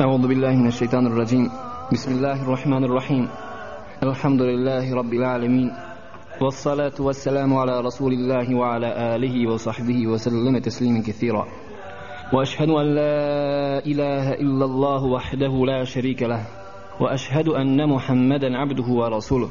أعوذ 0.00 0.28
بالله 0.28 0.56
من 0.56 0.66
الشيطان 0.66 1.06
الرجيم. 1.06 1.50
بسم 1.92 2.12
الله 2.12 2.42
الرحمن 2.42 2.84
الرحيم. 2.84 3.28
الحمد 4.02 4.42
لله 4.42 4.94
رب 4.94 5.12
العالمين. 5.12 5.72
والصلاة 6.40 6.92
والسلام 7.00 7.54
على 7.54 7.80
رسول 7.80 8.12
الله 8.12 8.54
وعلى 8.54 9.16
آله 9.16 9.52
وصحبه 9.52 10.06
وسلم 10.06 10.58
تسليما 10.58 11.00
كثيرا. 11.00 11.46
وأشهد 12.32 12.68
أن 12.68 12.86
لا 12.94 13.84
إله 13.86 14.32
إلا 14.32 14.64
الله 14.64 15.04
وحده 15.04 15.66
لا 15.66 15.84
شريك 15.84 16.22
له. 16.22 16.46
وأشهد 17.00 17.48
أن 17.48 17.88
محمدا 17.88 18.56
عبده 18.56 18.88
ورسوله. 18.88 19.50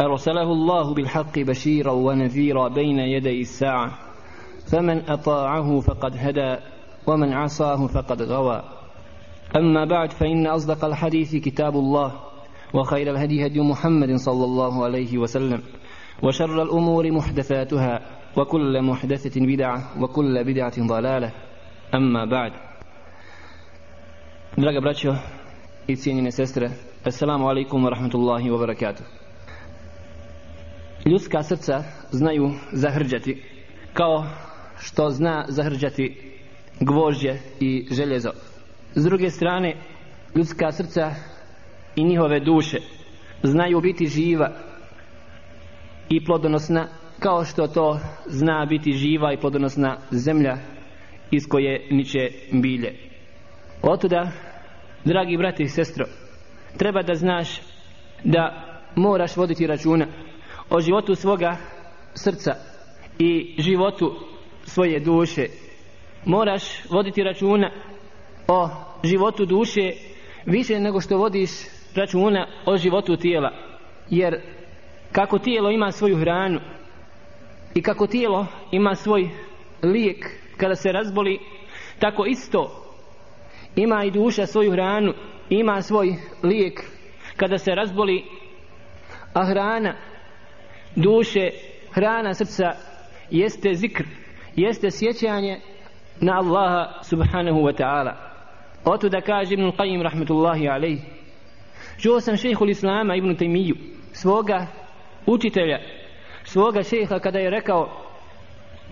أرسله 0.00 0.52
الله 0.52 0.94
بالحق 0.94 1.38
بشيرا 1.38 1.92
ونذيرا 1.92 2.68
بين 2.68 2.98
يدي 2.98 3.40
الساعة. 3.40 3.90
فمن 4.72 5.10
أطاعه 5.10 5.80
فقد 5.80 6.12
هدى 6.16 6.56
ومن 7.06 7.32
عصاه 7.32 7.86
فقد 7.86 8.22
غوى. 8.22 8.62
أما 9.56 9.84
بعد 9.84 10.12
فإن 10.12 10.46
أصدق 10.46 10.84
الحديث 10.84 11.36
كتاب 11.36 11.74
الله 11.74 12.20
وخير 12.74 13.10
الهدي 13.10 13.46
هدي 13.46 13.60
محمد 13.60 14.14
صلى 14.14 14.44
الله 14.44 14.84
عليه 14.84 15.18
وسلم 15.18 15.62
وشر 16.22 16.62
الأمور 16.62 17.10
محدثاتها 17.10 18.00
وكل 18.36 18.82
محدثة 18.82 19.40
بدعة 19.40 20.02
وكل 20.02 20.44
بدعة 20.44 20.86
ضلالة 20.86 21.32
أما 21.94 22.24
بعد 22.24 22.52
Draga 24.56 24.80
braćo 24.80 25.14
i 25.86 25.96
cijenjene 25.96 26.32
sestre, 26.32 26.70
Assalamu 27.04 27.48
alaikum 27.48 27.84
wa 27.84 27.90
rahmatullahi 27.90 28.50
wa 28.50 28.58
barakatuh. 28.58 29.04
Ljudska 31.06 31.42
srca 31.42 31.84
znaju 32.10 32.50
zahrđati 32.72 33.42
kao 33.92 34.24
što 34.78 35.10
zna 35.10 35.44
zahrđati 35.48 36.16
gvožđe 36.80 37.38
i 37.60 37.86
željezo. 37.90 38.30
S 38.94 39.04
druge 39.04 39.30
strane, 39.30 39.76
ljudska 40.36 40.72
srca 40.72 41.10
i 41.96 42.04
njihove 42.04 42.40
duše 42.40 42.78
znaju 43.42 43.80
biti 43.80 44.06
živa 44.06 44.50
i 46.08 46.24
plodonosna 46.24 46.88
kao 47.18 47.44
što 47.44 47.66
to 47.66 47.98
zna 48.26 48.66
biti 48.68 48.92
živa 48.92 49.32
i 49.32 49.36
plodonosna 49.36 49.98
zemlja 50.10 50.56
iz 51.30 51.42
koje 51.48 51.86
niče 51.90 52.28
bilje. 52.52 52.94
Otuda, 53.82 54.30
dragi 55.04 55.36
brati 55.36 55.62
i 55.62 55.68
sestro, 55.68 56.06
treba 56.78 57.02
da 57.02 57.14
znaš 57.14 57.60
da 58.24 58.72
moraš 58.96 59.36
voditi 59.36 59.66
računa 59.66 60.06
o 60.70 60.80
životu 60.80 61.14
svoga 61.14 61.56
srca 62.14 62.54
i 63.18 63.54
životu 63.58 64.14
svoje 64.64 65.00
duše. 65.00 65.46
Moraš 66.24 66.90
voditi 66.90 67.22
računa 67.22 67.70
o 68.48 68.68
životu 69.04 69.46
duše 69.46 69.92
više 70.46 70.80
nego 70.80 71.00
što 71.00 71.16
vodiš 71.16 71.50
računa 71.94 72.46
o 72.66 72.76
životu 72.76 73.16
tijela. 73.16 73.52
Jer 74.10 74.40
kako 75.12 75.38
tijelo 75.38 75.70
ima 75.70 75.90
svoju 75.90 76.16
hranu 76.16 76.60
i 77.74 77.82
kako 77.82 78.06
tijelo 78.06 78.46
ima 78.70 78.94
svoj 78.94 79.30
lijek 79.82 80.30
kada 80.56 80.74
se 80.74 80.92
razboli, 80.92 81.38
tako 81.98 82.26
isto 82.26 82.82
ima 83.76 84.04
i 84.04 84.10
duša 84.10 84.46
svoju 84.46 84.72
hranu, 84.72 85.12
ima 85.50 85.82
svoj 85.82 86.14
lijek 86.42 86.80
kada 87.36 87.58
se 87.58 87.74
razboli, 87.74 88.24
a 89.34 89.46
hrana 89.46 89.94
duše, 90.96 91.50
hrana 91.90 92.34
srca 92.34 92.72
jeste 93.30 93.74
zikr, 93.74 94.04
jeste 94.56 94.90
sjećanje 94.90 95.60
na 96.20 96.38
Allaha 96.38 97.02
subhanahu 97.02 97.60
wa 97.60 97.82
ta'ala. 97.82 98.31
Oto 98.84 99.08
da 99.08 99.20
kaže 99.20 99.54
Ibn 99.54 99.72
Qayyim 99.72 100.02
rahmetullahi 100.02 100.68
alaih. 100.68 101.00
Čuo 101.98 102.20
sam 102.20 102.36
šehhul 102.36 102.70
Islama 102.70 103.16
Ibn 103.16 103.36
Taymiju, 103.36 103.74
svoga 104.12 104.66
učitelja, 105.26 105.78
svoga 106.44 106.82
šeha 106.82 107.18
kada 107.18 107.38
je 107.38 107.50
rekao 107.50 107.88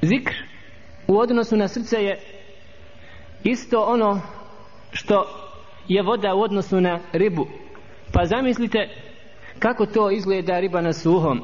zikr 0.02 0.34
u 1.08 1.18
odnosu 1.18 1.56
na 1.56 1.68
srce 1.68 1.96
je 1.96 2.20
isto 3.44 3.80
ono 3.82 4.20
što 4.92 5.26
je 5.88 6.02
voda 6.02 6.34
u 6.34 6.42
odnosu 6.42 6.80
na 6.80 7.00
ribu. 7.12 7.46
Pa 8.12 8.24
zamislite 8.24 8.88
kako 9.58 9.86
to 9.86 10.10
izgleda 10.10 10.60
riba 10.60 10.80
na 10.80 10.92
suhom. 10.92 11.40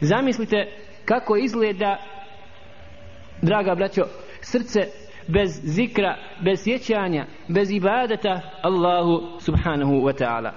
Zamislite 0.00 0.68
kako 1.04 1.36
izgleda, 1.36 1.96
draga 3.42 3.74
braćo, 3.74 4.02
srce 4.40 4.80
bez 5.27 5.61
zikra, 5.63 6.17
bez 6.45 6.63
sjećanja, 6.63 7.25
bez 7.47 7.71
ibadeta 7.71 8.41
Allahu 8.61 9.39
subhanahu 9.39 9.93
wa 9.93 10.13
ta'ala. 10.13 10.51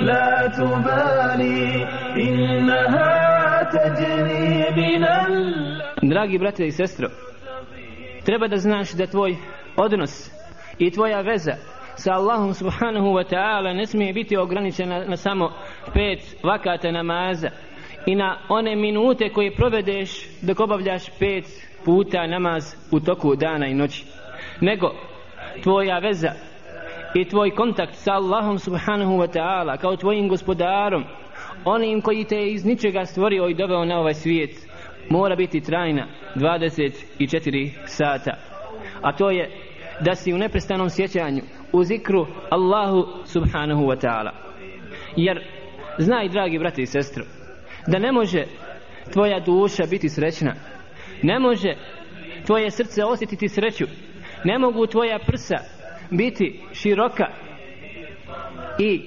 لا 0.00 0.48
تبالي 0.56 1.84
إنها 2.16 3.62
تجري 3.62 4.64
بنا 4.76 5.28
Dragi 6.02 6.38
brate 6.38 6.66
i 6.66 6.70
sestro, 6.70 7.08
treba 8.24 8.48
da 8.48 8.56
znaš 8.56 8.92
da 8.92 9.06
tvoj 9.06 9.36
odnos 9.76 10.30
i 10.78 10.90
tvoja 10.90 11.20
veza 11.20 11.52
sa 11.96 12.12
Allahom 12.12 12.54
subhanahu 12.54 13.06
wa 13.06 13.24
ta'ala 13.24 13.72
ne 13.72 13.86
smije 13.86 14.12
biti 14.12 14.36
ograničena 14.36 15.04
na 15.04 15.16
samo 15.16 15.52
pet 15.94 16.36
vakata 16.44 16.90
namaza 16.90 17.48
i 18.06 18.14
na 18.14 18.38
one 18.48 18.76
minute 18.76 19.28
koje 19.28 19.54
provedeš 19.54 20.10
dok 20.42 20.60
obavljaš 20.60 21.04
pet 21.18 21.44
puta 21.85 22.27
namaz 22.27 22.75
u 22.91 22.99
toku 22.99 23.35
dana 23.35 23.67
i 23.67 23.73
noći 23.73 24.05
nego 24.61 24.91
tvoja 25.63 25.99
veza 25.99 26.31
i 27.15 27.25
tvoj 27.25 27.51
kontakt 27.51 27.95
sa 27.95 28.13
Allahom 28.13 28.59
subhanahu 28.59 29.13
wa 29.13 29.27
ta'ala 29.27 29.77
kao 29.77 29.95
tvojim 29.95 30.27
gospodarom 30.27 31.03
onim 31.65 32.01
koji 32.01 32.23
te 32.23 32.47
iz 32.47 32.65
ničega 32.65 33.05
stvorio 33.05 33.47
i 33.47 33.53
doveo 33.53 33.85
na 33.85 33.99
ovaj 33.99 34.13
svijet 34.13 34.67
mora 35.09 35.35
biti 35.35 35.61
trajna 35.61 36.07
24 36.35 37.71
sata. 37.85 38.37
A 39.01 39.15
to 39.15 39.31
je 39.31 39.49
da 39.99 40.15
si 40.15 40.33
u 40.33 40.37
neprestanom 40.37 40.89
sjećanju 40.89 41.41
u 41.71 41.83
zikru 41.83 42.27
Allahu 42.49 43.07
subhanahu 43.25 43.83
wa 43.83 44.07
ta'ala. 44.07 44.31
Jer 45.15 45.43
znaj 45.97 46.29
dragi 46.29 46.59
brate 46.59 46.81
i 46.81 46.85
sestro 46.85 47.23
da 47.87 47.99
ne 47.99 48.11
može 48.11 48.45
tvoja 49.13 49.39
duša 49.39 49.83
biti 49.89 50.09
srećna 50.09 50.53
ne 51.23 51.39
može 51.39 51.75
tvoje 52.45 52.71
srce 52.71 53.03
osjetiti 53.03 53.49
sreću 53.49 53.85
ne 54.43 54.59
mogu 54.59 54.87
tvoja 54.87 55.19
prsa 55.19 55.57
biti 56.11 56.61
široka 56.73 57.25
i 58.79 59.01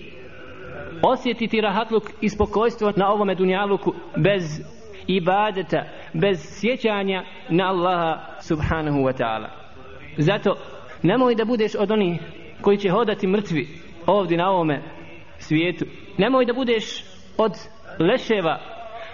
osjetiti 1.02 1.60
rahatluk 1.60 2.02
i 2.20 2.28
spokojstvo 2.28 2.92
na 2.96 3.12
ovome 3.12 3.34
dunjaluku 3.34 3.94
bez 4.16 4.60
ibadeta, 5.06 5.84
bez 6.12 6.60
sjećanja 6.60 7.24
na 7.50 7.64
Allaha 7.64 8.40
subhanahu 8.40 8.98
wa 8.98 9.12
ta'ala. 9.12 9.48
Zato 10.18 10.56
nemoj 11.02 11.34
da 11.34 11.44
budeš 11.44 11.74
od 11.78 11.90
onih 11.90 12.20
koji 12.60 12.78
će 12.78 12.90
hodati 12.90 13.26
mrtvi 13.26 13.68
ovdje 14.06 14.38
na 14.38 14.50
ovome 14.50 14.82
svijetu. 15.38 15.84
Nemoj 16.18 16.44
da 16.44 16.52
budeš 16.52 17.04
od 17.38 17.52
leševa, 17.98 18.60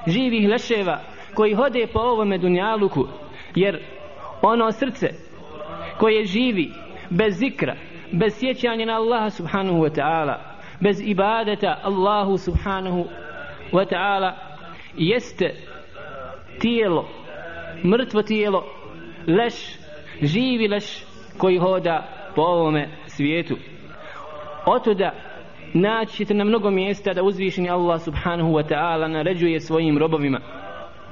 živih 0.07 0.49
leševa 0.49 1.01
koji 1.34 1.54
hode 1.54 1.87
po 1.93 2.00
ovome 2.00 2.38
dunjaluku 2.38 3.06
jer 3.54 3.81
ono 4.43 4.72
srce 4.72 5.09
koje 5.98 6.25
živi 6.25 6.70
bez 7.10 7.38
zikra, 7.38 7.76
bez 8.12 8.38
sjećanja 8.38 8.87
na 8.87 8.93
Allaha 8.93 9.31
subhanahu 9.31 9.78
wa 9.78 9.91
ta'ala, 10.00 10.37
bez 10.81 11.00
ibadeta 11.00 11.81
Allahu 11.82 12.38
subhanahu 12.38 13.04
wa 13.72 13.84
ta'ala, 13.93 14.32
jeste 14.97 15.54
tijelo, 16.60 17.09
mrtvo 17.84 18.22
tijelo, 18.22 18.64
leš, 19.26 19.54
živi 20.22 20.69
leš 20.69 21.04
koji 21.38 21.59
hoda 21.59 22.06
po 22.34 22.43
ovome 22.43 22.88
svijetu. 23.06 23.56
Otuda 24.67 25.12
naći 25.75 26.17
ćete 26.17 26.35
na 26.35 26.44
mnogo 26.44 26.70
mjesta 26.70 27.12
da 27.12 27.23
uzvišeni 27.23 27.70
Allah 27.70 28.00
subhanahu 28.00 28.52
wa 28.52 28.69
ta'ala 28.69 29.08
naređuje 29.08 29.61
svojim 29.61 29.99
robovima, 29.99 30.40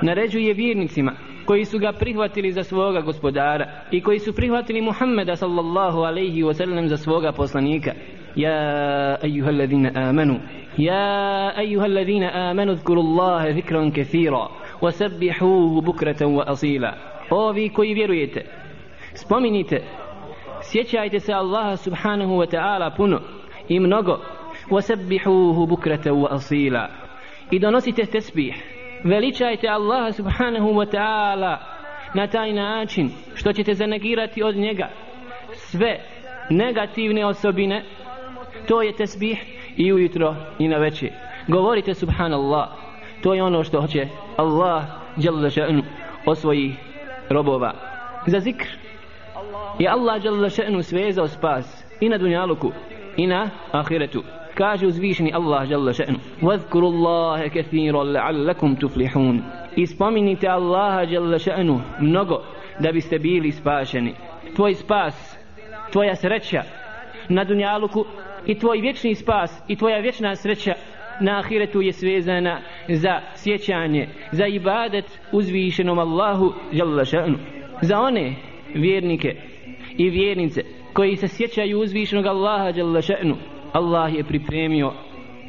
naređuje 0.03 0.55
vjernicima, 0.55 1.13
koji 1.45 1.65
su 1.65 1.79
ga 1.79 1.93
prihvatili 1.93 2.53
za 2.53 2.63
svoga 2.63 3.01
gospodara 3.01 3.67
i 3.91 4.01
koji 4.01 4.19
su 4.19 4.35
prihvatili 4.35 4.81
Muhammeda 4.81 5.37
sallallahu 5.37 5.99
alaihi 5.99 6.43
wa 6.43 6.53
sallam 6.55 6.89
za 6.89 6.97
svoga 6.97 7.33
poslanika. 7.33 7.93
Ja 8.37 9.17
ejuha 9.23 9.49
alladhina 9.49 9.91
amanu 9.95 10.35
ja 10.77 11.53
ejuha 11.57 11.85
alladhina 11.85 12.31
amanu 12.35 12.77
zkuru 12.77 13.01
Allahe 13.01 13.53
zikran 13.53 13.91
kathira 13.91 14.49
wasabbihuhu 14.81 15.83
bukratan 15.85 16.29
wa 16.29 16.45
asila. 16.47 16.95
Vi 17.55 17.69
koji 17.69 17.95
vjerujete 17.95 18.45
spominite 19.15 19.83
sjećajte 20.63 21.21
se 21.21 21.33
Allaha 21.33 21.77
subhanahu 21.77 22.33
wa 22.33 22.47
ta'ala 22.47 22.97
puno 22.97 23.21
i 23.69 23.81
mnogo 23.81 24.21
wasabbihuhu 24.71 25.69
bukratan 25.69 26.13
wa 26.13 26.29
asila. 26.31 26.89
I 27.51 27.59
donosite 27.59 28.07
tesbih 28.07 28.70
veličajte 29.05 29.69
Allaha 29.69 30.13
subhanahu 30.13 30.69
wa 30.69 30.87
ta'ala 30.87 31.57
na 32.15 32.27
taj 32.27 32.53
način 32.53 33.11
što 33.35 33.53
ćete 33.53 33.75
zanegirati 33.75 34.43
od 34.43 34.57
njega 34.57 34.89
sve 35.55 36.01
negativne 36.51 37.27
osobine 37.27 37.85
to 38.69 38.83
je 38.83 38.97
tesbih 38.97 39.61
i 39.77 39.93
ujutro 39.93 40.37
i 40.59 40.69
na 40.69 40.77
večer. 40.77 41.11
Govorite 41.49 41.95
subhanallah 41.95 42.69
to 43.23 43.35
je 43.35 43.43
ono 43.43 43.65
što 43.65 43.81
hoće 43.81 44.07
Allah 44.37 44.85
jalla 45.17 45.49
še'nu 45.49 45.83
od 46.27 46.39
svojih 46.39 46.75
robova. 47.31 47.73
Za 48.27 48.41
zikr 48.41 48.67
je 49.79 49.89
Allah 49.89 50.25
jalla 50.25 50.49
še'nu 50.49 50.83
svezao 50.83 51.29
spas 51.29 51.85
i 52.01 52.09
na 52.09 52.19
dunjaluku 52.19 52.73
i 53.17 53.27
na 53.27 53.51
ahiretu 53.73 54.23
kaže 54.61 54.87
uzvišeni 54.87 55.33
Allah 55.35 55.69
dželle 55.69 55.93
še'nu 55.93 56.19
vazkuru 56.43 56.87
Allahe 56.87 57.49
kathiran 57.49 58.13
la'allakum 58.15 58.77
tuflihun 58.81 59.43
Ispominite 59.77 60.49
Allaha 60.49 61.03
jalla 61.03 61.39
še'nu 61.39 61.81
mnogo 62.01 62.43
da 62.81 62.93
biste 62.93 63.19
bili 63.19 63.53
spašeni 63.53 64.15
tvoj 64.57 64.75
spas 64.75 65.39
tvoja 65.93 66.15
sreća 66.15 66.63
na 67.29 67.45
dunjaluku 67.45 68.05
i 68.47 68.59
tvoj 68.59 68.81
vječni 68.81 69.15
spas 69.15 69.63
i 69.69 69.77
tvoja 69.77 69.99
vječna 69.99 70.37
sreća 70.37 70.75
na 71.21 71.39
ahiretu 71.39 71.81
je 71.81 71.93
svezana 71.93 72.61
za 72.89 73.21
sjećanje, 73.35 74.09
za 74.33 74.47
ibadet 74.47 75.21
uzvišenom 75.33 75.99
Allahu 75.99 76.53
dželle 76.73 77.05
ša'nu. 77.05 77.39
Za 77.83 78.01
one 78.01 78.35
vjernike 78.75 79.37
i 79.97 80.11
vjernice 80.11 80.63
koji 80.93 81.17
se 81.17 81.29
sjećaju 81.29 81.81
uzvišenog 81.81 82.27
Allaha 82.27 82.73
dželle 82.73 83.01
ša'nu, 83.01 83.35
Allah 83.74 84.16
je 84.16 84.24
pripremio 84.24 84.92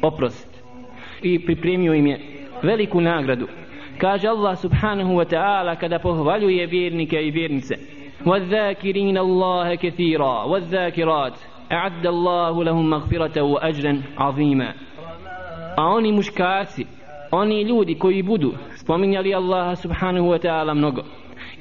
oprost 0.01 0.63
i 1.21 1.45
pripremio 1.45 1.93
im 1.93 2.07
je 2.07 2.19
veliku 2.63 3.01
nagradu. 3.01 3.47
Kaže 3.97 4.27
Allah 4.27 4.57
subhanahu 4.57 5.13
wa 5.13 5.25
ta'ala 5.25 5.75
kada 5.75 5.99
pohvaljuje 5.99 6.65
vjernike 6.65 7.27
i 7.27 7.31
vjernice 7.31 7.75
وَالذَّاكِرِينَ 8.25 9.17
اللَّهَ 9.17 9.75
كَثِيرًا 9.75 10.43
وَالذَّاكِرَاتِ 10.43 11.57
أعد 11.71 12.07
الله 12.07 12.63
لهم 12.63 12.89
مغفرة 12.89 13.41
وأجرا 13.41 14.01
عظيما 14.17 14.73
a 15.77 15.83
oni 15.83 16.11
muškarci 16.11 16.85
oni 17.31 17.61
ljudi 17.61 17.95
koji 17.95 18.23
budu 18.23 18.53
spominjali 18.75 19.35
Allaha 19.35 19.75
subhanahu 19.75 20.27
wa 20.27 20.39
ta'ala 20.39 20.73
mnogo 20.73 21.01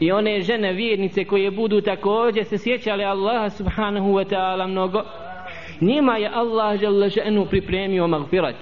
i 0.00 0.12
one 0.12 0.40
žene 0.40 0.72
vjernice 0.72 1.24
koje 1.24 1.50
budu 1.50 1.80
također 1.80 2.44
se 2.44 2.58
sjećali 2.58 3.04
Allaha 3.04 3.50
subhanahu 3.50 4.08
wa 4.08 4.24
ta'ala 4.24 4.66
mnogo 4.66 5.02
njima 5.81 6.17
je 6.17 6.29
Allah 6.33 6.79
žele 6.79 7.09
ženu 7.09 7.45
pripremio 7.45 8.07
magfirat 8.07 8.55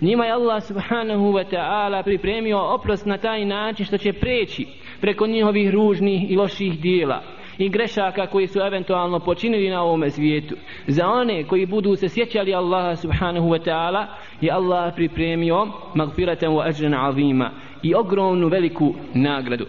njima 0.00 0.24
je 0.24 0.32
Allah 0.32 0.62
subhanahu 0.62 1.32
wa 1.32 1.44
ta'ala 1.44 2.02
pripremio 2.02 2.58
oprost 2.58 3.06
na 3.06 3.18
taj 3.18 3.44
način 3.44 3.86
što 3.86 3.98
će 3.98 4.12
preći 4.12 4.66
preko 5.00 5.26
njihovih 5.26 5.70
ružnih 5.70 6.30
i 6.30 6.36
loših 6.36 6.80
dijela 6.80 7.22
i 7.58 7.68
grešaka 7.68 8.26
koji 8.26 8.46
su 8.46 8.60
eventualno 8.60 9.20
počinili 9.20 9.70
na 9.70 9.82
ovome 9.82 10.10
svijetu. 10.10 10.54
Za 10.86 11.08
one 11.08 11.44
koji 11.44 11.66
budu 11.66 11.96
se 11.96 12.08
sjećali 12.08 12.54
Allaha 12.54 12.96
subhanahu 12.96 13.48
wa 13.48 13.64
ta'ala 13.64 14.06
je 14.40 14.52
Allah 14.52 14.92
pripremio 14.94 15.66
magfiratan 15.94 16.50
wa 16.50 16.62
ajran 16.66 16.94
azima 16.94 17.50
i 17.82 17.94
ogromnu 17.94 18.48
veliku 18.48 18.94
nagradu. 19.14 19.66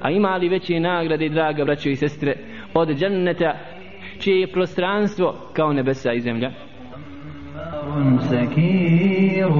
A 0.00 0.10
ima 0.10 0.36
li 0.36 0.48
veće 0.48 0.80
nagrade, 0.80 1.28
draga 1.28 1.64
braćo 1.64 1.88
i 1.88 1.96
sestre, 1.96 2.36
od 2.74 2.88
dženneta 2.88 3.54
čije 4.20 4.40
je 4.40 4.52
prostranstvo 4.52 5.34
kao 5.52 5.72
nebesa 5.72 6.12
i 6.12 6.20
zemlja? 6.20 6.50
سكير 8.20 9.52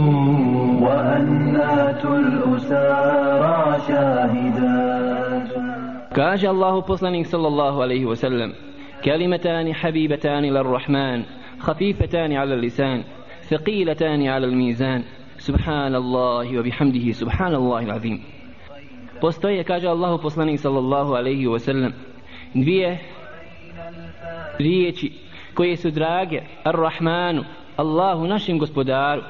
وأنات 0.83 2.05
الأسارى 2.05 3.81
شاهدات 3.89 5.51
Kaže 6.15 6.49
Allahu 6.49 6.83
poslanik 6.83 7.27
sallallahu 7.27 7.83
alaihi 7.83 8.07
wa 8.07 8.17
sallam 8.17 8.53
كلمتان 9.05 9.75
حبيبتان 9.75 10.43
للرحمن 10.43 11.25
خفيفتان 11.59 12.33
على 12.33 12.55
اللسان 12.55 13.05
ثقيلتان 13.43 14.27
على 14.27 14.47
الميزان 14.47 15.03
سبحان 15.39 15.95
الله 15.95 16.59
وبحمده 16.59 17.13
سبحان 17.13 17.55
الله 17.55 17.81
العظيم 17.85 18.21
Postoje, 19.21 19.65
kaže 19.65 19.89
Allahu 19.89 20.19
poslanik 20.19 20.59
sallallahu 20.59 21.13
alaihi 21.15 21.47
wa 21.47 21.59
sallam, 21.59 21.93
dvije 22.55 22.99
riječi 24.61 25.13
koje 25.55 25.77
su 25.77 25.91
drage 25.91 26.41
Ar-Rahmanu, 26.65 27.45
Allahu 27.77 28.27
našem 28.27 28.59
gospodaru, 28.59 29.23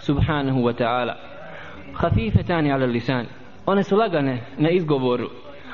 subhanahu 0.00 0.60
wa 0.60 0.74
ta'ala, 0.74 1.14
hafifetani 1.94 2.72
ala 2.72 2.86
lisan. 2.86 3.26
One 3.66 3.84
su 3.84 3.96
lagane 3.96 4.40
na 4.58 4.70
izgovoru, 4.70 5.30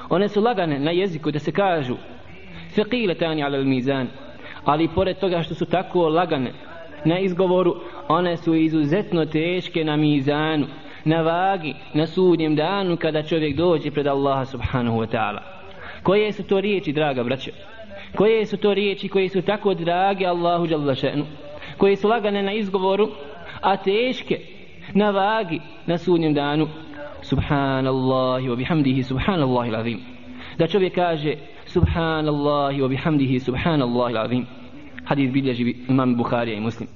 one 0.09 0.29
su 0.29 0.41
lagane 0.41 0.79
na 0.79 0.91
jeziku 0.91 1.31
da 1.31 1.39
se 1.39 1.53
kažu. 1.53 1.97
Faqila 2.77 3.45
ala 3.47 3.65
mizan 3.65 4.09
ali 4.65 4.89
pored 4.89 5.19
toga 5.19 5.43
što 5.43 5.55
su 5.55 5.67
tako 5.67 6.09
lagane 6.09 6.53
na 7.05 7.19
izgovoru 7.19 7.77
one 8.09 8.37
su 8.37 8.55
izuzetno 8.55 9.25
teške 9.25 9.85
na 9.85 9.97
mizanu 9.97 10.67
na 11.05 11.23
vagi 11.23 11.75
na 11.95 12.07
sudnjem 12.07 12.57
danu 12.57 12.97
kada 12.97 13.23
čovjek 13.23 13.57
dođe 13.57 13.91
pred 13.91 14.07
Allaha 14.07 14.45
subhanahu 14.45 14.99
wa 14.99 15.07
ta'ala. 15.07 15.41
Koje 16.03 16.33
su 16.33 16.43
to 16.43 16.61
riječi 16.61 16.93
draga 16.93 17.25
braćo? 17.25 17.51
Koje 18.17 18.47
su 18.47 18.57
to 18.57 18.75
riječi 18.75 19.09
koje 19.09 19.29
su 19.29 19.43
tako 19.43 19.75
drage 19.75 20.27
Allahu 20.27 20.67
Đalašenu, 20.67 21.25
koje 21.77 21.97
su 21.97 22.09
lagane 22.09 22.43
na 22.43 22.53
izgovoru 22.53 23.09
a 23.61 23.77
teške 23.77 24.41
na 24.95 25.11
vagi 25.11 25.61
na 25.87 25.99
sudnjem 25.99 26.35
danu? 26.35 26.69
Subhanallahi 27.23 28.49
wa 28.49 28.57
bihamdihi 28.57 29.03
subhanallahi 29.03 29.71
l'azim. 29.71 29.99
Da 30.59 30.67
čovjek 30.67 30.95
kaže 30.95 31.35
subhanallahi 31.67 32.81
wa 32.81 32.89
bihamdihi 32.89 33.41
subhanallahi 33.41 34.15
l'azim. 34.15 34.45
Hadis 35.05 35.31
bilježi 35.31 35.75
imam 35.89 36.17
Bukharija 36.17 36.57
i 36.57 36.61
muslim. 36.61 36.89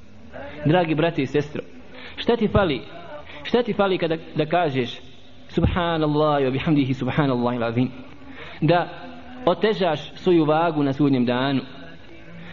Dragi 0.66 0.94
brate 0.94 1.22
i 1.22 1.26
sestro 1.26 1.62
šta 2.16 2.36
ti 2.36 2.48
fali? 2.48 2.80
Šta 3.42 3.62
ti 3.62 3.72
fali 3.72 3.98
kada 3.98 4.16
da 4.36 4.46
kažeš 4.46 5.00
subhanallahi 5.48 6.44
wa 6.44 6.50
bihamdihi 6.50 6.94
subhanallahi 6.94 7.58
l'azim? 7.58 7.88
Da 8.60 8.88
otežaš 9.46 10.12
svoju 10.14 10.44
vagu 10.44 10.82
na 10.82 10.92
sudnjem 10.92 11.24
danu. 11.24 11.60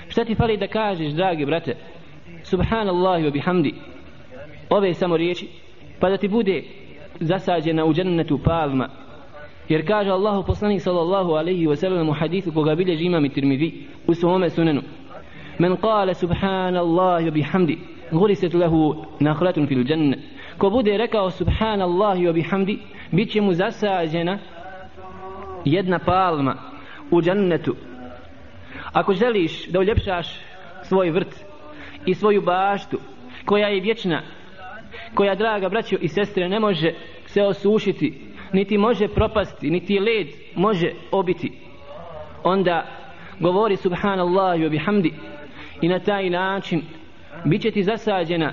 Šta 0.07 0.25
ti 0.25 0.35
fali 0.35 0.57
da 0.57 0.67
kažeš 0.67 1.11
dragi 1.13 1.45
brate? 1.45 1.75
Subhanallahi 2.43 3.23
wa 3.23 3.31
bihamdi. 3.31 3.73
Ove 4.69 4.93
samo 4.93 5.17
riječi 5.17 5.47
pa 5.99 6.09
da 6.09 6.17
ti 6.17 6.27
bude 6.27 6.63
zasađena 7.19 7.85
u 7.85 7.93
džennetu 7.93 8.39
palma. 8.43 8.89
Jer 9.69 9.88
kaže 9.88 10.09
Allahu 10.09 10.43
poslanik 10.45 10.81
sallallahu 10.81 11.31
alaihi 11.31 11.67
wa 11.67 11.75
sallam 11.75 12.09
u 12.09 12.13
hadithu 12.13 12.51
koga 12.53 12.75
bilježi 12.75 13.05
imam 13.05 13.25
i 13.25 13.29
tirmidhi 13.29 13.88
u 14.07 14.13
svome 14.13 14.49
sunenu. 14.49 14.81
Men 15.59 15.77
kale 15.77 16.13
subhanallahi 16.13 17.25
wa 17.25 17.31
bihamdi 17.31 17.77
guriset 18.12 18.53
lehu 18.53 19.05
nahratun 19.19 19.67
fil 19.67 19.83
džennet. 19.83 20.19
ko 20.57 20.69
bude 20.69 20.98
rekao 20.98 21.29
subhanallahi 21.29 22.21
wa 22.21 22.33
bihamdi 22.33 22.79
bit 23.12 23.31
će 23.31 23.41
mu 23.41 23.53
zasađena 23.53 24.39
jedna 25.65 26.00
palma 26.00 26.71
u 27.12 27.22
džennetu. 27.22 27.75
Ako 28.94 29.13
želiš 29.13 29.68
da 29.68 29.80
uljepšaš 29.80 30.39
svoj 30.84 31.10
vrt 31.10 31.46
i 32.06 32.13
svoju 32.13 32.41
baštu 32.41 32.98
koja 33.46 33.68
je 33.68 33.82
vječna 33.82 34.22
koja 35.13 35.36
draga 35.36 35.70
braćo 35.70 35.96
i 36.01 36.08
sestre 36.08 36.50
ne 36.50 36.60
može 36.60 36.94
se 37.25 37.44
osušiti 37.44 38.27
niti 38.53 38.77
može 38.77 39.08
propasti 39.08 39.70
niti 39.70 40.00
led 40.00 40.27
može 40.56 40.91
obiti 41.12 41.51
onda 42.44 42.86
govori 43.39 43.75
subhanallah 43.75 44.60
i 44.60 44.70
bihamdi 44.70 45.13
i 45.82 45.88
na 45.88 46.00
taj 46.00 46.30
način 46.30 46.82
bit 47.46 47.62
će 47.62 47.72
ti 47.72 47.84
zasađena 47.84 48.51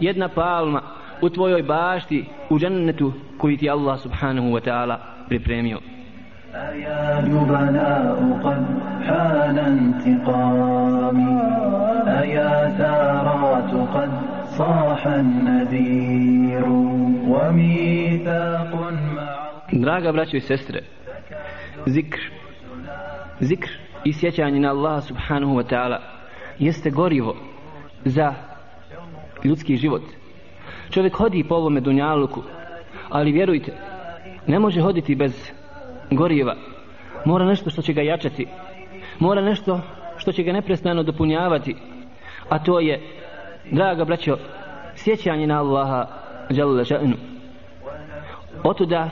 jedna 0.00 0.28
palma 0.28 0.82
u 1.20 1.28
tvojoj 1.28 1.62
bašti 1.62 2.24
u 2.50 2.58
džennetu 2.58 3.12
koji 3.38 3.56
ti 3.56 3.70
Allah 3.70 4.00
subhanahu 4.00 4.48
wa 4.48 4.60
ta'ala 4.60 4.96
pripremio. 5.28 5.91
أيا 6.55 7.21
جبناء 7.21 8.39
قد 8.43 8.65
حان 9.07 9.57
انتقامي 9.59 11.41
أيا 12.21 12.77
ثارات 12.77 13.71
قد 13.95 14.11
صاح 14.57 15.07
النذير 15.07 16.65
وميثاق 17.27 18.87
Draga 19.71 20.11
braćo 20.11 20.37
i 20.37 20.41
sestre, 20.41 20.83
zikr, 21.85 22.19
zikr 23.39 23.69
i 24.03 24.13
sjećanje 24.13 24.59
na 24.59 24.69
Allah 24.69 25.03
subhanahu 25.03 25.53
wa 25.53 25.63
ta'ala 25.63 25.97
jeste 26.59 26.89
gorivo 26.89 27.35
za 28.05 28.33
ljudski 29.43 29.75
život. 29.75 30.01
Čovjek 30.89 31.15
hodi 31.15 31.45
po 31.49 31.55
ovome 31.55 31.81
dunjaluku, 31.81 32.43
ali 33.09 33.31
vjerujte, 33.31 33.73
ne 34.47 34.59
može 34.59 34.81
hoditi 34.81 35.15
bez 35.15 35.51
goriva. 36.16 36.56
Mora 37.24 37.44
nešto 37.44 37.70
što 37.70 37.82
će 37.82 37.92
ga 37.92 38.02
jačati. 38.02 38.46
Mora 39.18 39.40
nešto 39.40 39.80
što 40.16 40.32
će 40.32 40.42
ga 40.42 40.52
neprestano 40.52 41.02
dopunjavati. 41.02 41.76
A 42.48 42.58
to 42.58 42.80
je 42.80 43.00
draga 43.70 44.04
braćo, 44.04 44.36
sjećanje 44.94 45.46
na 45.46 45.58
Allaha 45.58 46.06
jalla 46.50 46.84
še'nu. 46.84 47.14
Otuda 48.64 49.10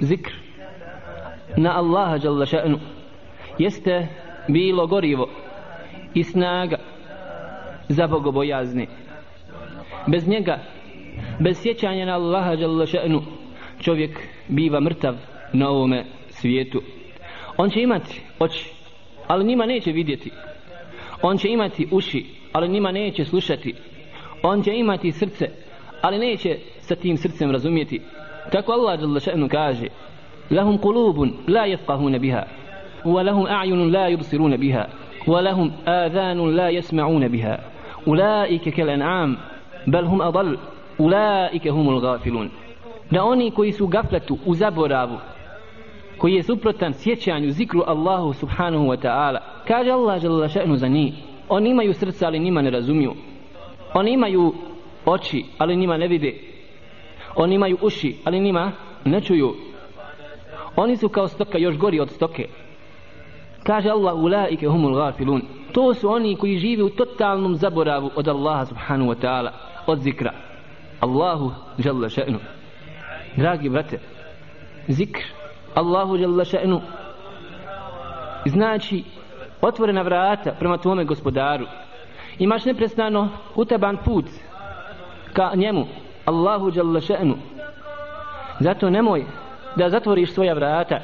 zikr 0.00 0.32
na 1.56 1.78
Allaha 1.78 2.18
jalla 2.22 2.46
še'nu 2.46 2.78
jeste 3.58 4.08
bilo 4.48 4.86
gorivo 4.86 5.28
i 6.14 6.24
snaga 6.24 6.76
za 7.88 8.06
bogobojazni. 8.06 8.88
Bez 10.06 10.28
njega, 10.28 10.58
bez 11.40 11.62
sjećanja 11.62 12.06
na 12.06 12.14
Allaha 12.14 12.52
jalla 12.52 12.86
še'nu, 12.86 13.20
čovjek 13.80 14.28
biva 14.48 14.80
mrtav 14.80 15.14
na 15.52 15.68
ovome 15.68 16.04
svijetu. 16.42 16.82
On 17.56 17.70
će 17.70 17.82
imati 17.82 18.20
oči, 18.38 18.70
ali 19.28 19.44
njima 19.44 19.66
neće 19.66 19.92
vidjeti. 19.92 20.30
On 21.22 21.38
će 21.38 21.48
imati 21.48 21.88
uši, 21.90 22.26
ali 22.52 22.68
njima 22.68 22.92
neće 22.92 23.24
slušati. 23.24 23.74
On 24.42 24.62
će 24.62 24.74
imati 24.74 25.12
srce, 25.12 25.48
ali 26.02 26.18
neće 26.18 26.58
sa 26.80 26.94
tim 26.94 27.16
srcem 27.16 27.50
razumjeti. 27.50 28.00
Tako 28.52 28.72
Allah 28.72 29.00
jalla 29.00 29.20
še'nu 29.20 29.48
kaže, 29.48 29.86
lahum 30.50 30.78
kulubun 30.78 31.32
la 31.48 31.66
jefqahuna 31.66 32.18
biha, 32.18 32.42
wa 33.04 33.22
lahum 33.24 33.46
a'yunun 33.46 33.92
la 33.92 34.10
yubsiruna 34.10 34.56
biha, 34.58 34.84
wa 35.26 35.40
lahum 35.42 35.70
adhanun 35.84 36.56
la 36.56 36.70
yasma'una 36.70 37.28
biha. 37.28 37.56
Ulaike 38.06 38.70
kel 38.70 38.90
an'am, 38.90 39.36
bel 39.86 40.06
hum 40.06 40.20
adal, 40.20 40.56
ulaike 40.98 41.70
humul 41.70 42.00
gafilun. 42.00 42.50
Da 43.10 43.24
oni 43.24 43.50
koji 43.50 43.72
su 43.72 43.86
gafletu 43.86 44.38
u 44.46 44.54
zaboravu, 44.54 45.18
koji 46.18 46.34
je 46.34 46.42
suprotan 46.42 46.92
sjećanju 46.92 47.50
zikru 47.50 47.82
Allahu 47.86 48.32
subhanahu 48.32 48.84
wa 48.84 48.96
ta'ala, 48.96 49.38
kaže 49.68 49.90
Allah 49.90 50.20
žalala 50.22 50.48
še'nu 50.48 50.76
za 50.76 50.88
njih, 50.88 51.14
oni 51.48 51.70
imaju 51.70 51.94
srca 51.94 52.26
ali 52.26 52.38
nima 52.38 52.62
ne 52.62 52.70
razumiju, 52.70 53.14
oni 53.94 54.12
imaju 54.12 54.54
oči 55.04 55.44
ali 55.58 55.76
nima 55.76 55.96
ne 55.96 56.08
vide, 56.08 56.34
oni 57.36 57.54
imaju 57.54 57.78
uši 57.82 58.16
ali 58.24 58.40
nima 58.40 58.72
ne 59.04 59.20
čuju, 59.20 59.54
oni 60.76 60.96
su 60.96 61.08
kao 61.08 61.28
stoka 61.28 61.58
još 61.58 61.76
gori 61.76 62.00
od 62.00 62.10
stoke, 62.10 62.48
kaže 63.62 63.90
Allah 63.90 64.14
ulaike 64.14 64.68
humul 64.68 64.94
gafilun, 64.94 65.42
to 65.72 65.94
su 65.94 66.10
oni 66.10 66.36
koji 66.36 66.58
žive 66.58 66.82
u 66.82 66.90
totalnom 66.90 67.56
zaboravu 67.56 68.10
od 68.16 68.28
Allaha 68.28 68.66
subhanahu 68.66 69.10
wa 69.10 69.16
ta'ala, 69.22 69.50
od 69.86 69.98
zikra. 69.98 70.32
Allahu 71.00 71.52
žalala 71.78 72.08
še'nu. 72.08 72.38
Dragi 73.36 73.68
brate, 73.68 73.98
zikr 74.88 75.22
Allahu 75.74 76.16
jalla 76.16 76.44
še'nu 76.44 76.80
znači 78.46 79.04
otvorena 79.60 80.02
vrata 80.02 80.52
prema 80.58 80.78
tvome 80.78 81.04
gospodaru. 81.04 81.66
Imaš 82.38 82.64
neprestano 82.64 83.28
utaban 83.54 83.96
put 84.04 84.24
ka 85.32 85.50
njemu 85.54 85.86
Allahu 86.24 86.70
jalla 86.74 87.00
še'nu. 87.00 87.34
Zato 88.60 88.90
nemoj 88.90 89.24
da 89.76 89.88
zatvoriš 89.88 90.32
svoja 90.32 90.54
vrata 90.54 91.00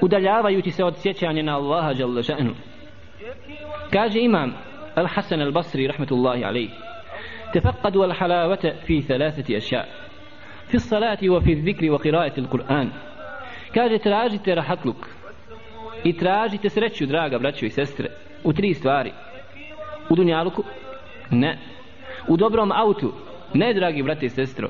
udaljavajući 0.00 0.70
se 0.70 0.84
od 0.84 0.96
sjećanja 0.96 1.42
na 1.42 1.56
Allaha 1.56 1.92
jalla 1.98 2.22
še'nu. 2.22 2.54
Kaže 3.92 4.20
imam 4.20 4.54
Al-Hasan 4.96 5.40
Al-Basri 5.40 5.86
rahmetullahi 5.86 6.44
alejhi 6.44 6.70
تفقدوا 7.54 8.04
الحلاوة 8.04 8.74
في 8.86 9.00
ثلاثة 9.00 9.56
أشياء 9.56 9.88
في 10.68 10.74
الصلاة 10.74 11.18
وفي 11.28 11.52
الذكر 11.52 11.90
وقراءة 11.90 12.40
القرآن 12.40 12.90
kaže 13.74 13.98
tražite 13.98 14.54
rahatluk 14.54 15.08
i 16.04 16.16
tražite 16.16 16.68
sreću 16.68 17.06
draga 17.06 17.38
braćo 17.38 17.66
i 17.66 17.70
sestre 17.70 18.10
u 18.44 18.52
tri 18.52 18.74
stvari. 18.74 19.12
U 20.10 20.16
dunjaluku? 20.16 20.64
Ne. 21.30 21.58
U 22.28 22.36
dobrom 22.36 22.72
autu? 22.72 23.12
Ne 23.54 23.74
dragi 23.74 24.02
brate 24.02 24.26
i 24.26 24.30
sestro. 24.30 24.68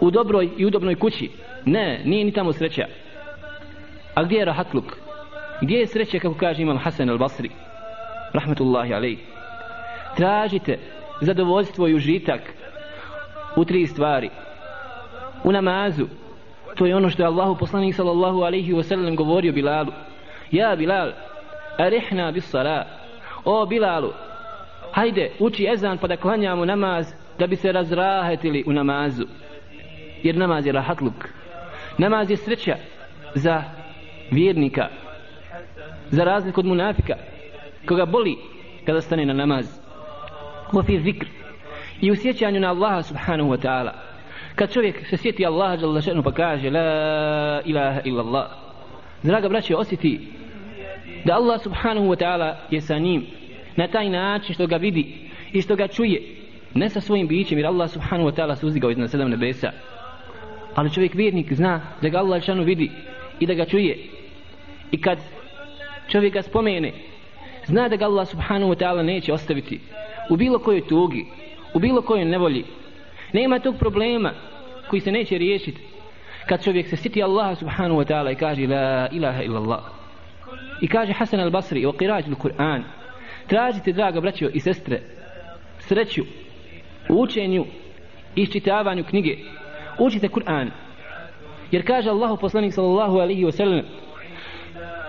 U 0.00 0.10
dobroj 0.10 0.50
i 0.56 0.66
udobnoj 0.66 0.94
kući? 0.94 1.30
Ne 1.64 2.02
nije 2.04 2.24
ni 2.24 2.32
tamo 2.32 2.52
sreća. 2.52 2.86
A 4.14 4.24
gdje 4.24 4.36
je 4.36 4.44
rahatluk? 4.44 4.96
Gdje 5.60 5.76
je 5.76 5.86
sreća 5.86 6.18
kako 6.18 6.34
kaže 6.34 6.62
imam 6.62 6.78
Hasan 6.78 7.08
al-Basri 7.08 7.50
rahmetullahi 8.32 8.94
alej? 8.94 9.16
Tražite 10.16 10.78
zadovoljstvo 11.20 11.88
i 11.88 11.94
užitak 11.94 12.40
u 13.56 13.64
tri 13.64 13.86
stvari. 13.86 14.30
U 15.44 15.52
namazu? 15.52 16.06
to 16.74 16.86
je 16.86 16.96
ono 16.96 17.10
što 17.10 17.22
je 17.22 17.26
Allahu 17.26 17.56
poslanik 17.56 17.94
sallallahu 17.94 18.38
alaihi 18.42 18.72
wasallam 18.72 19.16
govorio 19.16 19.52
Bilalu. 19.52 19.92
Ja 20.50 20.76
Bilal 20.76 21.12
arihna 21.78 22.32
bis 22.32 22.50
sala. 22.50 22.84
O 23.44 23.66
Bilalu 23.66 24.12
hajde 24.92 25.30
uči 25.38 25.68
ezan 25.72 25.98
pa 25.98 26.06
da 26.06 26.16
klanjamo 26.16 26.64
namaz 26.64 27.14
da 27.38 27.46
bi 27.46 27.56
se 27.56 27.72
razrahetili 27.72 28.64
u 28.66 28.72
namazu. 28.72 29.24
Jer 30.22 30.36
namaz 30.36 30.66
je 30.66 30.72
rahatluk. 30.72 31.28
Namaz 31.98 32.30
je 32.30 32.36
sreća 32.36 32.76
za 33.34 33.62
vjernika 34.30 34.88
za 36.10 36.24
razliku 36.24 36.60
od 36.60 36.66
munafika 36.66 37.14
koga 37.88 38.06
boli 38.06 38.36
kada 38.86 39.00
stane 39.00 39.26
na 39.26 39.32
namaz. 39.32 39.80
U 40.72 40.82
fi 40.82 40.98
zikr. 40.98 41.26
I 42.00 42.10
u 42.10 42.16
sjećanju 42.16 42.60
na 42.60 42.70
Allaha 42.70 43.02
subhanahu 43.02 43.50
wa 43.50 43.60
ta'ala 43.62 43.92
kad 44.54 44.72
čovjek 44.72 45.06
se 45.06 45.16
sjeti 45.16 45.46
Allaha 45.46 45.74
jalla 45.74 46.22
pa 46.24 46.32
kaže 46.32 46.70
la 46.70 47.60
ilaha 47.64 48.00
illallah. 48.04 48.46
Draga 49.22 49.48
braće 49.48 49.76
osjeti 49.76 50.20
da 51.24 51.34
Allah 51.34 51.62
subhanahu 51.62 52.06
wa 52.06 52.16
ta'ala 52.16 52.54
je 52.70 52.80
sa 52.80 52.98
njim 52.98 53.26
na 53.76 53.88
taj 53.88 54.10
način 54.10 54.54
što 54.54 54.66
ga 54.66 54.76
vidi 54.76 55.30
i 55.52 55.62
što 55.62 55.76
ga 55.76 55.88
čuje 55.88 56.22
ne 56.74 56.88
sa 56.88 57.00
svojim 57.00 57.28
bićem 57.28 57.58
jer 57.58 57.66
Allah 57.66 57.90
subhanahu 57.90 58.30
wa 58.30 58.34
ta'ala 58.34 58.54
se 58.54 58.66
uzdigao 58.66 58.90
iznad 58.90 59.10
sedam 59.10 59.30
nebesa 59.30 59.70
ali 60.74 60.92
čovjek 60.92 61.14
vjernik 61.14 61.52
zna 61.52 61.80
da 62.02 62.08
ga 62.08 62.18
Allah 62.18 62.42
šanu 62.42 62.62
vidi 62.62 62.90
i 63.40 63.46
da 63.46 63.54
ga 63.54 63.64
čuje 63.64 63.98
i 64.90 65.00
kad 65.00 65.18
čovjek 66.08 66.32
ga 66.32 66.42
spomene 66.42 66.92
zna 67.66 67.88
da 67.88 67.96
ga 67.96 68.04
Allah 68.04 68.28
subhanahu 68.28 68.72
wa 68.72 68.78
ta'ala 68.78 69.02
neće 69.02 69.32
ostaviti 69.32 69.80
u 70.30 70.36
bilo 70.36 70.58
kojoj 70.58 70.86
tugi, 70.86 71.26
u 71.74 71.78
bilo 71.78 72.02
kojoj 72.02 72.24
nevolji. 72.24 72.64
Nema 73.32 73.58
tog 73.58 73.76
problema 73.78 74.32
koji 74.88 75.00
se 75.00 75.12
neće 75.12 75.38
riješiti 75.38 75.80
kad 76.48 76.64
čovjek 76.64 76.88
se 76.88 76.96
siti 76.96 77.22
Allah 77.22 77.58
subhanahu 77.58 78.00
wa 78.00 78.06
ta'ala 78.12 78.32
i 78.32 78.34
kaže 78.34 78.66
la 78.66 79.08
ilaha 79.12 79.42
illa 79.42 79.60
Allah. 79.60 79.82
I 80.80 80.88
kaže 80.88 81.12
Hasan 81.12 81.40
al-Basri 81.40 81.86
o 81.86 81.92
qirađu 81.92 82.34
Kur'an. 82.34 82.82
Tražite, 83.46 83.92
draga 83.92 84.20
braćo 84.20 84.48
i 84.52 84.60
sestre, 84.60 85.00
sreću 85.78 86.22
u 87.08 87.20
učenju 87.22 87.64
i 88.36 88.42
iščitavanju 88.42 89.04
knjige. 89.04 89.36
Učite 89.98 90.28
Kur'an. 90.28 90.70
Jer 91.70 91.86
kaže 91.86 92.10
Allahu 92.10 92.36
poslanik 92.36 92.72
sallallahu 92.72 93.18
alaihi 93.18 93.44
wa 93.44 93.52
sallam 93.52 93.82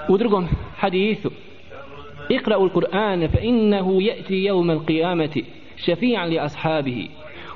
u 0.10 0.18
drugom 0.18 0.48
hadithu 0.78 1.30
اقرأوا 2.32 2.66
القرآن 2.66 3.28
فإنه 3.28 4.04
يأتي 4.04 4.46
يوم 4.46 4.72
القيامة 4.72 5.44
شفيعا 5.78 6.28
لأصحابه 6.28 7.10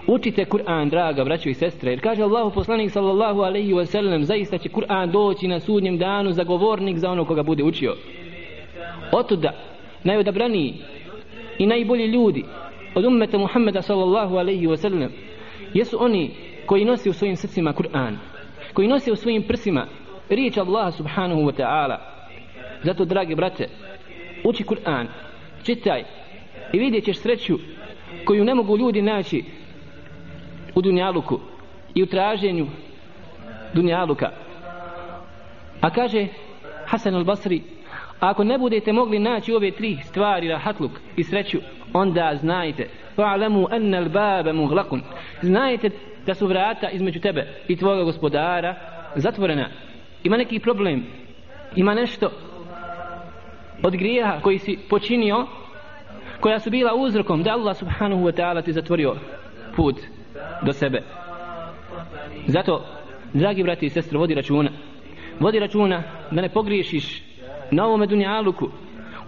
Učite 0.07 0.45
Kur'an, 0.45 0.89
draga 0.89 1.23
braćo 1.23 1.49
i 1.49 1.53
sestre, 1.53 1.91
jer 1.91 2.01
kaže 2.01 2.23
Allahu 2.23 2.51
poslanik 2.51 2.91
sallallahu 2.91 3.41
alaihi 3.41 3.73
wa 3.73 3.85
sallam, 3.85 4.23
zaista 4.23 4.57
će 4.57 4.69
Kur'an 4.69 5.11
doći 5.11 5.47
na 5.47 5.59
sudnjem 5.59 5.97
danu 5.97 6.31
za 6.31 6.43
govornik 6.43 6.97
za 6.97 7.11
ono 7.11 7.25
koga 7.25 7.43
bude 7.43 7.63
učio. 7.63 7.95
Otuda, 9.11 9.51
najodabraniji 10.03 10.73
i 11.57 11.65
najbolji 11.65 12.05
ljudi 12.05 12.43
od 12.95 13.05
ummeta 13.05 13.37
Muhammeda 13.37 13.81
sallallahu 13.81 14.35
alaihi 14.35 14.67
wa 14.67 14.77
sallam, 14.77 15.11
jesu 15.73 15.97
oni 15.99 16.31
koji 16.65 16.85
nosi 16.85 17.09
u 17.09 17.13
svojim 17.13 17.35
srcima 17.35 17.73
Kur'an, 17.73 18.17
koji 18.73 18.87
nosi 18.87 19.11
u 19.11 19.15
svojim 19.15 19.43
prsima 19.43 19.87
riječ 20.29 20.57
Allaha 20.57 20.91
subhanahu 20.91 21.41
wa 21.41 21.53
ta'ala. 21.57 21.97
Zato, 22.83 23.05
dragi 23.05 23.35
brate, 23.35 23.67
uči 24.43 24.63
Kur'an, 24.63 25.07
čitaj 25.63 26.03
i 26.73 26.79
vidjet 26.79 27.03
ćeš 27.03 27.17
sreću 27.17 27.57
koju 28.25 28.45
ne 28.45 28.55
mogu 28.55 28.77
ljudi 28.77 29.01
naći 29.01 29.43
u 30.77 30.81
dunjaluku 30.81 31.39
i 31.96 32.03
u 32.03 32.05
traženju 32.05 32.67
dunjaluka. 33.74 34.31
A 35.81 35.89
kaže 35.89 36.27
Hasan 36.86 37.15
al-Basri, 37.15 37.62
ako 38.19 38.43
ne 38.43 38.57
budete 38.57 38.93
mogli 38.93 39.19
naći 39.19 39.53
ove 39.53 39.72
tri 39.72 39.98
stvari, 40.03 40.48
rahatluk 40.48 40.91
i 41.15 41.24
sreću, 41.24 41.57
onda 41.93 42.31
znajte, 42.36 42.89
fa'lamu 43.17 43.67
anna 43.72 43.98
al-baba 43.98 44.53
mughlaqun. 44.53 45.01
Znajte 45.41 45.89
da 46.25 46.34
su 46.34 46.48
vrata 46.48 46.89
između 46.89 47.19
tebe 47.19 47.48
i 47.67 47.75
tvoga 47.75 48.03
gospodara 48.03 48.75
zatvorena. 49.15 49.69
Ima 50.24 50.38
neki 50.38 50.60
problem, 50.60 51.05
ima 51.75 51.93
nešto 51.93 52.31
od 53.84 53.96
grijeha 53.96 54.39
koji 54.41 54.60
si 54.60 54.77
počinio 54.89 55.48
koja 56.39 56.60
su 56.60 56.69
bila 56.69 56.96
uzrokom 56.96 57.43
da 57.43 57.51
Allah 57.51 57.77
subhanahu 57.77 58.22
wa 58.22 58.36
ta'ala 58.36 58.62
ti 58.62 58.74
zatvorio 58.74 59.15
put 59.75 59.96
do 60.62 60.73
sebe 60.73 61.02
zato 62.47 62.85
dragi 63.32 63.62
brati 63.62 63.87
i 63.87 63.90
sestre 63.90 64.18
vodi 64.18 64.35
računa 64.35 64.71
vodi 65.40 65.59
računa 65.59 66.02
da 66.30 66.40
ne 66.40 66.49
pogriješiš 66.49 67.23
na 67.71 67.87
ovome 67.87 68.06
dunjaluku 68.06 68.68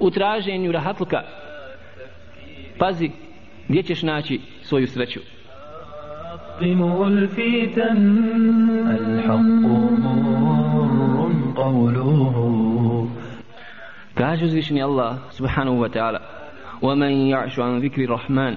u 0.00 0.10
traženju 0.10 0.72
rahatluka 0.72 1.22
pazi 2.78 3.10
gdje 3.68 3.82
ćeš 3.82 4.02
naći 4.02 4.40
svoju 4.62 4.86
sreću 4.86 5.20
قموا 6.60 7.06
الفتن 7.06 7.98
الحق 8.90 9.64
مر 10.04 11.32
قوله 11.56 12.34
Kaže 14.14 14.44
uzvišeni 14.44 14.82
Allah 14.82 15.16
subhanahu 15.30 15.76
wa 15.82 15.88
ta'ala 15.88 16.20
ومن 16.82 17.10
يعش 17.10 17.58
عن 17.58 17.78
ذكر 17.78 18.04
الرحمن 18.04 18.56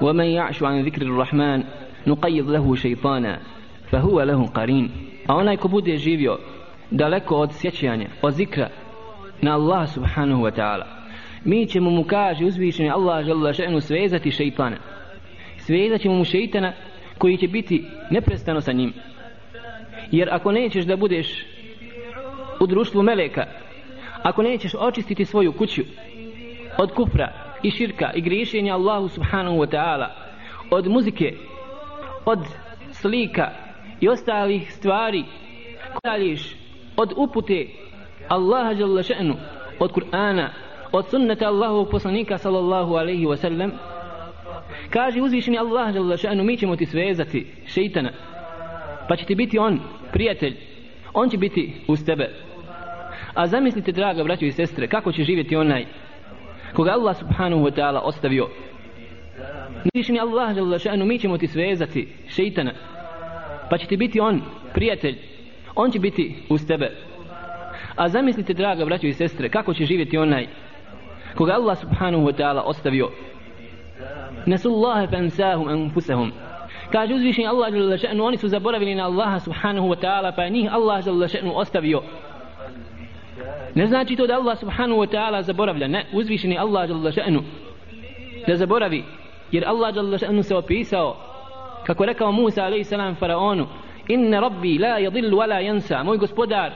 ومن 0.00 0.24
يعش 0.24 0.62
عن 0.62 0.82
ذكر 0.82 1.02
الرحمن 1.02 1.64
نقيض 2.06 2.50
له 2.50 2.74
شيطانا 2.74 3.40
فهو 3.90 4.22
له 4.22 4.46
قرين 4.46 4.90
a 5.28 5.34
onaj 5.34 5.56
ko 5.56 5.68
bude 5.68 5.96
živio 5.96 6.38
daleko 6.90 7.36
od 7.36 7.52
sjećanja, 7.52 8.08
od 8.22 8.34
zikra 8.34 8.68
na 9.42 9.54
Allah 9.54 9.88
subhanahu 9.88 10.42
wa 10.42 10.50
ta'ala 10.50 10.84
mi 11.44 11.66
ćemo 11.66 11.90
mu 11.90 12.04
kaže 12.04 12.44
uzvišeni 12.44 12.90
Allah 12.90 13.24
žele 13.24 13.52
še'nu 13.52 13.80
svezati 13.80 14.30
šeitana 14.30 14.76
svezat 15.58 16.00
ćemo 16.00 16.14
mu 16.14 16.24
šeitana 16.24 16.72
koji 17.18 17.36
će 17.36 17.48
biti 17.48 17.84
neprestano 18.10 18.60
sa 18.60 18.72
njim 18.72 18.92
jer 20.10 20.28
ako 20.32 20.52
nećeš 20.52 20.84
da 20.84 20.96
budeš 20.96 21.46
u 22.60 22.66
društvu 22.66 23.02
meleka 23.02 23.46
ako 24.22 24.42
nećeš 24.42 24.74
očistiti 24.78 25.24
svoju 25.24 25.52
kuću 25.52 25.82
od 26.78 26.92
kufra 26.92 27.47
i 27.63 27.71
širka 27.71 28.11
i 28.15 28.21
griješenja 28.21 28.73
Allahu 28.73 29.07
subhanahu 29.07 29.57
wa 29.57 29.67
ta'ala 29.71 30.07
od 30.71 30.87
muzike 30.87 31.33
od 32.25 32.39
slika 32.91 33.51
i 33.99 34.09
ostalih 34.09 34.73
stvari 34.73 35.23
dalješ 36.03 36.55
od 36.97 37.13
upute 37.17 37.67
Allaha 38.27 38.71
jalla 38.71 39.01
še'nu 39.01 39.35
od 39.79 39.91
Kur'ana 39.91 40.49
od 40.91 41.09
sunnata 41.09 41.47
Allahovog 41.47 41.89
poslanika 41.91 42.37
sallallahu 42.37 42.93
alaihi 42.93 43.25
wa 43.25 43.35
sallam 43.35 43.71
kaže 44.89 45.21
uzvišeni 45.21 45.57
Allah 45.57 45.95
jalla 45.95 46.17
še'nu 46.17 46.43
mi 46.43 46.57
ćemo 46.57 46.75
ti 46.75 46.85
svezati 46.85 47.47
šeitana 47.65 48.11
pa 49.07 49.15
će 49.15 49.25
ti 49.25 49.35
biti 49.35 49.57
on 49.57 49.79
prijatelj 50.11 50.55
on 51.13 51.29
će 51.29 51.37
biti 51.37 51.73
uz 51.87 52.05
tebe. 52.05 52.29
A 53.33 53.47
zamislite 53.47 53.91
draga 53.91 54.23
braćo 54.23 54.45
i 54.45 54.51
sestre 54.51 54.87
kako 54.87 55.11
će 55.11 55.23
živjeti 55.23 55.55
onaj 55.55 55.85
koga 56.73 56.91
Allah 56.91 57.15
subhanahu 57.15 57.63
wa 57.63 57.71
ta'ala 57.71 57.99
ostavio? 58.03 58.49
Nišni 59.93 60.19
Allah 60.19 60.57
jalla 60.57 60.77
še'nu 60.77 61.05
mi 61.05 61.19
ćemo 61.19 61.37
ti 61.37 61.47
svezati 61.47 62.07
šeitana. 62.27 62.71
Pa 63.69 63.77
će 63.77 63.87
ti 63.87 63.97
biti 63.97 64.19
on 64.19 64.41
prijatelj 64.73 65.17
on 65.75 65.91
će 65.91 65.99
biti 65.99 66.35
uz 66.49 66.67
tebe. 66.67 66.91
A 67.95 68.09
zamislite 68.09 68.53
draga 68.53 68.85
braćo 68.85 69.07
i 69.07 69.13
sestre 69.13 69.49
kako 69.49 69.73
će 69.73 69.85
živjeti 69.85 70.17
onaj 70.17 70.47
koga 71.35 71.53
Allah 71.53 71.77
subhanahu 71.77 72.23
wa 72.23 72.33
ta'ala 72.33 72.61
ostavio? 72.65 73.09
Nasullaha 74.45 75.07
fansahum 75.07 75.67
anfusahum. 75.67 76.31
Kaže 76.91 77.13
uzvišenje 77.13 77.47
Allah 77.47 77.73
jalla 77.73 77.97
še'nu 77.97 78.23
Oni 78.23 78.37
su 78.37 78.47
zaboravili 78.47 78.95
na 78.95 79.05
Allaha 79.05 79.39
subhanahu 79.39 79.87
wa 79.87 79.99
ta'ala 80.01 80.35
Pa 80.35 80.43
je 80.43 80.49
njih 80.49 80.73
Allah 80.73 81.07
jalla 81.07 81.27
še'nu 81.27 81.51
ostavio. 81.55 82.01
Ne 83.75 83.87
znači 83.87 84.15
to 84.15 84.27
da 84.27 84.35
Allah 84.35 84.59
subhanahu 84.59 85.01
wa 85.01 85.07
ta'ala 85.11 85.41
zaboravlja. 85.41 85.87
Ne, 85.87 86.05
uzvišeni 86.13 86.57
Allah 86.57 86.89
jalla 86.89 87.11
še'nu 87.11 87.41
Da 88.47 88.55
zaboravi. 88.55 89.03
Jer 89.51 89.63
Allah 89.67 89.95
jalla 89.95 90.17
še'nu 90.17 90.43
se 90.43 90.55
opisao 90.55 91.15
Kako 91.85 92.05
rekao 92.05 92.31
Musa 92.31 92.63
alaihi 92.63 92.83
salam 92.83 93.15
faraonu 93.15 93.67
"Inna 94.07 94.39
rabbi 94.39 94.77
la 94.77 94.99
yadillu 94.99 95.37
wa 95.37 95.47
la 95.47 95.61
yansa. 95.61 96.03
Moj 96.03 96.17
gospodar 96.17 96.71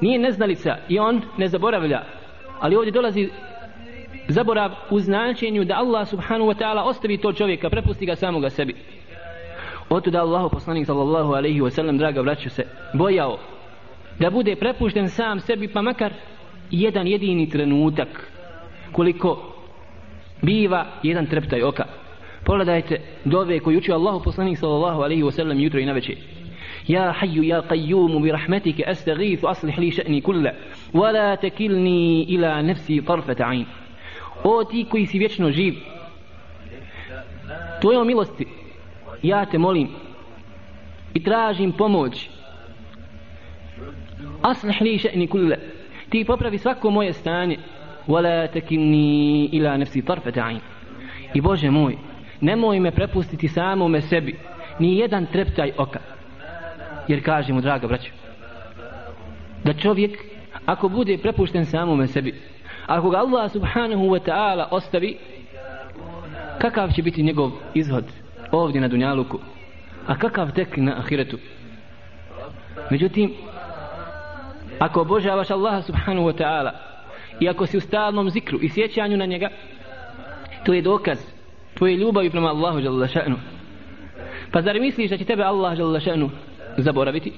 nije 0.00 0.18
neznalica 0.18 0.76
i 0.88 0.98
on 0.98 1.22
ne 1.36 1.48
zaboravlja. 1.48 2.02
Ali 2.60 2.76
ovdje 2.76 2.92
dolazi 2.92 3.28
zaborav 4.28 4.70
u 4.90 5.00
značenju 5.00 5.64
da 5.64 5.76
Allah 5.76 6.08
subhanahu 6.08 6.50
wa 6.50 6.58
ta'ala 6.58 6.82
ostavi 6.82 7.18
to 7.18 7.32
čovjeka, 7.32 7.70
prepusti 7.70 8.06
ga 8.06 8.16
samoga 8.16 8.50
sebi. 8.50 8.74
Oto 9.90 10.10
da 10.10 10.20
Allahu 10.20 10.48
poslanik 10.50 10.86
sallallahu 10.86 11.32
alaihi 11.32 11.60
wa 11.60 11.70
sallam, 11.70 11.98
draga 11.98 12.20
vraću 12.20 12.50
se, 12.50 12.66
bojao 12.94 13.38
da 14.19 14.29
bude 14.29 14.55
prepušten 14.55 15.09
sam 15.09 15.39
sebi 15.39 15.67
pa 15.67 15.81
makar 15.81 16.13
jedan 16.71 17.07
jedini 17.07 17.49
trenutak 17.49 18.31
koliko 18.91 19.53
biva 20.41 20.85
jedan 21.03 21.25
treptaj 21.25 21.63
oka. 21.63 21.85
Pogledajte 22.45 23.01
dove 23.25 23.59
koji 23.59 23.77
učio 23.77 23.95
Allah 23.95 24.21
poslanik 24.23 24.57
sallallahu 24.57 25.01
alaihi 25.01 25.23
wa 25.23 25.31
sallam 25.31 25.59
jutro 25.59 25.79
i 25.79 25.85
na 25.85 25.93
večer. 25.93 26.15
يا 26.89 27.11
حي 27.11 27.47
يا 27.47 27.59
قيوم 27.59 28.21
برحمتك 28.21 28.81
أستغيث 28.81 29.45
أصلح 29.45 29.79
لي 29.79 29.91
شأني 29.91 30.21
كله 30.21 30.53
ولا 30.93 31.35
تكلني 31.35 32.23
إلى 32.23 32.61
نفسي 32.61 33.01
طرفة 33.01 33.43
عين 33.43 33.65
O 34.43 34.63
ti 34.63 34.85
koji 34.89 35.05
si 35.05 35.19
vječno 35.19 35.51
živ 35.51 35.73
Tvojom 37.81 38.07
milosti 38.07 38.47
Ja 39.23 39.45
te 39.45 39.57
molim 39.57 39.89
I 41.13 41.23
tražim 41.23 41.71
pomoć 41.71 42.29
Aslih 44.42 44.80
li 44.80 44.98
še'ni 44.98 45.28
kulle 45.28 45.56
Ti 46.08 46.24
popravi 46.24 46.58
svako 46.58 46.90
moje 46.90 47.12
stanje. 47.12 47.58
Wala 48.08 48.48
takilni 48.52 49.48
ila 49.52 49.76
nefsi 49.76 50.02
tarfata 50.02 50.44
ain 50.44 50.60
I 51.34 51.40
Bože 51.40 51.70
moj 51.70 51.96
Nemoj 52.40 52.80
me 52.80 52.90
prepustiti 52.90 53.48
samome 53.48 54.00
sebi 54.00 54.36
Ni 54.78 54.98
jedan 54.98 55.26
treptaj 55.26 55.72
oka. 55.78 56.00
Jer 57.08 57.24
kažemo 57.24 57.60
draga 57.60 57.86
braćo 57.86 58.10
Da 59.64 59.74
čovjek 59.74 60.24
Ako 60.66 60.88
bude 60.88 61.18
prepušten 61.18 61.66
samome 61.66 62.06
sebi 62.06 62.34
ako 62.90 63.10
ga 63.10 63.22
Allah 63.22 63.46
subhanahu 63.46 64.10
wa 64.10 64.18
ta'ala 64.18 64.68
ostavi 64.70 65.16
kakav 66.58 66.92
će 66.92 67.02
biti 67.02 67.22
njegov 67.22 67.50
izhod 67.74 68.04
ovdje 68.52 68.80
na 68.80 68.88
dunjaluku? 68.88 69.38
A 70.06 70.18
kakav 70.18 70.52
tek 70.52 70.76
na 70.76 70.98
ahiretu? 70.98 71.38
Međutim 72.90 73.32
ako 74.80 75.00
obožavaš 75.00 75.50
Allaha 75.50 75.82
subhanahu 75.82 76.26
wa 76.28 76.36
ta'ala 76.36 76.72
i 77.40 77.48
ako 77.48 77.66
si 77.66 77.76
u 77.76 77.80
stalnom 77.80 78.30
zikru 78.30 78.58
i 78.62 78.68
sjećanju 78.68 79.16
na 79.16 79.26
njega 79.26 79.48
to 80.64 80.74
je 80.74 80.82
dokaz 80.82 81.18
tvoje 81.74 81.96
ljubavi 81.96 82.30
prema 82.30 82.48
Allahu 82.48 82.78
jalla 82.78 83.06
še'nu. 83.06 83.36
pa 84.52 84.62
zar 84.62 84.80
misliš 84.80 85.10
da 85.10 85.16
će 85.16 85.24
tebe 85.24 85.42
Allah 85.42 85.78
jalla 85.78 86.00
še'nu 86.00 86.28
zaboraviti? 86.76 87.32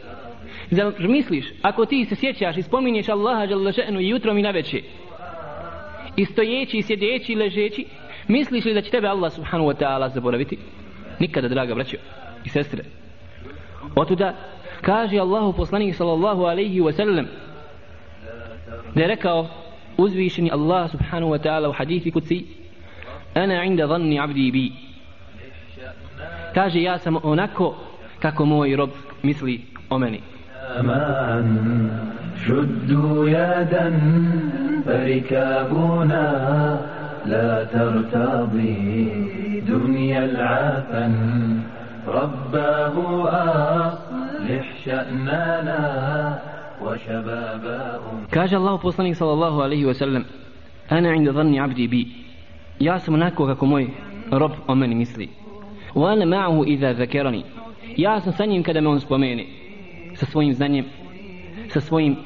Zar 0.70 0.92
misliš 0.98 1.46
ako 1.62 1.86
ti 1.86 2.04
se 2.04 2.14
sjećaš 2.14 2.56
i 2.56 2.62
spominješ 2.62 3.08
Allaha 3.08 3.44
jalla 3.44 3.72
še'nu 3.72 4.00
i 4.00 4.08
jutrom 4.08 4.38
i 4.38 4.42
na 4.42 4.50
večer 4.50 4.80
i 6.16 6.24
stojeći 6.24 6.76
i 6.76 6.82
sjedeći 6.82 7.32
i 7.32 7.36
ležeći 7.36 7.86
misliš 8.28 8.64
li 8.64 8.74
da 8.74 8.82
će 8.82 8.90
tebe 8.90 9.08
Allah 9.08 9.32
subhanahu 9.32 9.70
wa 9.70 9.84
ta'ala 9.84 10.14
zaboraviti? 10.14 10.58
Nikada 11.18 11.48
draga 11.48 11.74
braćo 11.74 11.96
i 12.44 12.48
sestre. 12.48 12.84
Otuda 13.96 14.51
kaže 14.82 15.18
Allahu 15.20 15.52
poslanik 15.52 15.94
sallallahu 15.94 16.42
alaihi 16.46 16.80
wa 16.80 16.92
sallam 16.92 17.26
da 18.94 19.00
je 19.02 19.08
rekao 19.08 19.46
uzvišeni 19.98 20.50
Allah 20.50 20.90
subhanahu 20.90 21.32
wa 21.32 21.38
ta'ala 21.38 21.68
u 21.68 21.72
hadithi 21.72 22.10
kuci 22.10 22.46
ana 23.34 23.64
inda 23.64 23.86
dhanni 23.86 24.20
abdi 24.20 24.50
bi 24.52 24.72
kaže 26.54 26.82
ja 26.82 26.98
sam 26.98 27.16
onako 27.22 27.74
kako 28.20 28.44
moj 28.44 28.76
rob 28.76 28.90
misli 29.22 29.60
o 29.90 29.98
meni 29.98 30.20
شدوا 32.46 33.28
يدا 33.28 33.86
فركابنا 34.86 36.26
لا 37.26 37.64
ترتضي 37.64 39.10
دنيا 39.68 40.24
العفن 40.24 41.14
رباه 42.08 42.94
أصلح 43.28 44.01
Kaže 48.30 48.56
Allahu 48.56 48.78
poslanik 48.82 49.16
sallallahu 49.16 49.60
alejhi 49.60 49.86
ve 49.86 49.94
sellem: 49.94 50.24
"Ana 50.88 51.14
inda 51.14 51.32
dhanni 51.32 51.60
'abdi 51.60 51.88
bi." 51.88 52.06
Ja 52.80 52.98
sam 52.98 53.14
onako 53.14 53.46
kako 53.46 53.66
moj 53.66 53.86
rob 54.32 54.52
o 54.66 54.74
meni 54.74 54.94
misli. 54.94 55.28
"Wa 55.94 56.12
ana 56.12 56.24
ma'ahu 56.24 56.64
idha 56.66 56.94
zakarani." 56.94 57.44
Ja 57.96 58.20
sam 58.20 58.32
sa 58.32 58.44
njim 58.44 58.62
kada 58.62 58.80
me 58.80 58.88
on 58.88 59.00
spomene 59.00 59.44
sa 60.14 60.26
svojim 60.26 60.52
znanjem, 60.52 60.84
sa 61.68 61.80
svojim 61.80 62.16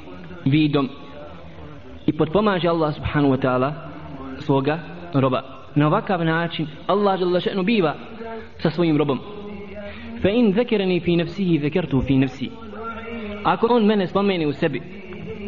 vidom 0.44 0.88
i 2.07 2.12
podpomaže 2.12 2.68
Allah 2.68 2.94
subhanahu 2.94 3.35
wa 3.35 3.40
ta'ala 3.40 3.72
svoga 4.38 4.79
roba. 5.14 5.42
Na 5.74 5.87
ovakav 5.87 6.24
način 6.24 6.66
Allah 6.87 7.18
žele 7.18 7.62
biva 7.62 7.94
sa 8.59 8.70
svojim 8.70 8.96
robom. 8.96 9.36
Fa 10.22 10.29
in 10.31 10.52
zekereni 10.52 11.00
fi 11.00 11.16
nafsihi 11.16 11.59
zekertu 11.59 12.00
fi 12.00 12.18
nafsi. 12.18 12.50
Ako 13.44 13.66
on 13.70 13.87
mene 13.87 14.07
spomeni 14.07 14.46
u 14.46 14.52
sebi, 14.52 14.83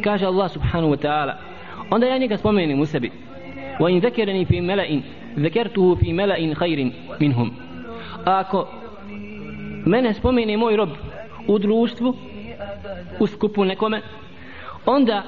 kaže 0.05 0.27
Allah 0.27 0.51
subhanahu 0.51 0.93
wa 0.93 0.97
ta'ala, 0.97 1.35
onda 1.91 2.07
ja 2.07 2.19
njega 2.19 2.37
spomenem 2.37 2.81
u 2.81 2.87
sebi. 2.87 3.11
Wa 3.81 3.91
in 3.91 4.01
zekereni 4.01 4.45
fi 4.45 4.61
mela'in, 4.61 5.03
zekertuhu 5.37 5.97
fi 5.97 6.13
mela'in 6.13 6.55
khairin 6.55 6.93
minhum. 7.21 7.51
Ako 8.25 8.69
mene 9.87 10.15
spomeni 10.15 10.57
moj 10.57 10.77
rob 10.77 10.89
u 11.47 11.59
društvu, 11.59 12.15
u 13.21 13.27
skupu 13.27 13.65
nekome, 13.65 14.03
onda 14.87 15.23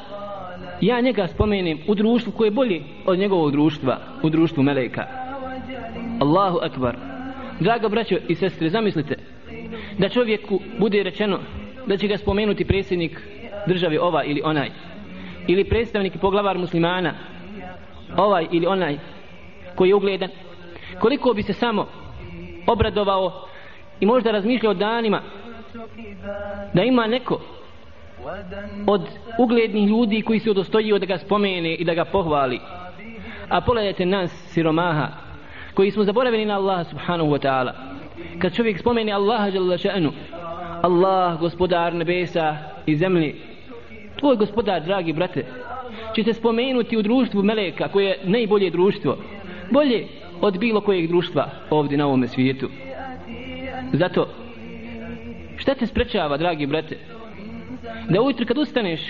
ja 0.80 1.00
njega 1.00 1.26
spomenem 1.26 1.78
u 1.88 1.94
društvu 1.94 2.32
koje 2.32 2.46
je 2.46 2.50
bolje 2.50 2.82
od 3.06 3.18
njegovog 3.18 3.52
društva, 3.52 3.98
u 4.22 4.30
društvu 4.30 4.62
Meleka. 4.62 5.06
Allahu 6.20 6.58
akbar. 6.62 7.09
Draga 7.60 7.88
braćo 7.88 8.16
i 8.28 8.34
sestre, 8.34 8.70
zamislite 8.70 9.16
da 9.98 10.08
čovjeku 10.08 10.60
bude 10.78 11.02
rečeno 11.02 11.38
da 11.86 11.96
će 11.96 12.08
ga 12.08 12.16
spomenuti 12.16 12.64
predsjednik 12.64 13.20
države 13.66 14.00
ova 14.00 14.24
ili 14.24 14.40
onaj 14.44 14.70
ili 15.46 15.64
predstavnik 15.64 16.14
i 16.14 16.18
poglavar 16.18 16.58
muslimana 16.58 17.14
ovaj 18.16 18.46
ili 18.52 18.66
onaj 18.66 18.98
koji 19.74 19.88
je 19.88 19.94
ugledan. 19.94 20.30
Koliko 20.98 21.32
bi 21.32 21.42
se 21.42 21.52
samo 21.52 21.86
obradovao 22.66 23.48
i 24.00 24.06
možda 24.06 24.30
razmišljao 24.30 24.74
danima 24.74 25.22
da 26.74 26.82
ima 26.82 27.06
neko 27.06 27.40
od 28.86 29.08
uglednih 29.38 29.88
ljudi 29.88 30.22
koji 30.22 30.40
se 30.40 30.50
odostojio 30.50 30.98
da 30.98 31.06
ga 31.06 31.18
spomene 31.18 31.74
i 31.74 31.84
da 31.84 31.94
ga 31.94 32.04
pohvali. 32.04 32.60
A 33.48 33.60
pogledajte 33.60 34.06
nas 34.06 34.30
siromaha 34.30 35.29
koji 35.80 35.90
smo 35.90 36.04
zaboravili 36.04 36.44
na 36.44 36.54
Allaha 36.54 36.84
subhanahu 36.84 37.30
wa 37.30 37.38
ta'ala. 37.38 37.72
Kad 38.38 38.54
čovjek 38.54 38.78
spomeni 38.78 39.12
Allaha 39.12 39.46
jalla 39.48 39.76
še'nu 39.78 40.10
Allah 40.82 41.40
gospodar 41.40 41.94
nebesa 41.94 42.56
i 42.86 42.96
zemlji 42.96 43.34
tvoj 44.18 44.36
gospodar 44.36 44.82
dragi 44.82 45.12
brate 45.12 45.44
će 46.14 46.24
se 46.24 46.32
spomenuti 46.32 46.96
u 46.96 47.02
društvu 47.02 47.42
meleka 47.42 47.88
koje 47.88 48.06
je 48.06 48.18
najbolje 48.24 48.70
društvo 48.70 49.16
bolje 49.70 50.06
od 50.40 50.58
bilo 50.58 50.80
kojeg 50.80 51.08
društva 51.08 51.50
ovdje 51.70 51.98
na 51.98 52.06
ovome 52.06 52.28
svijetu. 52.28 52.68
Zato 53.92 54.28
šta 55.56 55.74
te 55.74 55.86
sprečava 55.86 56.36
dragi 56.36 56.66
brate 56.66 56.96
da 58.08 58.22
ujutro 58.22 58.46
kad 58.46 58.58
ustaneš 58.58 59.00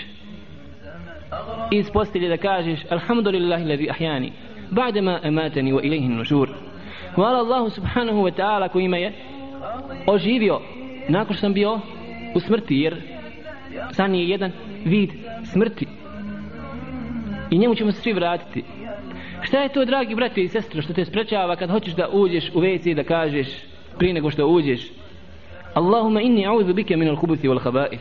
iz 1.71 1.91
postelje 1.91 2.29
da 2.29 2.37
kažeš 2.37 2.79
alhamdulillahi 2.89 3.65
levi 3.65 3.89
ahjani 3.89 4.31
ba'dama 4.71 5.19
amatani 5.23 5.73
wa 5.73 5.81
ilayhi 5.83 6.07
nushur 6.07 6.49
hvala 7.15 7.39
Allahu 7.39 7.69
subhanahu 7.69 8.23
wa 8.23 8.31
ta'ala 8.31 8.69
koji 8.69 8.87
me 8.87 9.01
je 9.01 9.13
oživio 10.07 10.59
nakon 11.09 11.35
što 11.35 11.41
sam 11.41 11.53
bio 11.53 11.79
u 12.35 12.39
smrti 12.39 12.75
jer 12.75 13.01
san 13.91 14.15
je 14.15 14.29
jedan 14.29 14.51
vid 14.85 15.09
smrti. 15.51 15.87
I 17.49 17.57
njemu 17.57 17.75
ćemo 17.75 17.91
se 17.91 18.01
svi 18.01 18.13
vratiti. 18.13 18.63
Šta 19.41 19.59
je 19.61 19.69
to 19.69 19.85
dragi 19.85 20.15
brate 20.15 20.41
i 20.41 20.47
sestre 20.47 20.81
što 20.81 20.93
te 20.93 21.05
sprečava 21.05 21.55
kad 21.55 21.69
hoćeš 21.69 21.93
da 21.93 22.09
uđeš 22.11 22.51
u 22.53 22.61
WC 22.61 22.95
da 22.95 23.03
kažeš 23.03 23.47
prije 23.97 24.13
nego 24.13 24.31
što 24.31 24.47
uđeš 24.47 24.91
Allahumma 25.73 26.21
inni 26.21 26.47
a'udhu 26.47 26.73
bika 26.73 26.97
min 26.97 27.09
al-khubuthi 27.09 27.47
wal 27.47 27.59
khaba'ith. 27.59 27.99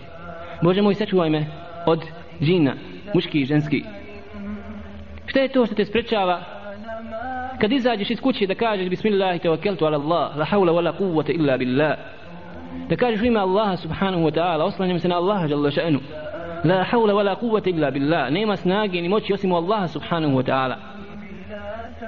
Bože 0.62 0.82
moj 0.82 0.94
sačuvaj 0.94 1.30
me 1.30 1.46
od 1.86 2.04
džina 2.40 2.74
muški 3.14 3.40
i 3.40 3.44
ženski. 3.44 3.82
Šta 5.26 5.40
je 5.40 5.48
to 5.48 5.66
što 5.66 5.74
te 5.74 5.84
sprečava 5.84 6.59
kad 7.60 7.72
izađeš 7.72 8.10
iz 8.10 8.20
kuće 8.20 8.46
da 8.46 8.54
kažeš 8.54 8.88
bismillah 8.88 9.36
i 9.36 9.38
tawakkaltu 9.38 9.86
ala 9.86 9.98
Allah 9.98 10.36
la 10.36 10.44
hawla 10.44 10.72
wala 10.72 10.92
quwwata 10.98 11.32
illa 11.34 11.56
billah 11.58 11.96
da 12.88 12.96
kažeš 12.96 13.20
u 13.20 13.24
ime 13.24 13.40
Allaha 13.40 13.76
subhanahu 13.76 14.22
wa 14.24 14.34
ta'ala 14.34 14.64
oslanjam 14.64 14.98
se 14.98 15.08
na 15.08 15.16
Allaha 15.16 15.46
jalla 15.46 15.70
še'nu 15.70 15.98
la 16.64 16.84
hawla 16.84 17.12
wala 17.14 17.36
quwwata 17.36 17.70
illa 17.70 17.90
billah 17.90 18.30
nema 18.30 18.56
snage 18.56 19.02
ni 19.02 19.08
moći 19.08 19.32
osim 19.32 19.52
Allaha 19.52 19.88
subhanahu 19.88 20.34
wa 20.38 20.44
ta'ala 20.44 20.76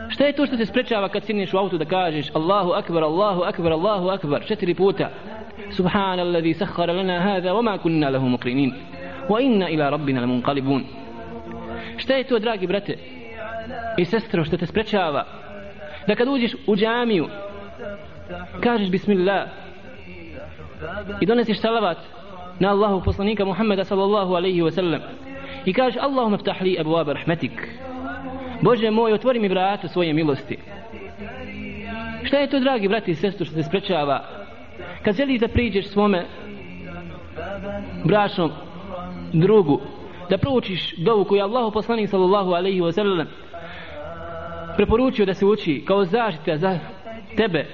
šta 0.09 0.25
je 0.25 0.33
to 0.33 0.47
što 0.47 0.57
te 0.57 0.67
sprečava 0.67 1.09
kad 1.09 1.25
sineš 1.25 1.55
u 1.55 1.59
auto 1.59 1.79
da 1.79 1.85
kažeš 1.85 2.31
Allahu 2.35 2.71
akbar, 2.73 3.03
Allahu 3.03 3.43
akbar, 3.43 3.73
Allahu 3.73 4.09
akbar 4.09 4.45
četiri 4.45 4.75
puta 4.75 5.11
subhana 5.71 6.23
alladhi 6.23 6.55
sakhara 6.55 6.93
lana 6.93 7.21
hada 7.21 7.53
wa 7.53 7.63
ma 7.63 7.79
kunna 7.79 8.11
lahu 8.11 8.27
muqrinin 8.29 8.73
wa 9.29 9.43
inna 9.43 9.69
ila 9.69 9.91
rabbina 9.91 10.21
lamunqalibun 10.21 10.83
šta 11.97 12.15
je 12.15 12.25
to 12.25 12.39
dragi 12.39 12.67
brate 12.67 12.97
i 13.97 14.05
sestro 14.05 14.45
što 14.45 14.57
te 14.57 14.67
sprečava 14.67 15.42
da 16.07 16.15
kad 16.15 16.29
uđeš 16.29 16.53
u 16.67 16.77
džamiju 16.77 17.29
kažeš 18.61 18.91
bismillah 18.91 19.49
i 21.21 21.27
donesiš 21.27 21.61
salavat 21.61 21.99
na 22.61 22.71
Allahu 22.71 23.03
poslanika 23.05 23.45
Muhammeda 23.45 23.85
sallallahu 23.85 24.35
alaihi 24.35 24.63
wa 24.63 24.71
sallam 24.71 25.01
i 25.65 25.73
kažeš 25.73 26.03
Allahum 26.03 26.39
ftah 26.39 26.63
li 26.63 26.77
abuaba 26.81 27.13
rahmetik 27.13 27.69
Bože 28.63 28.91
moj 28.91 29.13
otvori 29.13 29.41
mi 29.41 29.49
vrata 29.49 29.89
svoje 29.89 30.13
milosti. 30.13 30.59
Šta 32.23 32.39
je 32.39 32.51
to 32.51 32.61
dragi 32.61 32.89
brati 32.89 33.11
i 33.11 33.15
sestru 33.15 33.47
što 33.47 33.55
te 33.55 33.63
sprečava? 33.63 34.25
Kad 35.05 35.17
želiš 35.17 35.41
da 35.41 35.49
priđeš 35.49 35.87
svome 35.87 36.27
bračnom 38.05 38.51
drugu 39.33 39.81
da 40.31 40.39
proučiš 40.39 40.97
dovu 40.97 41.25
koju 41.25 41.37
je 41.37 41.43
Allahu 41.43 41.71
poslanik 41.71 42.11
sallallahu 42.11 42.53
alaihi 42.53 42.81
wa 42.81 42.93
sallam 42.93 43.27
preporučio 44.77 45.27
da 45.27 45.35
se 45.35 45.47
uči 45.47 45.83
kao 45.87 46.05
zaštita 46.05 46.57
za 46.57 46.79
tebe 47.37 47.67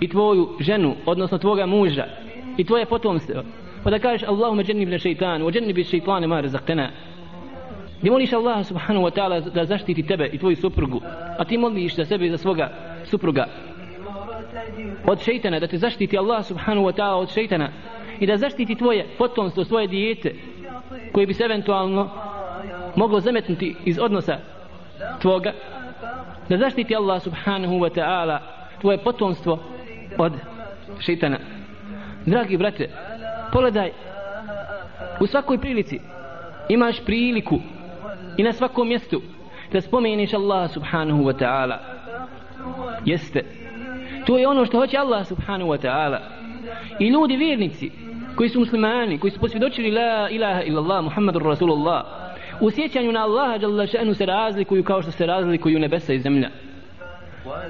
i 0.00 0.08
tvoju 0.08 0.48
ženu, 0.60 0.94
odnosno 1.06 1.38
tvoga 1.38 1.66
muža 1.66 2.04
i 2.56 2.64
tvoje 2.64 2.86
potomstvo. 2.86 3.42
Pa 3.84 3.90
da 3.90 3.98
kažeš 3.98 4.28
Allahumma 4.28 4.62
jennibne 4.66 4.98
šeitan 4.98 5.42
wa 5.42 5.54
jennibi 5.54 5.84
šeitane 5.84 6.26
ma 6.26 6.40
rezaktena 6.40 6.90
gdje 8.00 8.10
moliš 8.10 8.32
Allah 8.32 8.66
subhanahu 8.66 9.06
wa 9.06 9.10
ta'ala 9.10 9.50
da 9.54 9.64
zaštiti 9.64 10.06
tebe 10.06 10.30
i 10.32 10.38
tvoju 10.38 10.56
suprugu 10.56 11.00
a 11.38 11.44
ti 11.44 11.58
moliš 11.58 11.96
za 11.96 12.04
sebe 12.04 12.26
i 12.26 12.30
za 12.30 12.36
svoga 12.36 12.70
supruga? 13.04 13.46
Od 15.06 15.20
šeitana 15.20 15.60
da 15.60 15.66
te 15.66 15.78
zaštiti 15.78 16.18
Allah 16.18 16.44
subhanahu 16.44 16.86
wa 16.86 16.92
ta'ala 16.92 17.14
od 17.14 17.32
šeitana 17.32 17.68
i 18.20 18.26
da 18.26 18.36
zaštiti 18.36 18.74
tvoje 18.74 19.06
potomstvo, 19.18 19.64
svoje 19.64 19.86
dijete 19.86 20.34
koje 21.12 21.26
bi 21.26 21.34
se 21.34 21.44
eventualno 21.44 22.10
moglo 22.96 23.20
zametnuti 23.20 23.74
iz 23.84 23.98
odnosa 23.98 24.38
tvoga 25.20 25.52
da 26.48 26.56
zaštiti 26.56 26.96
Allah 26.96 27.22
subhanahu 27.22 27.74
wa 27.74 27.90
ta'ala 27.94 28.38
tvoje 28.80 28.98
potomstvo 28.98 29.58
od 30.18 30.32
šitana 31.00 31.38
dragi 32.26 32.56
brate 32.56 32.90
pogledaj 33.52 33.90
u 35.20 35.26
svakoj 35.26 35.58
prilici 35.58 36.00
imaš 36.68 37.04
priliku 37.04 37.58
i 38.36 38.42
na 38.42 38.52
svakom 38.52 38.88
mjestu 38.88 39.22
da 39.72 39.80
spomeniš 39.80 40.34
Allah 40.34 40.70
subhanahu 40.70 41.22
wa 41.22 41.32
ta'ala. 41.38 41.78
Jeste. 43.04 43.44
To 44.26 44.38
je 44.38 44.48
ono 44.48 44.66
što 44.66 44.78
hoće 44.78 44.98
Allah 44.98 45.26
subhanahu 45.26 45.70
wa 45.70 45.80
ta'ala. 45.86 46.18
I 46.98 47.08
ljudi 47.08 47.36
vjernici 47.36 47.90
koji 48.36 48.48
su 48.48 48.60
muslimani 48.60 49.18
koji 49.18 49.30
su 49.30 49.40
posvjedočili 49.40 49.90
la 49.90 50.28
ilaha 50.30 50.62
illallah 50.62 51.04
muhammadur 51.04 51.42
rasulullah 51.42 52.04
u 52.62 52.70
sjećanju 52.70 53.12
na 53.12 53.20
Allaha 53.20 53.58
dželle 53.58 53.86
šanu 53.86 54.14
se 54.14 54.26
razlikuju 54.26 54.84
kao 54.84 55.02
što 55.02 55.10
se 55.10 55.26
razlikuju 55.26 55.78
nebesa 55.78 56.12
i 56.12 56.18
zemlja 56.18 56.50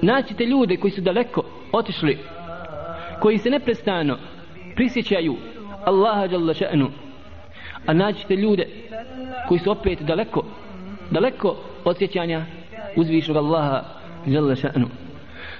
naćite 0.03 0.45
ljude 0.45 0.77
koji 0.77 0.91
su 0.91 1.01
daleko 1.01 1.43
otišli 1.73 2.19
koji 3.21 3.39
se 3.39 3.51
neprestano 3.51 4.19
prisjećaju 4.75 5.37
Allaha 5.85 6.29
dželle 6.29 6.55
šanu. 6.55 6.91
a 7.87 7.93
naćite 7.93 8.37
ljude 8.37 8.67
koji 9.49 9.59
su 9.59 9.71
opet 9.71 10.03
daleko 10.03 10.45
daleko 11.11 11.57
od 11.85 11.99
sjećanja 11.99 12.47
uzvišnog 12.97 13.37
Allaha 13.37 13.85
dželle 14.27 14.57
šanu. 14.57 14.89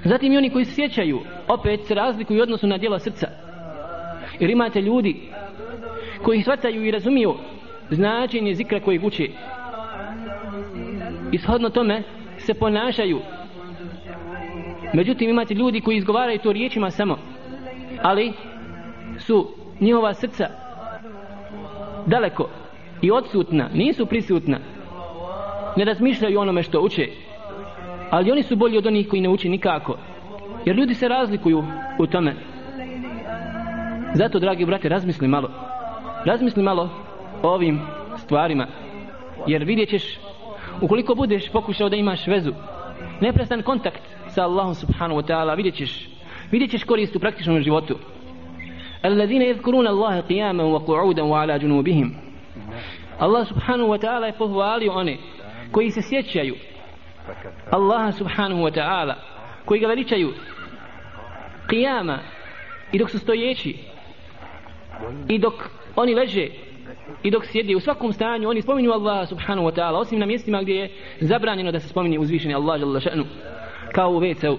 zatim 0.05 0.33
i 0.33 0.37
oni 0.37 0.51
koji 0.51 0.65
se 0.65 0.75
sjećaju 0.75 1.21
opet 1.49 1.81
se 1.85 1.95
razlikuju 1.95 2.43
odnosu 2.43 2.67
na 2.67 2.79
djela 2.79 2.99
srca 2.99 3.29
jer 4.41 4.51
imate 4.51 4.81
ljudi 4.81 5.17
koji 6.23 6.43
shvataju 6.43 6.85
i 6.85 6.91
razumiju 6.91 7.35
značenje 7.95 8.55
zikra 8.55 8.81
koji 8.81 9.01
uče 9.05 9.29
Ishodno 11.33 11.71
tome 11.71 12.03
se 12.39 12.55
ponašaju. 12.55 13.21
Međutim 14.95 15.31
imate 15.31 15.55
ljudi 15.55 15.81
koji 15.81 15.97
izgovaraju 15.97 16.39
to 16.39 16.53
riječima 16.53 16.91
samo 16.91 17.19
ali 18.03 18.33
su 19.19 19.49
njihova 19.81 20.15
srca 20.15 20.49
daleko 22.07 22.49
i 23.03 23.11
odsutna, 23.11 23.69
nisu 23.75 24.07
prisutna 24.07 24.59
ne 25.77 25.85
razmišljaju 25.85 26.41
onome 26.41 26.63
što 26.63 26.81
uče 26.81 27.09
ali 28.11 28.31
oni 28.33 28.43
su 28.43 28.57
bolji 28.57 28.79
od 28.79 28.87
onih 28.87 29.09
koji 29.09 29.23
ne 29.23 29.29
uče 29.29 29.49
nikako 29.49 29.97
jer 30.65 30.77
ljudi 30.77 30.95
se 30.95 31.09
razlikuju 31.09 31.65
u 31.99 32.07
tome. 32.07 32.35
Zato 34.15 34.39
dragi 34.39 34.67
brate 34.67 34.89
razmisli 34.89 35.29
malo 35.29 35.49
razmisli 36.25 36.63
malo 36.63 36.91
ovim 37.43 37.81
stvarima. 38.17 38.67
Jer 39.47 39.65
vidjet 39.65 39.89
ćeš, 39.89 40.19
ukoliko 40.81 41.15
budeš 41.15 41.53
pokušao 41.53 41.89
da 41.89 41.97
imaš 41.97 42.27
vezu, 42.27 42.53
neprestan 43.21 43.63
kontakt 43.63 44.03
sa 44.29 44.43
Allahom 44.43 44.75
subhanahu 44.75 45.21
wa 45.21 45.27
ta'ala, 45.27 45.57
vidjet 45.57 45.75
ćeš, 45.75 46.09
vidjet 46.51 46.71
ćeš 46.71 46.85
korist 46.85 47.17
u 47.17 47.21
praktičnom 47.21 47.61
životu. 47.61 47.99
Allazine 49.03 49.47
jezkurun 49.47 49.87
Allahe 49.87 50.23
qiyamem 50.23 50.73
wa 50.73 50.85
qu'udan 50.87 51.27
wa 51.27 51.43
ala 51.43 51.59
junubihim. 51.59 52.15
Allah 53.19 53.47
subhanahu 53.47 53.91
wa 53.91 53.99
ta'ala 53.99 54.27
je 54.27 54.33
pohvalio 54.33 54.93
one 54.93 55.17
koji 55.73 55.91
se 55.91 56.03
sjećaju 56.03 56.55
Allaha 57.71 58.13
subhanahu 58.13 58.63
wa 58.63 58.71
ta'ala 58.71 59.15
koji 59.65 59.81
ga 59.81 59.87
veličaju 59.87 60.33
qiyama 61.69 62.19
i 62.93 62.99
dok 62.99 63.11
su 63.11 63.19
stojeći 63.19 63.79
i 65.29 65.39
dok 65.39 65.55
oni 65.97 66.15
leže 66.15 66.49
i 67.23 67.31
dok 67.31 67.47
sjedi 67.47 67.75
u 67.75 67.81
svakom 67.81 68.13
stanju 68.13 68.49
oni 68.49 68.63
spominju 68.63 68.93
Allaha 68.93 69.27
subhanahu 69.27 69.69
wa 69.69 69.75
ta'ala 69.75 69.99
osim 69.99 70.19
na 70.19 70.27
mjestima 70.27 70.63
gdje 70.63 70.75
je 70.75 70.91
zabranjeno 71.21 71.73
da 71.73 71.81
se 71.81 71.89
spominje 71.89 72.19
uzvišeni 72.19 72.55
Allah 72.55 72.81
jalla 72.81 73.01
še'nu 73.01 73.25
kao 73.93 74.11
u 74.11 74.21
WC-u 74.21 74.59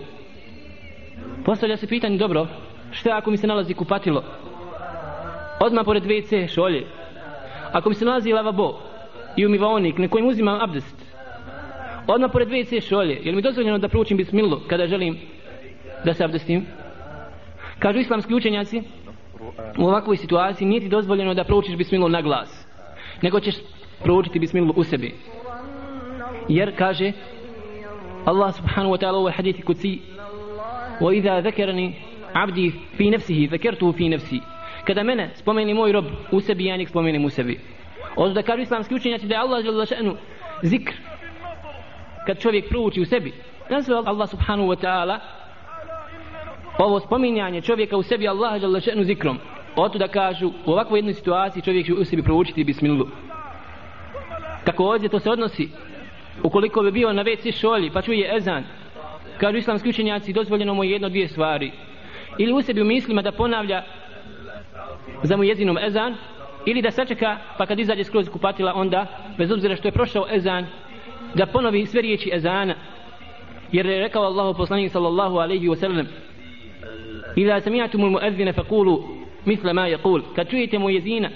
postavlja 1.45 1.77
se 1.77 1.87
pitanje 1.87 2.17
dobro 2.17 2.47
šta 2.91 3.17
ako 3.17 3.31
mi 3.31 3.37
se 3.37 3.47
nalazi 3.47 3.73
kupatilo 3.73 4.23
odmah 5.59 5.85
pored 5.85 6.03
WC 6.03 6.53
šolje 6.53 6.87
ako 7.71 7.89
mi 7.89 7.95
se 7.95 8.05
nalazi 8.05 8.33
lavabo 8.33 8.79
i 9.37 9.45
umivaonik 9.45 9.97
na 9.97 10.07
kojem 10.07 10.27
uzimam 10.27 10.61
abdest 10.61 11.13
Odmah 12.07 12.31
pored 12.31 12.49
WC 12.49 12.81
šolje. 12.81 13.15
Je 13.23 13.31
li 13.31 13.35
mi 13.35 13.41
dozvoljeno 13.41 13.77
da 13.77 13.87
proučim 13.87 14.17
bismilu 14.17 14.59
kada 14.67 14.87
želim 14.87 15.17
da 16.05 16.13
se 16.13 16.23
abdestim? 16.23 16.65
Kažu 17.79 17.99
islamski 17.99 18.35
učenjaci, 18.35 18.81
u 19.78 19.84
ovakvoj 19.84 20.16
situaciji 20.16 20.68
nije 20.68 20.80
ti 20.80 20.88
dozvoljeno 20.88 21.34
da 21.34 21.44
proučiš 21.44 21.76
bismilu 21.76 22.08
na 22.08 22.22
glas. 22.22 22.68
Nego 23.22 23.40
ćeš 23.40 23.54
proučiti 24.02 24.38
bismilu 24.38 24.72
u 24.76 24.84
sebi. 24.84 25.14
Jer 26.48 26.76
kaže 26.78 27.12
Allah 28.24 28.54
subhanahu 28.54 28.94
wa 28.94 29.00
ta'ala 29.00 29.16
u 29.16 29.20
ovoj 29.20 29.32
hadithi 29.32 29.62
kuci 29.62 29.98
وإذا 31.00 31.40
ذكرني 31.40 31.94
عبدي 32.34 32.72
في 32.96 33.10
نفسه 33.10 33.48
ذكرته 33.50 33.92
في 33.92 34.08
نفسي 34.08 34.40
kada 34.86 35.02
mene 35.02 35.30
spomeni 35.34 35.74
moj 35.74 35.92
rob 35.92 36.04
u 36.32 36.40
sebi 36.40 36.64
ja 36.64 36.76
njeg 36.76 36.88
spomenem 36.88 37.24
u 37.24 37.30
sebi 37.30 37.60
Ovo 38.16 38.28
da 38.28 38.42
kažu 38.42 38.62
islamski 38.62 38.94
učenjaci 38.94 39.26
da 39.26 39.34
je 39.34 39.40
Allah 39.40 39.64
žele 39.64 39.86
še'nu 39.86 40.16
zikr 40.62 40.92
kad 42.26 42.38
čovjek 42.38 42.68
prouči 42.68 43.00
u 43.00 43.04
sebi 43.04 43.32
nazve 43.70 43.94
Allah 43.94 44.28
subhanahu 44.28 44.68
wa 44.68 44.76
ta'ala 44.84 45.18
Pa 46.77 46.85
ovo 46.85 46.99
spominjanje 46.99 47.61
čovjeka 47.61 47.97
u 47.97 48.03
sebi 48.03 48.27
Allaha 48.27 48.59
žele 48.59 48.79
še'nu 48.79 49.03
zikrom. 49.03 49.37
Oto 49.75 49.97
da 49.97 50.07
kažu 50.07 50.51
u 50.65 50.71
ovakvoj 50.71 50.97
jednoj 50.97 51.13
situaciji 51.13 51.63
čovjek 51.63 51.85
će 51.85 51.93
u 51.93 52.05
sebi 52.05 52.23
proučiti 52.23 52.63
bismilu 52.63 53.07
kako 54.63 54.83
ovdje 54.85 55.09
to 55.09 55.19
se 55.19 55.29
odnosi 55.29 55.69
ukoliko 56.43 56.81
bi 56.81 56.91
bio 56.91 57.13
na 57.13 57.23
WC 57.23 57.59
šolji 57.59 57.91
pa 57.93 58.01
čuje 58.01 58.35
ezan 58.35 58.63
kažu 59.37 59.57
islamski 59.57 59.89
učenjaci 59.89 60.33
dozvoljeno 60.33 60.73
mu 60.73 60.83
je 60.83 60.91
jedno 60.91 61.09
dvije 61.09 61.27
stvari. 61.27 61.71
Ili 62.37 62.53
u 62.53 62.61
sebi 62.61 62.81
u 62.81 62.85
mislima 62.85 63.21
da 63.21 63.31
ponavlja 63.31 63.83
za 65.23 65.37
mu 65.37 65.43
jezinom 65.43 65.77
ezan 65.77 66.15
ili 66.65 66.81
da 66.81 66.91
sačeka 66.91 67.37
pa 67.57 67.65
kad 67.65 67.79
izađe 67.79 68.03
skroz 68.03 68.29
kupatila 68.29 68.73
onda 68.75 69.05
bez 69.37 69.51
obzira 69.51 69.75
što 69.75 69.87
je 69.87 69.91
prošao 69.91 70.25
ezan 70.31 70.65
da 71.33 71.45
ponovi 71.45 71.85
sve 71.85 72.01
riječi 72.01 72.31
ezana. 72.33 72.75
Jer 73.71 73.85
je 73.85 73.99
rekao 73.99 74.23
Allahu 74.23 74.57
poslanik 74.57 74.91
sallallahu 74.91 75.37
alaihi 75.37 75.67
wa 75.67 75.75
sallam 75.75 76.07
Iza 77.35 77.61
samijatum 77.61 78.01
muezzine 78.11 78.53
faqulu 78.53 79.23
misle 79.45 79.73
ma 79.73 79.87
yaqul 79.87 80.21
kad 80.35 80.49
čujete 80.49 80.79
mu 80.79 80.89
jezina 80.89 81.29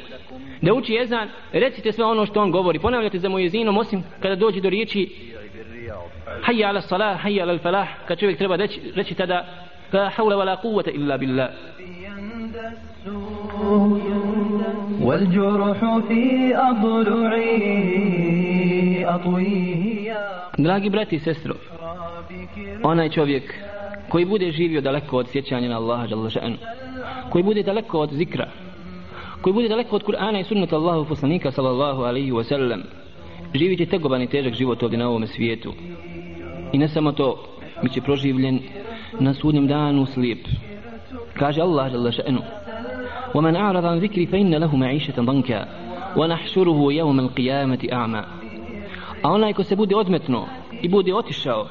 da 0.62 0.74
uči 0.74 0.98
ezan 0.98 1.30
recite 1.54 1.92
sve 1.92 2.06
ono 2.06 2.26
što 2.26 2.42
on 2.42 2.52
govori 2.52 2.80
ponavljate 2.80 3.20
za 3.20 3.30
mu 3.30 3.40
jezinom 3.40 3.78
osim 3.78 4.04
kada 4.22 4.36
dođe 4.36 4.62
do 4.62 4.70
riječi 4.70 5.10
hayya 6.48 6.68
ala 6.70 6.82
salah 6.82 7.26
hayya 7.26 7.42
ala 7.42 7.58
falah 7.58 7.88
kad 8.08 8.20
čovjek 8.20 8.38
treba 8.38 8.56
reći, 8.56 8.82
reći 8.96 9.16
tada 9.16 9.48
la 9.94 10.12
hawla 10.18 10.36
wala 10.36 10.58
quwwata 10.64 10.92
illa 10.96 11.18
billah 11.18 11.50
Dragi 20.58 20.90
brati 20.90 21.16
i 21.16 21.20
sestro, 21.20 21.56
onaj 22.84 23.10
čovjek 23.10 23.54
koji 24.09 24.25
bude 24.25 24.51
živio 24.51 24.81
daleko 24.81 25.17
od 25.17 25.29
sjećanja 25.29 25.69
na 25.69 25.77
Allaha 25.77 26.07
Đalešanu, 26.07 26.57
koji 27.31 27.45
bude 27.45 27.63
daleko 27.63 27.99
od 27.99 28.11
zikra, 28.13 28.49
koji 29.41 29.55
bude 29.55 29.69
daleko 29.69 29.97
od 29.97 30.05
Kur'ana 30.05 30.41
i 30.41 30.45
sunnata 30.45 30.77
Allahu 30.77 31.09
poslanika 31.09 31.51
sallallahu 31.51 32.03
alaihi 32.03 32.33
wa 32.33 32.45
sallam, 32.45 32.83
živit 33.55 33.79
će 33.79 33.87
tegoban 33.87 34.23
i 34.23 34.27
težak 34.27 34.55
život 34.55 34.83
ovdje 34.83 34.99
na 34.99 35.09
ovom 35.09 35.27
svijetu. 35.27 35.73
I 36.73 36.79
ne 36.79 36.89
samo 36.89 37.13
to, 37.13 37.45
bit 37.83 37.93
će 37.93 38.01
proživljen 38.01 38.61
na 39.21 39.35
sudnjem 39.35 39.67
danu 39.67 40.07
slijep. 40.07 40.39
Kaže 41.35 41.61
Allah 41.61 41.93
Đalešanu, 41.93 42.43
ومن 43.35 43.57
أعرض 43.57 43.85
عن 43.85 43.99
ذكري 43.99 44.27
فإن 44.27 44.55
له 44.55 44.77
معيشة 44.77 45.23
ضنكا 45.23 45.69
ونحشره 46.17 46.93
يوم 46.93 47.21
القيامة 47.21 47.89
أعمى 47.93 48.23
a 49.23 49.31
onaj 49.31 49.53
ko 49.53 49.65
se 49.65 49.77
bude 49.77 49.97
odmetno 49.97 50.47
i 50.83 50.89
bude 50.89 51.15
otišao 51.15 51.67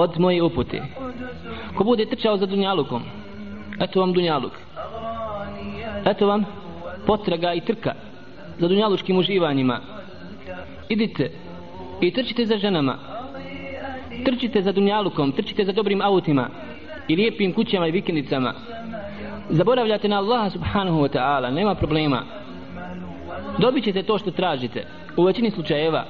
od 0.00 0.18
moje 0.18 0.42
upute. 0.42 0.82
Ko 1.74 1.84
bude 1.84 2.06
trčao 2.06 2.36
za 2.36 2.46
dunjalukom 2.46 3.02
eto 3.80 4.00
vam 4.00 4.12
dunjaluk. 4.12 4.52
Eto 6.04 6.26
vam 6.26 6.44
potraga 7.06 7.52
i 7.52 7.60
trka 7.60 7.94
za 8.58 8.68
dunjalučkim 8.68 9.18
uživanjima. 9.18 9.80
Idite 10.88 11.30
i 12.00 12.12
trčite 12.12 12.46
za 12.46 12.56
ženama. 12.56 12.98
Trčite 14.24 14.62
za 14.62 14.72
dunjalukom 14.72 15.32
trčite 15.32 15.64
za 15.64 15.72
dobrim 15.72 16.02
autima 16.02 16.48
i 17.08 17.16
lijepim 17.16 17.52
kućama 17.52 17.86
i 17.86 17.90
vikendicama. 17.90 18.54
Zaboravljate 19.50 20.08
na 20.08 20.18
Allaha 20.18 20.50
subhanahu 20.50 21.00
wa 21.00 21.08
ta'ala, 21.08 21.50
nema 21.54 21.74
problema. 21.74 22.22
Dobit 23.58 23.84
ćete 23.84 24.02
to 24.02 24.18
što 24.18 24.30
tražite, 24.30 24.86
u 25.16 25.24
većini 25.24 25.50
slučajeva. 25.50 26.04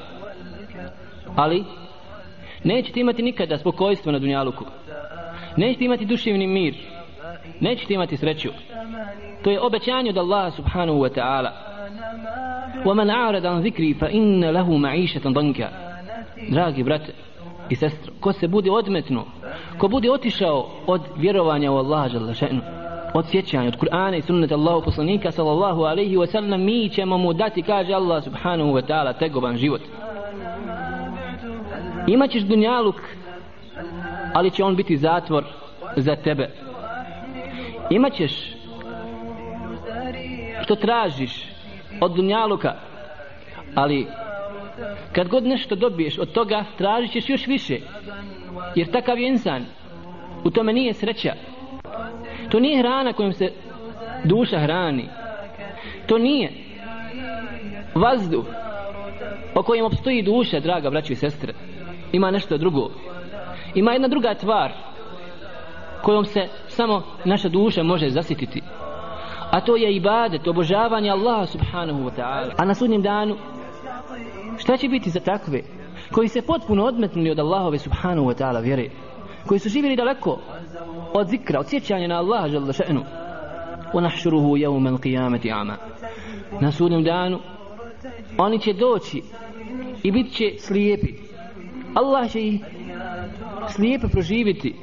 Ali, 1.37 1.65
nećete 2.64 3.00
imati 3.00 3.22
nikada 3.22 3.58
spokojstvo 3.58 4.12
na 4.12 4.20
dunjaluku. 4.20 4.66
Nećete 5.58 5.86
imati 5.86 6.06
duševni 6.06 6.48
mir. 6.48 6.76
Nećete 7.60 7.94
imati 7.94 8.18
sreću. 8.18 8.50
To 9.44 9.52
je 9.52 9.62
obećanje 9.62 10.10
od 10.10 10.18
Allaha 10.18 10.52
subhanahu 10.52 11.00
wa 11.00 11.10
ta'ala. 11.16 11.52
وَمَنْ 12.86 13.10
أَعْرَدَ 13.10 13.46
عَنْ 13.46 13.62
ذِكْرِي 13.62 13.94
فَإِنَّ 13.94 14.52
لَهُ 14.52 14.78
مَعِيشَةً 14.78 15.34
ضَنْكَ 15.34 15.68
Dragi 16.50 16.84
brate 16.84 17.14
i 17.70 17.76
sestro, 17.76 18.14
ko 18.20 18.34
se 18.34 18.48
bude 18.48 18.72
odmetno, 18.72 19.26
ko 19.78 19.88
bude 19.88 20.12
otišao 20.12 20.70
od 20.88 21.02
vjerovanja 21.18 21.72
u 21.72 21.78
Allaha 21.78 22.10
žele 22.10 22.34
še'nu, 22.34 22.62
od 23.14 23.26
sjećanja 23.30 23.68
od 23.68 23.78
Kur'ana 23.78 24.18
i 24.18 24.22
sunnata 24.22 24.56
Allahu 24.56 24.82
poslanika 24.82 25.32
sallallahu 25.32 25.82
alaihi 25.82 26.18
wa 26.18 26.28
sallam 26.28 26.64
mi 26.64 26.90
ćemo 26.90 27.18
mu 27.18 27.34
dati 27.34 27.62
kaže 27.62 27.94
Allah 27.94 28.24
subhanahu 28.24 28.70
wa 28.70 28.82
ta'ala 28.88 29.14
tegoban 29.20 29.58
život 29.58 29.82
imaćeš 32.13 32.43
dunjaluk 32.43 32.97
ali 34.35 34.51
će 34.51 34.65
on 34.65 34.77
biti 34.77 34.97
zatvor 34.97 35.45
za 35.97 36.17
tebe 36.17 36.51
imaćeš 37.91 38.57
što 40.63 40.75
tražiš 40.77 41.47
od 42.01 42.15
dunjaluka 42.15 42.75
ali 43.75 44.07
kad 45.13 45.29
god 45.29 45.45
nešto 45.45 45.75
dobiješ 45.75 46.19
od 46.19 46.33
toga 46.33 46.65
tražit 46.79 47.13
ćeš 47.13 47.29
još 47.29 47.47
više 47.47 47.79
jer 48.75 48.91
takav 48.91 49.19
je 49.19 49.29
insan 49.29 49.65
u 50.45 50.51
tome 50.51 50.73
nije 50.73 50.95
sreća 50.95 51.35
To 52.51 52.61
nije 52.61 52.79
hrana 52.79 53.13
kojom 53.13 53.33
se 53.33 53.53
duša 54.25 54.59
hrani. 54.59 55.09
To 56.07 56.19
nije 56.19 56.53
vazduh 57.95 58.45
o 59.55 59.63
kojem 59.63 59.85
obstoji 59.85 60.23
duša, 60.23 60.61
draga 60.61 60.91
braći 60.91 61.13
i 61.13 61.17
sestre 61.17 61.55
Ima 62.12 62.32
nešto 62.32 62.58
drugo. 62.58 62.90
Ima 63.76 63.92
jedna 63.92 64.08
druga 64.08 64.34
tvar 64.34 64.72
kojom 66.04 66.26
se 66.26 66.48
samo 66.68 67.04
naša 67.26 67.50
duša 67.50 67.84
može 67.84 68.10
zasititi. 68.10 68.62
A 69.52 69.62
to 69.62 69.76
je 69.76 69.96
ibadet, 69.96 70.48
obožavanje 70.48 71.10
Allaha 71.10 71.46
subhanahu 71.46 72.00
wa 72.00 72.12
ta'ala. 72.18 72.54
A 72.58 72.66
na 72.66 72.74
sudnjem 72.74 73.02
danu 73.02 73.36
šta 74.58 74.78
će 74.78 74.88
biti 74.88 75.10
za 75.10 75.20
takve 75.20 75.62
koji 76.12 76.28
se 76.28 76.42
potpuno 76.42 76.86
odmetnuli 76.86 77.32
od 77.32 77.40
Allahove 77.40 77.78
subhanahu 77.78 78.28
wa 78.28 78.44
ta'ala 78.44 78.64
vjere? 78.64 78.90
koji 79.48 79.60
su 79.60 79.70
živjeli 79.70 79.96
daleko 79.96 80.40
od 81.14 81.28
zikra, 81.28 81.60
od 81.60 81.70
sjećanja 81.70 82.08
na 82.08 82.16
Allaha 82.16 82.48
žele 82.48 82.74
še'nu 82.74 83.04
ونحشره 83.94 84.60
يوم 84.60 84.88
القيامة 84.88 85.42
أعمى 85.46 85.76
na 86.62 86.72
sudnjem 86.72 87.04
danu 87.04 87.40
oni 88.38 88.60
će 88.60 88.74
doći 88.74 89.22
i 90.04 90.12
bit 90.12 90.34
će 90.34 90.54
slijepi 90.60 91.14
Allah 91.94 92.32
će 92.32 92.42
ih 92.42 92.62
slijepe 93.70 94.08
proživiti 94.08 94.76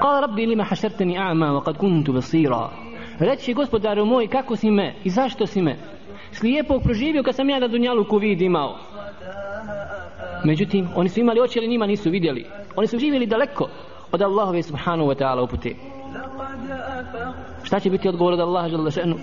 قال 0.00 0.22
ربي 0.22 0.46
لما 0.46 0.64
حشرتني 0.64 1.18
أعمى 1.18 1.48
وقد 1.48 1.76
كنت 1.76 2.10
بصيرا 2.10 2.70
reći 3.18 3.54
gospodaru 3.54 4.04
moj 4.04 4.26
kako 4.28 4.56
si 4.56 4.70
me 4.70 4.94
i 5.04 5.10
zašto 5.10 5.46
si 5.46 5.62
me 5.62 5.76
slijepog 6.32 6.82
proživio 6.82 7.22
kad 7.22 7.34
sam 7.34 7.50
ja 7.50 7.58
na 7.58 7.68
dunjalu 7.68 8.04
ku 8.04 8.18
vid 8.18 8.40
imao 8.40 8.78
Međutim, 10.44 10.88
oni 10.94 11.08
su 11.08 11.20
imali 11.20 11.40
oči, 11.40 11.58
ali 11.58 11.68
njima 11.68 11.86
nisu 11.86 12.10
vidjeli. 12.10 12.46
Oni 12.76 12.86
su 12.86 12.98
živjeli 12.98 13.26
daleko 13.26 13.68
od 14.12 14.22
Allahove 14.22 14.62
subhanahu 14.62 15.10
wa 15.10 15.16
ta'ala 15.18 15.44
upute. 15.44 15.74
Šta 17.62 17.80
će 17.80 17.90
biti 17.90 18.08
odgovor 18.08 18.32
od 18.32 18.40
Allaha 18.40 18.68
žele 18.68 18.90
še'nu? 18.90 19.16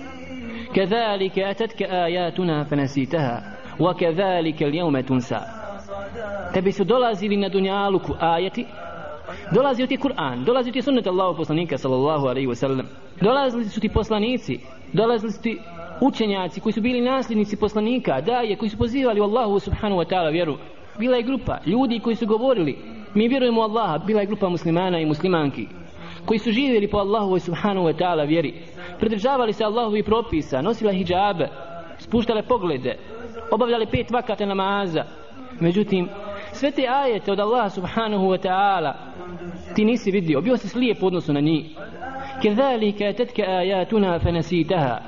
كذلك 0.74 1.38
أتتك 1.38 1.82
آياتنا 1.82 2.64
فنسيتها 2.64 3.56
وكذلك 3.80 4.62
اليوم 4.62 5.00
تنسى 5.00 5.57
tebi 6.53 6.71
su 6.71 6.83
dolazili 6.83 7.37
na 7.37 7.49
dunjaluku 7.49 8.13
ajeti. 8.19 8.65
Dolazio 9.51 9.87
ti 9.87 9.97
Kur'an 9.97 10.43
dolazio 10.45 10.73
ti 10.73 10.81
sunnet 10.81 11.07
Allahu 11.07 11.37
poslanika 11.37 11.77
sallallahu 11.77 12.27
alaihi 12.27 12.47
wa 12.47 12.55
sallam 12.55 12.87
dolazili 13.21 13.65
su 13.65 13.79
ti 13.79 13.89
poslanici 13.89 14.59
dolazili 14.93 15.31
su 15.31 15.41
ti 15.41 15.59
učenjaci 16.01 16.61
koji 16.61 16.73
su 16.73 16.81
bili 16.81 17.01
nasljednici 17.01 17.57
poslanika 17.57 18.21
daje 18.21 18.55
koji 18.55 18.69
su 18.69 18.77
pozivali 18.77 19.21
Allahu 19.21 19.59
subhanahu 19.59 20.01
wa 20.01 20.07
ta'ala 20.09 20.31
vjeru. 20.31 20.57
Bila 20.99 21.17
je 21.17 21.23
grupa 21.23 21.57
ljudi 21.65 21.99
koji 21.99 22.15
su 22.15 22.25
govorili 22.25 22.77
mi 23.13 23.27
vjerujemo 23.27 23.61
Allaha 23.61 23.97
bila 23.97 24.21
je 24.21 24.27
grupa 24.27 24.49
muslimana 24.49 24.99
i 24.99 25.05
muslimanki 25.05 25.67
koji 26.25 26.39
su 26.39 26.51
živjeli 26.51 26.89
po 26.89 26.97
Allahu 26.97 27.39
subhanahu 27.39 27.87
wa 27.87 27.93
ta'ala 27.97 28.27
vjeri. 28.27 28.53
Pridržavali 28.99 29.53
se 29.53 29.63
Allahovi 29.63 30.03
propisa 30.03 30.61
nosila 30.61 30.91
hijabe 30.91 31.47
spuštale 31.97 32.43
poglede 32.43 32.97
obavljali 33.51 33.85
pet 33.85 34.11
vakata 34.11 34.45
namaza 34.45 35.03
Međutim, 35.59 36.09
sve 36.51 36.71
te 36.71 36.87
ajete 36.87 37.31
od 37.31 37.39
Allaha 37.39 37.69
subhanahu 37.69 38.23
wa 38.23 38.47
ta'ala 38.47 38.93
ti 39.75 39.85
nisi 39.85 40.11
vidio, 40.11 40.41
bio 40.41 40.57
si 40.57 40.69
slijep 40.69 41.03
u 41.03 41.07
odnosu 41.07 41.33
na 41.33 41.39
njih. 41.39 41.65
Kedhalika 42.41 43.13
tetke 43.13 43.43
ajatuna 43.43 44.19
fenasitaha. 44.19 44.99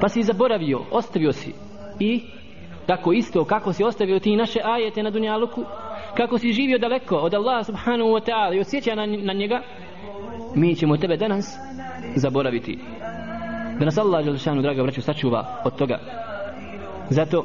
Pa 0.00 0.08
si 0.08 0.22
zaboravio, 0.22 0.80
ostavio 0.90 1.32
si. 1.32 1.54
I 2.00 2.22
tako 2.86 3.12
isto 3.12 3.44
kako 3.44 3.72
si 3.72 3.84
ostavio 3.84 4.18
ti 4.18 4.36
naše 4.36 4.60
ajete 4.64 5.02
na 5.02 5.10
dunjaluku, 5.10 5.64
kako 6.16 6.38
si 6.38 6.52
živio 6.52 6.78
daleko 6.78 7.16
od 7.16 7.34
Allaha 7.34 7.64
subhanahu 7.64 8.10
wa 8.10 8.20
ta'ala 8.28 8.56
i 8.56 8.60
osjeća 8.60 8.94
na, 8.94 9.06
na 9.06 9.32
njega, 9.32 9.62
mi 10.54 10.74
ćemo 10.74 10.96
tebe 10.96 11.16
danas 11.16 11.58
zaboraviti. 12.16 12.78
Da 13.78 13.84
nas 13.84 13.98
Allah 13.98 14.24
Đelšanu, 14.24 14.62
draga 14.62 14.82
braću, 14.82 15.02
sačuva 15.02 15.62
od 15.64 15.76
toga. 15.76 15.98
Zato, 17.10 17.44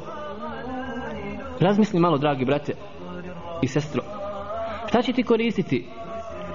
razmisli 1.60 2.00
malo, 2.00 2.18
dragi 2.18 2.44
brate 2.44 2.72
i 3.62 3.68
sestro, 3.68 4.02
šta 4.88 5.02
će 5.02 5.12
ti 5.12 5.22
koristiti 5.22 5.86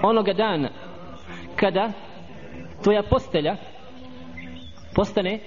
onoga 0.02 0.32
dana 0.32 0.68
kada 1.56 1.92
tvoja 2.82 3.02
postelja 3.02 3.56
postane 4.94 5.38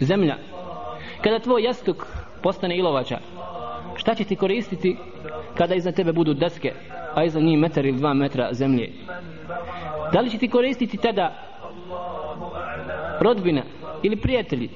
zemlja, 0.00 0.36
kada 1.24 1.38
tvoj 1.38 1.62
jastuk 1.62 2.06
postane 2.42 2.76
ilovača, 2.76 3.18
šta 3.96 4.14
će 4.14 4.24
ti 4.24 4.36
koristiti 4.36 4.96
kada 5.56 5.74
iza 5.74 5.92
tebe 5.92 6.12
budu 6.12 6.34
deske, 6.34 6.72
a 7.14 7.24
iza 7.24 7.40
njih 7.40 7.58
metar 7.58 7.86
ili 7.86 7.98
dva 7.98 8.14
metra 8.14 8.52
zemlje? 8.52 8.92
Da 10.12 10.20
li 10.20 10.30
će 10.30 10.38
ti 10.38 10.48
koristiti 10.48 10.96
tada 10.96 11.34
rodbina 13.20 13.62
ili 14.02 14.16
prijatelji? 14.16 14.70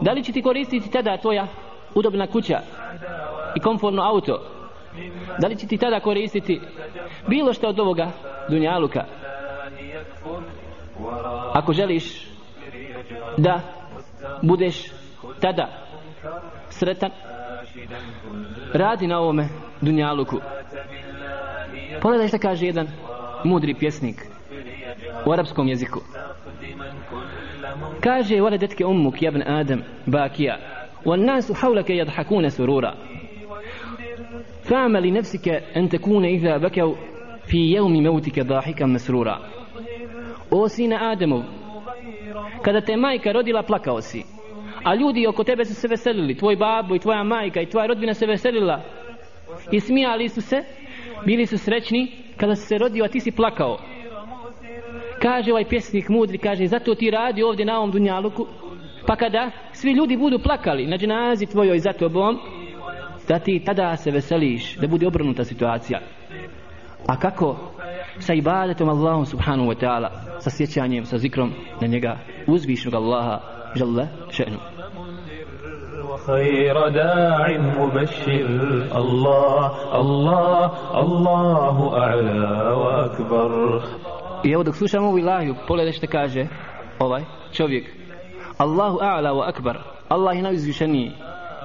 Da 0.00 0.12
li 0.12 0.22
će 0.22 0.32
ti 0.32 0.42
koristiti 0.42 0.90
tada 0.90 1.16
tvoja 1.16 1.46
udobna 1.94 2.26
kuća 2.26 2.60
i 3.55 3.59
konforno 3.59 4.03
auto? 4.03 4.41
Da 5.39 5.47
li 5.47 5.55
će 5.55 5.67
ti 5.67 5.77
tada 5.77 5.99
koristiti 5.99 6.61
bilo 7.27 7.53
što 7.53 7.67
od 7.67 7.79
ovoga 7.79 8.11
dunjaluka? 8.49 9.05
Ako 11.53 11.73
želiš 11.73 12.27
da 13.37 13.59
budeš 14.41 14.91
tada 15.41 15.67
sretan, 16.69 17.11
radi 18.73 19.07
na 19.07 19.19
ovome 19.19 19.47
dunjaluku. 19.81 20.39
Pogledaj 22.01 22.27
što 22.27 22.37
kaže 22.37 22.65
jedan 22.65 22.87
mudri 23.43 23.73
pjesnik 23.73 24.15
u 25.25 25.31
arapskom 25.31 25.67
jeziku. 25.67 25.99
Kaže, 28.03 28.41
ولدتك 28.41 28.81
أمك 28.81 29.23
يا 29.23 29.29
ابن 29.29 29.41
آدم 29.41 29.83
باكيا 30.07 30.57
والناس 31.05 31.51
حولك 31.51 31.89
يضحكون 31.89 32.49
سرورا 32.49 32.95
فاعمل 34.69 35.07
لنفسك 35.07 35.47
أن 35.49 35.89
تكون 35.89 36.25
إذا 36.25 36.57
بكوا 36.57 36.95
في 37.45 37.57
يوم 37.57 38.03
موتك 38.03 38.39
ضاحكا 38.39 38.85
مسرورا 38.85 39.39
O 40.51 40.69
sine 40.69 40.97
Ademov, 40.97 41.43
kada 42.61 42.81
te 42.81 42.95
majka 42.95 43.31
rodila, 43.33 43.63
plakao 43.63 44.01
si. 44.01 44.23
A 44.83 44.95
ljudi 44.95 45.27
oko 45.27 45.43
tebe 45.43 45.65
su 45.65 45.73
se 45.73 45.87
veselili, 45.87 46.37
tvoj 46.37 46.55
babo 46.55 46.95
i 46.95 46.99
tvoja 46.99 47.23
majka 47.23 47.61
i 47.61 47.65
tvoja 47.65 47.87
rodbina 47.87 48.13
se 48.13 48.25
veselila. 48.25 48.81
I 49.71 49.79
smijali 49.79 50.29
su 50.29 50.41
se, 50.41 50.63
bili 51.25 51.45
su 51.45 51.57
srećni 51.57 52.11
kada 52.37 52.55
si 52.55 52.67
se 52.67 52.77
rodio, 52.77 53.05
a 53.05 53.07
ti 53.07 53.19
si 53.19 53.31
plakao. 53.31 53.77
Kaže 55.21 55.51
ovaj 55.51 55.65
pjesnik 55.65 56.09
mudri, 56.09 56.37
kaže, 56.37 56.67
zato 56.67 56.95
ti 56.95 57.11
radi 57.11 57.43
ovdje 57.43 57.65
na 57.65 57.77
ovom 57.77 57.91
dunjaluku, 57.91 58.47
pa 59.07 59.15
kada 59.15 59.51
svi 59.71 59.91
ljudi 59.91 60.17
budu 60.17 60.39
plakali 60.39 60.87
na 60.87 60.97
dženazi 60.97 61.45
tvojoj 61.45 61.79
za 61.79 61.93
tobom, 61.93 62.39
da 63.29 63.39
ti 63.39 63.63
tada 63.65 63.97
se 63.97 64.11
veseliš, 64.11 64.75
da 64.75 64.87
bude 64.87 65.07
obrnuta 65.07 65.43
situacija. 65.43 65.99
A 67.07 67.19
kako? 67.19 67.71
Sa 68.19 68.33
ibadetom 68.33 68.89
Allahom 68.89 69.25
subhanahu 69.25 69.69
wa 69.69 69.75
ta'ala, 69.79 70.09
sa 70.39 70.49
sjećanjem, 70.49 71.05
sa 71.05 71.17
zikrom 71.17 71.51
na 71.81 71.87
njega 71.87 72.17
uzvišnog 72.47 72.93
Allaha, 72.93 73.39
žele 73.75 74.07
še'nu. 74.29 74.57
خير 76.25 76.89
داع 76.89 77.57
مبشر 77.57 78.49
الله 78.95 79.61
الله 80.01 80.71
الله 80.99 81.77
أعلى 81.97 82.43
وأكبر 82.81 83.81
I 84.43 84.51
evo 84.51 84.63
dok 84.63 84.75
slušam 84.75 85.03
ovu 85.03 85.19
ilahiju, 85.19 85.55
pogledaj 85.67 85.93
što 85.93 86.07
kaže 86.07 86.47
ovaj 86.99 87.23
čovjek. 87.51 87.85
Allahu 88.57 88.97
a'la 88.97 89.31
wa 89.33 89.49
akbar. 89.49 89.77
Allah 90.09 90.35
je 90.35 90.41
najuzvišeniji 90.41 91.11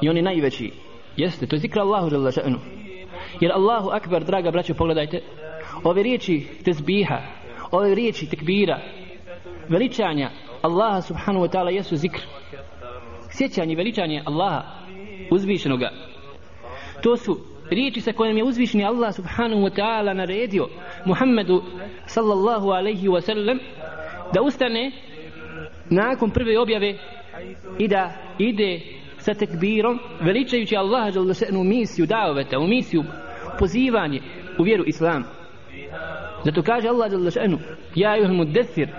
i 0.03 0.09
on 0.09 0.16
je 0.16 0.23
najveći. 0.23 0.73
Jeste, 1.17 1.47
to 1.47 1.56
je 1.56 1.60
zikra 1.60 1.82
Allahu 1.82 2.10
žele 2.10 2.32
še'nu. 2.32 2.60
Jer 3.41 3.51
Allahu 3.51 3.89
akbar, 3.89 4.23
draga 4.23 4.51
braćo, 4.51 4.73
pogledajte, 4.73 5.21
ove 5.84 6.04
riječi 6.04 6.47
tezbiha, 6.65 7.21
ove 7.71 7.95
riječi 7.95 8.30
tekbira, 8.30 8.80
veličanja 9.69 10.30
Allaha 10.62 11.01
subhanahu 11.01 11.45
wa 11.45 11.51
ta'ala 11.51 11.69
jesu 11.69 11.95
zikr. 11.95 12.21
Sjećanje, 13.30 13.75
veličanje 13.75 14.23
Allaha 14.25 14.63
uzvišenoga. 15.32 15.89
To 17.04 17.17
su 17.17 17.38
riječi 17.69 18.01
sa 18.01 18.12
kojim 18.12 18.38
je 18.38 18.43
uzvišeni 18.43 18.86
Allah 18.86 19.15
subhanahu 19.15 19.62
wa 19.62 19.75
ta'ala 19.75 20.13
naredio 20.13 20.67
Muhammedu 21.06 21.63
sallallahu 22.06 22.69
alaihi 22.69 23.08
wa 23.08 23.21
sallam 23.21 23.60
da 24.34 24.41
ustane 24.41 24.91
nakon 25.89 26.30
prve 26.30 26.60
objave 26.60 26.97
i 27.80 27.88
da 27.88 28.13
ide 28.39 28.82
sa 29.26 29.34
tekbirom 29.34 30.00
veličajući 30.22 30.76
Allaha 30.78 31.20
u 31.60 31.64
misiju 31.64 32.06
daveta, 32.06 32.60
u 32.60 32.68
misiju 32.68 33.04
pozivanje 33.60 34.22
u 34.60 34.64
vjeru 34.64 34.84
Islam. 34.88 35.24
Zato 36.44 36.62
kaže 36.62 36.88
Allah 36.88 37.12
jalla 37.12 37.32
še'nu 37.32 37.58
Ja 37.96 38.16
juhel 38.16 38.36
muddesir 38.36 38.90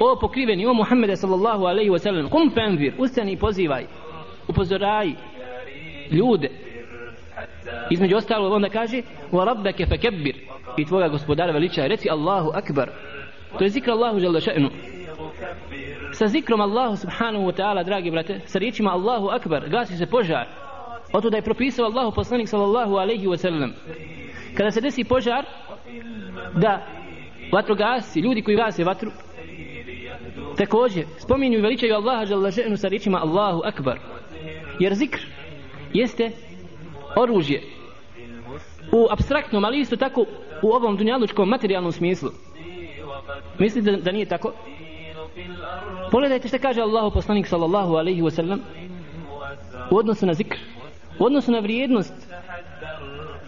O 0.00 0.18
pokriveni, 0.20 0.66
o 0.66 0.74
Muhammede 0.74 1.16
sallallahu 1.16 1.64
alaihi 1.64 1.90
wa 1.90 1.98
sallam 1.98 2.28
Kum 2.28 2.50
fanzir, 2.54 2.92
ustani 2.98 3.32
i 3.32 3.36
pozivaj 3.36 3.84
Upozoraj 4.48 5.12
ljude. 6.10 6.50
Između 7.90 8.16
ostalo 8.16 8.54
onda 8.54 8.68
kaže 8.68 9.02
Wa 9.32 9.44
rabbeke 9.44 9.86
fekebbir 9.86 10.36
I 10.76 10.84
tvoga 10.84 11.08
gospodara 11.08 11.52
veličaj 11.52 11.88
Reci 11.88 12.10
Allahu 12.10 12.50
akbar. 12.54 12.90
To 13.58 13.64
je 13.64 13.70
zikr 13.70 13.90
Allahu 13.90 14.18
jalla 14.18 14.40
še'nu 14.40 14.70
Sa 16.12 16.26
zikrom 16.26 16.60
Allahu 16.60 16.96
subhanahu 16.96 17.44
wa 17.44 17.52
ta'ala 17.52 17.84
Dragi 17.84 18.10
brate 18.10 18.40
Sa 18.46 18.58
riječima 18.58 18.90
Allahu 18.90 19.28
akbar 19.28 19.68
Gasi 19.68 19.96
se 19.96 20.06
požar 20.06 20.46
Oto 21.12 21.30
da 21.30 21.36
je 21.36 21.42
propisao 21.42 21.84
Allahu 21.84 22.14
poslanik 22.14 22.48
sallallahu 22.48 22.94
alaihi 22.94 23.26
wa 23.26 23.36
sallam 23.36 23.72
Kada 24.56 24.70
se 24.70 24.80
desi 24.80 25.04
požar 25.04 25.44
da 26.54 26.86
vatrogasci, 27.52 28.20
ljudi 28.20 28.42
koji 28.42 28.56
gase 28.56 28.84
vatru, 28.84 29.10
također 30.56 31.04
spominju 31.18 31.58
i 31.58 31.62
veličaju 31.62 31.94
Allaha 31.94 32.26
žalaženu 32.26 32.76
sa 32.76 32.88
riječima 32.88 33.18
Allahu 33.18 33.60
Akbar. 33.64 33.98
Jer 34.78 34.94
zikr 34.94 35.20
jeste 35.92 36.30
oružje 37.16 37.62
u 38.92 39.06
abstraktnom, 39.10 39.64
ali 39.64 39.80
isto 39.80 39.96
tako 39.96 40.24
u 40.62 40.68
ovom 40.68 40.96
dunjalučkom 40.96 41.48
materijalnom 41.48 41.92
smislu. 41.92 42.30
Mislite 43.58 43.90
da, 43.90 43.96
da 43.96 44.12
nije 44.12 44.26
tako? 44.26 44.52
Pogledajte 46.10 46.48
što 46.48 46.58
kaže 46.58 46.80
Allahu 46.80 47.10
poslanik 47.10 47.46
sallallahu 47.46 47.94
alaihi 47.94 48.22
wa 48.22 48.30
sallam 48.30 48.60
u 49.90 49.96
odnosu 49.96 50.26
na 50.26 50.34
zikr, 50.34 50.58
u 51.18 51.24
odnosu 51.24 51.52
na 51.52 51.58
vrijednost 51.58 52.14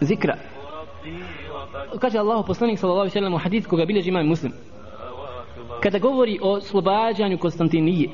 zikra. 0.01 0.35
Kaže 1.99 2.17
Allahu 2.19 2.47
poslanik 2.47 2.79
sallallahu 2.79 3.01
alejhi 3.01 3.13
ve 3.13 3.19
sellem 3.19 3.33
u 3.33 3.37
hadith 3.37 3.67
koga 3.67 3.85
bilježi 3.85 4.09
imam 4.09 4.27
Muslim. 4.27 4.53
Kada 5.81 5.99
govori 5.99 6.39
o 6.41 6.61
slobađanju 6.61 7.37
Konstantinije 7.37 8.09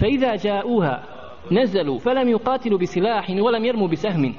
fa 0.00 0.06
iza 0.06 0.26
ja'uha 0.26 0.98
nazalu 1.50 2.00
falam 2.00 2.28
yuqatilu 2.28 2.78
bi 2.78 2.86
silahin 2.86 3.38
wa 3.38 3.52
lam 3.52 3.64
yarmu 3.64 3.88
bi 3.88 3.96
sahmin. 3.96 4.34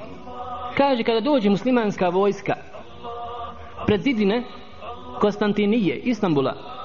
Kaže 0.78 1.04
kada 1.04 1.20
dođe 1.20 1.50
muslimanska 1.50 2.10
vojska 2.10 2.54
pred 3.86 4.02
zidine 4.02 4.44
Konstantinije 5.20 5.96
Istanbula 5.96 6.83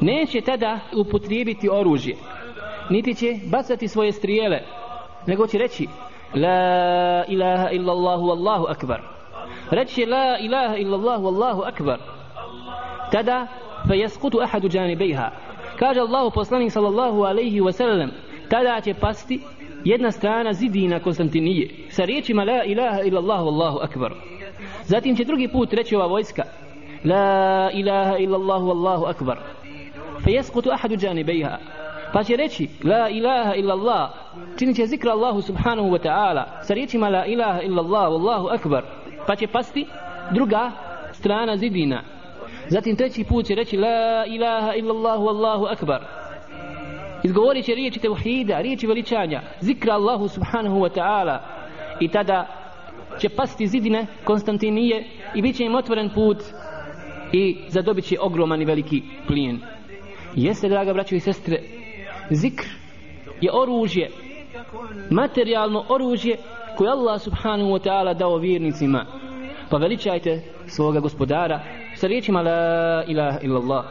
neće 0.00 0.40
tada 0.40 0.80
upotrijebiti 0.96 1.68
oružje 1.68 2.16
niti 2.90 3.14
će 3.14 3.34
bacati 3.50 3.88
svoje 3.88 4.12
strijele 4.12 4.60
nego 5.26 5.46
će 5.46 5.58
reći 5.58 5.86
la 6.34 7.24
ilaha 7.28 7.70
illallah 7.70 8.20
Allahu 8.20 8.66
akbar. 8.68 9.00
Reći 9.70 10.06
la 10.06 10.38
ilaha 10.40 10.76
illallah 10.76 11.24
Allahu 11.24 11.62
akbar. 11.62 11.98
Tada 13.12 13.46
fa 13.88 13.94
yasqutu 13.94 14.42
ahadu 14.42 14.68
janibaiha 14.72 15.30
kaže 15.78 16.00
Allahu 16.00 16.30
poslanik 16.30 16.72
sallallahu 16.72 17.22
alejhi 17.22 17.60
ve 17.60 17.72
sellem 17.72 18.10
tada 18.48 18.80
će 18.80 18.94
pasti 18.94 19.40
jedna 19.84 20.10
strana 20.10 20.52
zidina 20.52 21.00
Konstantinije 21.00 21.70
sa 21.88 22.04
riječima 22.04 22.44
la 22.44 22.64
ilaha 22.64 23.00
illallah 23.00 23.40
Allahu 23.40 23.78
akbar. 23.78 24.12
Zatim 24.84 25.16
će 25.16 25.24
drugi 25.24 25.48
put 25.48 25.72
reći 25.72 25.96
ova 25.96 26.06
vojska 26.06 26.42
la 27.04 27.70
ilaha 27.74 28.16
illallah 28.18 28.62
Allahu 28.62 29.04
akbar 29.04 29.38
fa 30.24 30.30
yasqutu 30.30 30.72
ahadu 30.72 30.96
janibaiha 31.00 31.58
Pa 32.14 32.24
će 32.24 32.36
reći 32.36 32.68
La 32.84 33.08
ilaha 33.08 33.54
illallah. 33.54 34.10
Činit 34.58 34.76
će 34.76 34.86
zikra 34.86 35.12
Allahu 35.12 35.42
subhanahu 35.42 35.88
wa 35.88 36.02
ta'ala. 36.02 36.44
Sa 36.62 36.74
riječima 36.74 37.08
La 37.08 37.26
ilaha 37.26 37.62
illallah 37.62 38.08
Wallahu 38.08 38.54
akbar. 38.54 38.84
Pa 39.26 39.36
će 39.36 39.46
pasti 39.46 39.86
druga 40.30 40.72
strana 41.12 41.56
zidina. 41.56 42.02
Zatim 42.68 42.96
treći 42.96 43.24
put 43.24 43.46
će 43.46 43.54
reći 43.54 43.76
La 43.76 44.24
ilaha 44.26 44.74
illallah 44.74 45.20
Wallahu 45.20 45.72
akbar. 45.72 46.00
Izgovorit 47.24 47.64
će 47.64 47.74
riječi 47.74 48.00
tevhida 48.00 48.60
Riječi 48.60 48.86
veličanja 48.86 49.42
Zikra 49.60 49.94
Allahu 49.94 50.28
subhanahu 50.28 50.76
wa 50.76 50.90
ta'ala. 50.94 51.38
I 52.00 52.08
tada 52.08 52.46
će 53.20 53.28
pasti 53.28 53.66
zidine 53.66 54.06
Konstantinije 54.24 55.04
I 55.34 55.42
bit 55.42 55.56
će 55.56 55.64
im 55.64 55.74
otvoren 55.74 56.10
put 56.14 56.38
I 57.32 57.56
zadobit 57.68 58.04
će 58.04 58.16
ogroman 58.20 58.62
i 58.62 58.64
veliki 58.64 59.02
plijen 59.26 59.73
Jeste, 60.35 60.69
draga 60.69 60.93
braćo 60.93 61.15
i 61.15 61.19
sestre 61.19 61.57
Zikr 62.29 62.65
je 63.41 63.51
oružje 63.53 64.09
Materijalno 65.09 65.85
oružje 65.89 66.37
Koje 66.77 66.91
Allah 66.91 67.21
subhanahu 67.21 67.69
wa 67.69 67.87
ta'ala 67.87 68.13
dao 68.13 68.37
vjernicima 68.37 69.05
Pa 69.69 69.77
veličajte 69.77 70.41
svoga 70.67 70.99
gospodara 70.99 71.59
Sa 71.95 72.07
riječima 72.07 72.41
La 72.41 73.03
ilaha 73.07 73.39
illallah 73.41 73.85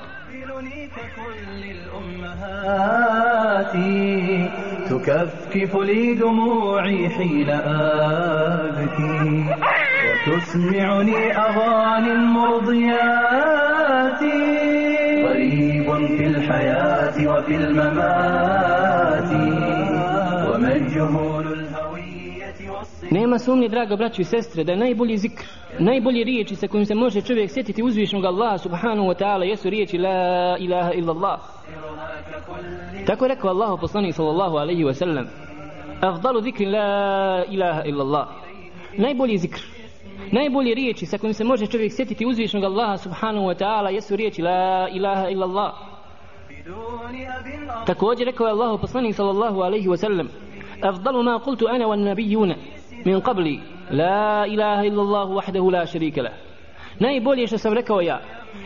تكفكف 4.91 5.77
لي 5.77 6.15
دموعي 6.15 7.09
حين 7.09 7.51
آبكي 7.51 9.45
وتسمعني 10.28 11.38
أغاني 11.38 12.12
المرضيات 12.12 13.04
غريب 15.26 15.88
في 16.18 16.26
الحياة 16.28 17.16
وفي 17.32 17.56
الممات 17.56 19.32
ومجهول 20.50 21.48
الهوية 21.54 22.70
والصفات 22.70 23.12
Nema 23.12 23.40
sumnje, 23.40 23.70
draga 23.70 23.96
braćo 23.96 24.22
i 24.22 24.26
sestre, 24.26 24.64
da 24.64 24.72
je 24.72 24.78
najbolji 24.78 25.18
zikr, 25.18 25.44
najbolje 25.80 26.24
riječi 26.24 26.56
sa 26.56 26.68
kojim 26.68 26.86
se 26.86 26.96
može 26.96 27.22
čovjek 27.22 27.52
sjetiti 27.52 27.84
uzvišnog 27.84 28.26
Allaha 28.26 28.58
subhanahu 28.58 29.08
wa 29.08 29.24
ta'ala 29.24 29.44
jesu 29.44 29.70
riječi 29.70 29.98
La 29.98 30.58
ilaha 30.60 30.92
illallah. 30.94 31.40
Tako 33.08 33.26
je 33.26 33.30
rekao 33.30 33.50
Allahu 33.50 33.78
poslanik 33.78 34.16
sallallahu 34.16 34.58
alaihi 34.58 34.84
wa 34.84 34.94
sallam 34.94 35.26
Afdalu 36.02 36.42
zikri 36.42 36.66
la 36.66 37.44
ilaha 37.50 37.84
illallah 37.86 38.28
Najbolji 38.98 39.38
zikr 39.38 39.73
Najbolje 40.32 40.76
riječi 40.76 41.06
sa 41.06 41.18
kojim 41.18 41.34
se 41.34 41.44
može 41.44 41.68
čovjek 41.68 41.94
sjetiti 41.94 42.26
uzvišnog 42.26 42.64
Allaha 42.64 42.98
subhanahu 42.98 43.46
wa 43.46 43.56
ta'ala 43.56 43.88
jesu 43.94 44.16
riječi 44.16 44.42
la 44.42 44.90
ilaha 44.94 45.30
illallah. 45.30 45.74
Također 47.86 48.26
rekao 48.26 48.48
je 48.48 48.52
Allahu 48.52 48.78
poslanik 48.78 49.16
sallallahu 49.16 49.62
alaihi 49.62 49.88
wa 49.88 49.98
sallam 49.98 50.30
Afdalu 50.82 51.24
ma 51.24 51.40
kultu 51.40 51.68
ana 51.68 51.86
wa 51.86 51.96
nabijuna 51.96 52.56
min 53.06 53.22
qabli. 53.22 53.60
La 53.92 54.46
ilaha 54.48 54.84
illallah 54.84 55.30
wahdahu 55.30 55.72
la 55.72 55.86
šarika 55.86 56.22
lah. 56.22 56.34
Najbolje 57.00 57.48
što 57.48 57.58
sam 57.58 57.74
rekao 57.74 58.02
ja 58.02 58.22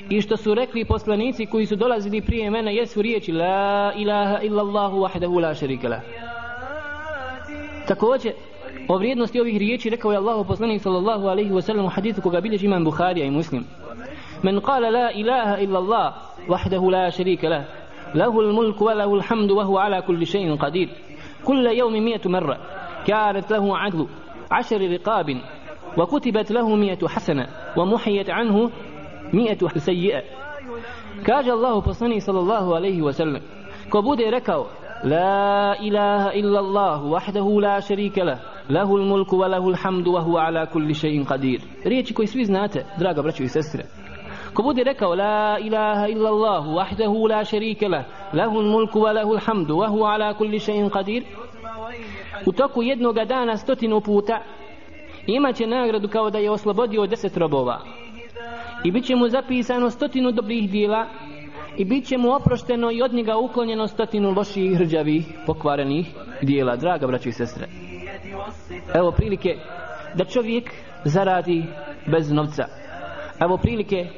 i 0.09 0.21
što 0.21 0.37
su 0.37 0.53
rekli 0.53 0.85
poslanici 0.85 1.45
koji 1.45 1.65
su 1.65 1.75
dolazili 1.75 2.21
prije 2.21 2.51
mene 2.51 2.75
jesu 2.75 3.01
riječi 3.01 3.31
La 3.31 3.93
ilaha 3.95 4.39
illallah 4.41 4.91
wahdahu 4.93 5.41
la 5.41 5.53
šarika 5.53 5.87
lah. 5.87 6.01
Također 7.87 8.33
O 8.89 8.97
vrijednosti 8.97 9.41
ovih 9.41 9.57
riječi 9.57 9.89
rekao 9.89 10.11
je 10.11 10.17
Allahu 10.17 10.43
poslanik 10.43 10.81
sallallahu 10.81 11.27
alejhi 11.27 11.53
ve 11.53 11.61
sellem 11.61 11.85
u 11.85 11.89
hadisu 11.89 12.21
koga 12.21 12.41
bilježi 12.41 12.65
Imam 12.65 12.83
Buharija 12.83 13.25
i 13.25 13.31
Muslim. 13.31 13.63
Men 14.43 14.55
qala 14.55 14.91
la 14.91 15.11
ilaha 15.11 15.57
illa 15.57 15.77
Allah 15.79 16.13
wahdahu 16.47 16.91
la 16.91 17.11
sharika 17.11 17.49
lah, 17.49 17.63
lahu 18.13 18.41
al-mulku 18.41 18.85
wa 18.85 18.93
lahu 18.93 19.15
al-hamdu 19.15 19.55
wa 19.55 19.63
huwa 19.63 19.83
ala 19.83 20.01
kulli 20.01 20.25
shay'in 20.25 20.57
qadir. 20.57 20.89
Kulla 21.43 21.71
yawmin 21.71 22.03
100 22.03 22.29
marra 22.29 22.57
kanat 23.07 23.49
lahu 23.49 23.75
'adlu 23.75 24.07
10 24.49 24.79
riqab 24.79 25.29
وكتبت 25.97 26.51
له 26.51 26.75
مئة 26.75 27.07
حسنة 27.07 27.47
ومحيت 27.77 28.29
عنه 28.29 28.71
مئة 29.33 29.67
سيئة 29.67 30.23
كاج 31.25 31.49
الله 31.49 31.81
بصني 31.81 32.19
صلى 32.19 32.39
الله 32.39 32.75
عليه 32.75 33.01
وسلم 33.01 33.41
كبود 33.93 34.21
ركو 34.21 34.65
لا 35.03 35.79
إله 35.79 36.29
إلا 36.39 36.59
الله 36.59 37.05
وحده 37.05 37.61
لا 37.61 37.79
شريك 37.79 38.17
له 38.17 38.39
lahul 38.69 39.05
mulku 39.05 39.37
wa 39.37 39.47
lahul 39.47 39.75
hamdu 39.75 40.11
wa 40.11 40.21
huwa 40.21 40.47
ala 40.47 40.65
kulli 40.65 40.93
shay'in 40.93 41.25
qadir. 41.25 41.61
Riječi 41.85 42.13
koje 42.13 42.27
svi 42.27 42.45
znate, 42.45 42.85
draga 42.99 43.21
braćo 43.21 43.43
i 43.43 43.47
sestre. 43.47 43.83
Ko 44.53 44.63
bude 44.63 44.83
rekao 44.83 45.15
la 45.15 45.57
ilaha 45.59 46.07
illa 46.07 46.29
Allah 46.29 46.65
wahdahu 46.65 47.29
la 47.29 47.45
sharika 47.45 47.87
lah, 47.87 48.05
lahul 48.33 48.65
mulku 48.65 48.99
wa 48.99 49.13
lahul 49.13 49.39
hamdu 49.39 49.75
wa 49.77 49.87
huwa 49.87 50.13
ala 50.13 50.33
kulli 50.33 50.59
shay'in 50.59 50.89
qadir. 50.89 51.23
U 52.45 52.51
toku 52.51 52.83
jednog 52.83 53.15
dana 53.15 53.57
stotinu 53.57 54.01
puta 54.01 54.39
imaće 55.27 55.67
nagradu 55.67 56.07
kao 56.07 56.29
da 56.29 56.37
je 56.37 56.51
oslobodio 56.51 57.07
deset 57.07 57.37
robova. 57.37 57.79
I 58.83 58.91
bit 58.91 59.05
će 59.05 59.15
mu 59.15 59.29
zapisano 59.29 59.89
stotinu 59.89 60.31
dobrih 60.31 60.71
dijela 60.71 61.07
i 61.77 61.85
bit 61.85 62.05
će 62.05 62.17
mu 62.17 62.35
oprošteno 62.35 62.91
i 62.91 63.01
od 63.01 63.13
njega 63.13 63.37
uklonjeno 63.37 63.87
stotinu 63.87 64.31
loših, 64.31 64.77
hrđavih, 64.77 65.25
pokvarenih 65.45 66.07
dijela. 66.41 66.75
Draga 66.75 67.07
braći 67.07 67.29
i 67.29 67.31
sestre, 67.31 67.67
evo 68.93 69.11
prilike 69.11 69.55
da 70.13 70.25
čovjek 70.25 70.71
zaradi 71.03 71.65
bez 72.05 72.31
novca. 72.31 72.65
Evo 73.39 73.57
prilike 73.57 74.09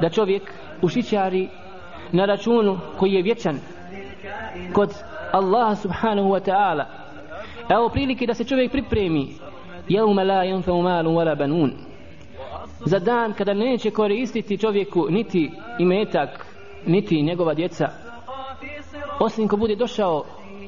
da 0.00 0.08
čovjek 0.08 0.52
ušićari 0.82 1.48
na 2.12 2.24
računu 2.24 2.78
koji 2.98 3.12
je 3.12 3.22
vječan 3.22 3.58
kod 4.72 4.94
Allaha 5.32 5.74
subhanahu 5.74 6.28
wa 6.28 6.40
ta'ala. 6.40 6.84
Evo 7.68 7.88
prilike 7.88 8.26
da 8.26 8.34
se 8.34 8.44
čovjek 8.44 8.72
pripremi. 8.72 9.28
Jevme 9.88 10.24
la 10.24 10.42
jenfeu 10.42 10.82
malu 10.82 11.10
wala 11.10 11.38
banun. 11.38 11.72
Za 12.84 12.98
dan 12.98 13.32
kada 13.32 13.54
neće 13.54 13.90
koristiti 13.90 14.58
čovjeku 14.58 15.06
niti 15.10 15.50
imetak 15.78 16.46
niti 16.86 17.22
njegova 17.22 17.54
djeca. 17.54 17.88
Osim 19.20 19.48
ko 19.48 19.56
bude 19.56 19.76
došao 19.76 20.24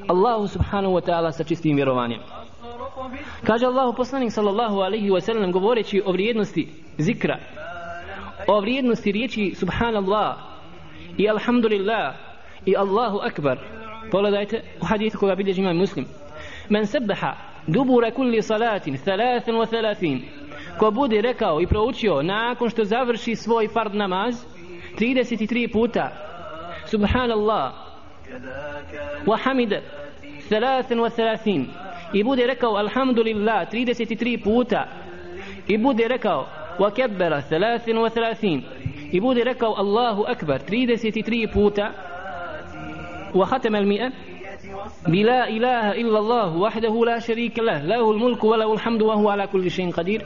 Allahu 0.09 0.49
subhanahu 0.49 0.95
wa 0.95 1.01
ta'ala 1.01 1.33
sa 1.33 1.45
čistim 1.45 1.77
vjerovanjem 1.77 2.21
kaže 3.47 3.67
Allahu 3.67 3.97
poslanik 3.97 4.33
sallallahu 4.33 4.81
alaihi 4.81 5.11
wa 5.11 5.21
sallam 5.21 5.53
govoreći 5.53 6.03
o 6.07 6.13
vrijednosti 6.13 6.69
zikra 6.99 7.39
o 8.49 8.61
vrijednosti 8.61 9.13
riječi 9.13 9.55
subhanallah 9.55 10.37
i 11.17 11.29
alhamdulillah 11.29 12.15
i 12.67 12.77
Allahu 12.77 13.19
akbar. 13.19 13.59
Pogledajte 14.11 14.63
u 14.81 14.85
hadithu 14.85 15.19
koga 15.19 15.35
bilježi 15.35 15.61
imam 15.61 15.77
muslim. 15.77 16.07
Men 16.69 16.87
sebaha 16.87 17.35
dubura 17.67 18.11
kulli 18.11 18.43
salatin 18.43 18.95
33 18.95 20.21
ko 20.79 20.91
bude 20.91 21.21
rekao 21.21 21.61
i 21.61 21.67
proučio 21.67 22.23
nakon 22.23 22.71
što 22.71 22.85
završi 22.85 23.37
svoj 23.37 23.69
fard 23.69 23.95
namaz 23.95 24.45
33 24.99 25.73
puta 25.73 26.11
subhanallah. 26.87 27.73
Wa 29.27 29.39
hamida 29.43 29.81
33 30.51 31.67
i 32.13 32.23
bude 32.25 32.47
rekao 32.47 32.77
alhamdulillah 32.77 33.69
33 33.71 34.43
puta 34.45 34.87
i 35.69 35.79
bude 35.79 36.09
rekao 36.09 36.47
wa 36.79 36.91
kebbera 36.91 37.43
33 37.51 38.63
i 39.13 39.21
bude 39.21 39.45
rekao 39.45 39.75
Allahu 39.77 40.25
Akbar 40.27 40.61
33 40.61 41.53
puta 41.53 41.93
wa 43.35 43.47
hatem 43.47 43.75
al 43.75 43.87
mi'a 43.87 44.11
bila 45.09 45.49
ilaha 45.49 45.95
illa 45.97 46.19
Allah 46.19 46.49
wahdahu 46.57 47.05
la 47.05 47.21
sharika 47.21 47.63
lah 47.63 47.83
lahu 47.83 48.13
al 48.13 48.19
mulku 48.19 48.49
wa 48.49 48.57
lahu 48.57 48.73
al 48.73 48.83
hamdu 48.85 49.07
wa 49.07 49.17
huwa 49.17 49.33
ala 49.33 49.47
kulli 49.47 49.71
shayin 49.71 49.93
qadir 49.93 50.21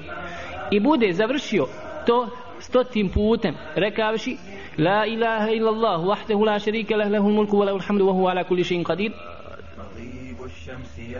i 0.70 0.80
bude 0.80 1.12
završio 1.12 1.66
to 2.06 2.26
stotim 2.58 3.10
putem 3.10 3.54
rekavši 3.76 4.38
La 4.76 5.06
ilaha 5.08 5.48
illa 5.56 5.70
Allah 5.72 6.04
wahdahu 6.04 6.44
la 6.44 6.58
sharika 6.60 6.96
lah, 6.96 7.08
lahu 7.08 7.32
al 7.32 7.32
mulku 7.32 7.56
wa 7.56 7.64
lahu 7.64 7.80
al 7.80 7.84
hamdu, 7.88 8.04
wa 8.06 8.12
huwa 8.12 8.30
ala 8.32 8.44
kulli 8.44 8.62
shay'in 8.62 8.84
qadir. 8.84 9.08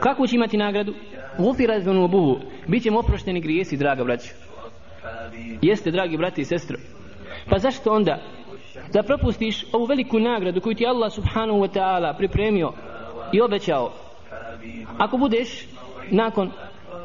Kako 0.01 0.27
će 0.27 0.37
imati 0.37 0.57
nagradu? 0.57 0.95
Gufira 1.39 1.81
zunubuhu. 1.81 2.37
Biće 2.67 2.91
mu 2.91 2.99
oprošteni 2.99 3.41
grijesi, 3.41 3.77
draga 3.77 4.05
braća. 4.05 4.35
Jeste, 5.63 5.91
dragi 5.91 6.17
brati 6.17 6.41
i 6.41 6.45
sestro. 6.45 6.77
Pa 7.51 7.59
zašto 7.59 7.93
onda 7.93 8.19
da 8.93 9.03
propustiš 9.03 9.65
ovu 9.73 9.85
veliku 9.85 10.19
nagradu 10.19 10.61
koju 10.61 10.75
ti 10.75 10.87
Allah 10.87 11.13
subhanahu 11.13 11.59
wa 11.59 11.69
ta'ala 11.75 12.17
pripremio 12.17 12.73
i 13.33 13.41
obećao? 13.41 13.93
Ako 14.99 15.17
budeš 15.17 15.67
nakon 16.11 16.51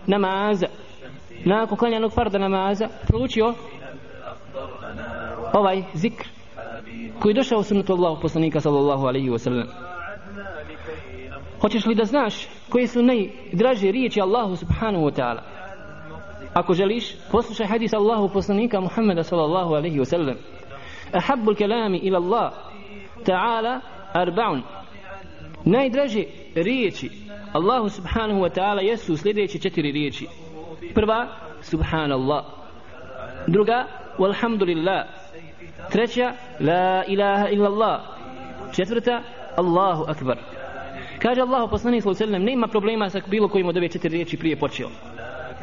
namaza, 0.07 0.67
nakon 1.45 1.77
klanjanog 1.77 2.13
farda 2.13 2.37
namaza, 2.37 2.87
proučio 3.07 3.53
ovaj 5.53 5.83
zikr 5.93 6.27
koji 7.19 7.31
je 7.31 7.35
došao 7.35 7.59
u 7.59 7.63
sunnetu 7.63 7.93
Allahu 7.93 8.21
poslanika 8.21 8.59
sallallahu 8.59 9.05
alaihi 9.05 9.29
wa 9.29 9.37
sallam. 9.37 9.90
Hoćeš 11.61 11.85
li 11.85 11.95
da 11.95 12.03
znaš 12.03 12.47
koje 12.69 12.87
su 12.87 13.03
najdraže 13.03 13.91
riječi 13.91 14.21
Allahu 14.21 14.55
subhanahu 14.55 15.05
wa 15.05 15.21
ta'ala? 15.21 15.41
Ako 16.53 16.73
želiš, 16.73 17.15
poslušaj 17.31 17.67
hadis 17.67 17.93
Allahu 17.93 18.29
poslanika 18.33 18.79
Muhammeda 18.79 19.23
sallallahu 19.23 19.73
alaihi 19.73 19.99
wa 19.99 20.05
sallam. 20.05 20.35
Ahabbu 21.13 21.55
kalami 21.55 21.97
ila 21.97 22.17
Allah 22.17 22.51
ta'ala 23.25 23.79
arba'un. 24.13 24.61
Najdraže 25.65 26.23
riječi 26.55 27.09
Allahu 27.53 27.89
subhanahu 27.89 28.39
wa 28.41 28.49
ta'ala 28.49 28.81
jesu 28.81 29.17
sljedeće 29.17 29.59
četiri 29.59 29.91
riječi. 29.91 30.27
Prva, 30.93 31.27
subhanallah. 31.61 32.45
Druga, 33.47 33.87
walhamdulillah. 34.17 35.03
Treća, 35.91 36.33
la 36.59 37.03
ilaha 37.07 37.47
illallah. 37.49 38.01
Četvrta, 38.75 39.23
Allahu 39.57 40.05
akbar. 40.07 40.50
Kaže 41.21 41.41
Allahu 41.41 41.69
poslanik 41.69 42.03
sallallahu 42.03 42.23
alejhi 42.23 42.45
nema 42.45 42.67
problema 42.67 43.09
sa 43.09 43.19
bilo 43.27 43.49
kojim 43.49 43.67
od 43.67 43.77
ove 43.77 43.89
četiri 43.89 44.09
riječi 44.09 44.37
prije 44.37 44.59
počeo. 44.59 44.89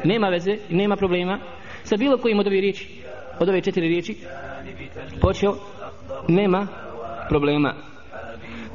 Nema 0.03 0.29
veze, 0.29 0.57
nema 0.69 0.95
problema 0.95 1.39
sa 1.83 1.97
bilo 1.97 2.17
kojim 2.17 2.39
od 2.39 2.47
ove 2.47 2.61
riječi 2.61 3.01
od 3.39 3.49
ove 3.49 3.61
četiri 3.61 3.87
riječi 3.87 4.15
počeo 5.21 5.55
nema 6.27 6.67
problema. 7.29 7.73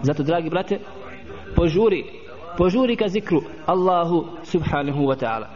Zato 0.03 0.22
dragi 0.22 0.51
brate, 0.51 0.78
požuri, 1.57 2.05
požuri 2.59 2.97
ka 2.97 3.09
zikru 3.09 3.43
Allahu 3.66 4.26
subhanahu 4.43 5.01
wa 5.07 5.16
ta'ala. 5.16 5.47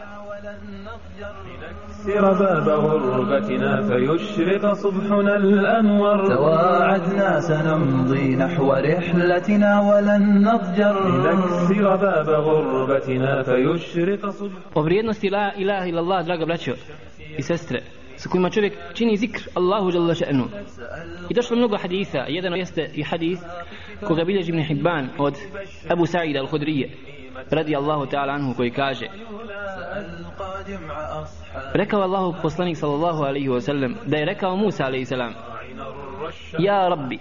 نكسر 2.09 2.33
باب 2.33 2.69
غربتنا 2.69 3.81
فيشرق 3.81 4.73
صبحنا 4.73 5.35
الأنور 5.35 6.27
تواعدنا 6.27 7.39
سنمضي 7.39 8.35
نحو 8.35 8.73
رحلتنا 8.73 9.81
ولن 9.81 10.23
نضجر 10.47 10.95
لنكسر 11.23 11.95
باب 11.95 12.29
غربتنا 12.29 13.43
فيشرق 13.43 14.29
صبح 14.29 14.59
O 14.75 14.81
vrijednosti 14.81 15.29
la 15.29 15.53
ilaha 15.57 15.85
illallah, 15.85 16.25
draga 16.25 16.45
braćo 16.45 16.73
i 17.37 17.41
sestre, 17.41 17.79
sa 18.15 18.29
kojima 18.29 18.49
čovjek 18.49 18.73
čini 18.93 19.17
zikr 19.17 19.41
Allahu 19.55 19.91
jalla 19.93 20.13
še'nu. 20.13 20.45
I 21.29 21.33
došlo 21.33 21.57
mnogo 21.57 21.77
haditha, 21.77 22.25
jedan 22.27 22.53
jeste 22.53 22.89
i 22.93 23.03
hadith 23.03 23.41
koga 24.07 24.23
bilježi 24.23 24.49
Ibn 24.51 24.61
Hibban 24.61 25.09
od 25.17 25.35
Abu 25.89 26.05
Sa'ida 26.05 26.39
al-Hudrije, 26.39 26.89
radi 27.51 27.75
Allahu 27.75 28.05
ta'ala 28.05 28.33
anhu 28.33 28.53
koji 28.53 28.71
kaže 28.71 29.05
Rekao 31.73 32.01
Allahu 32.01 32.41
poslanik 32.41 32.77
sallallahu 32.77 33.23
alaihi 33.23 33.49
wa 33.49 33.61
sallam 33.61 33.95
da 34.05 34.17
je 34.17 34.25
rekao 34.25 34.55
Musa 34.55 34.85
alaihi 34.85 35.05
salam 35.05 35.33
Ja 36.59 36.87
Rabbi, 36.89 37.19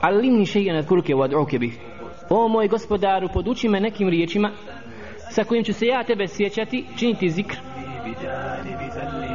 alimni 0.00 0.44
še'an 0.46 0.78
adkuruke 0.78 1.14
wa 1.14 1.24
ad'uke 1.24 1.58
bih. 1.58 1.78
O 2.30 2.48
moj 2.48 2.68
gospodaru, 2.68 3.28
poduči 3.28 3.68
me 3.68 3.80
nekim 3.80 4.08
riječima 4.08 4.50
sa 5.30 5.44
kojim 5.44 5.64
ću 5.64 5.72
se 5.72 5.86
ja 5.86 6.04
tebe 6.04 6.26
sjećati, 6.28 6.84
činiti 6.98 7.30
zikr 7.30 7.56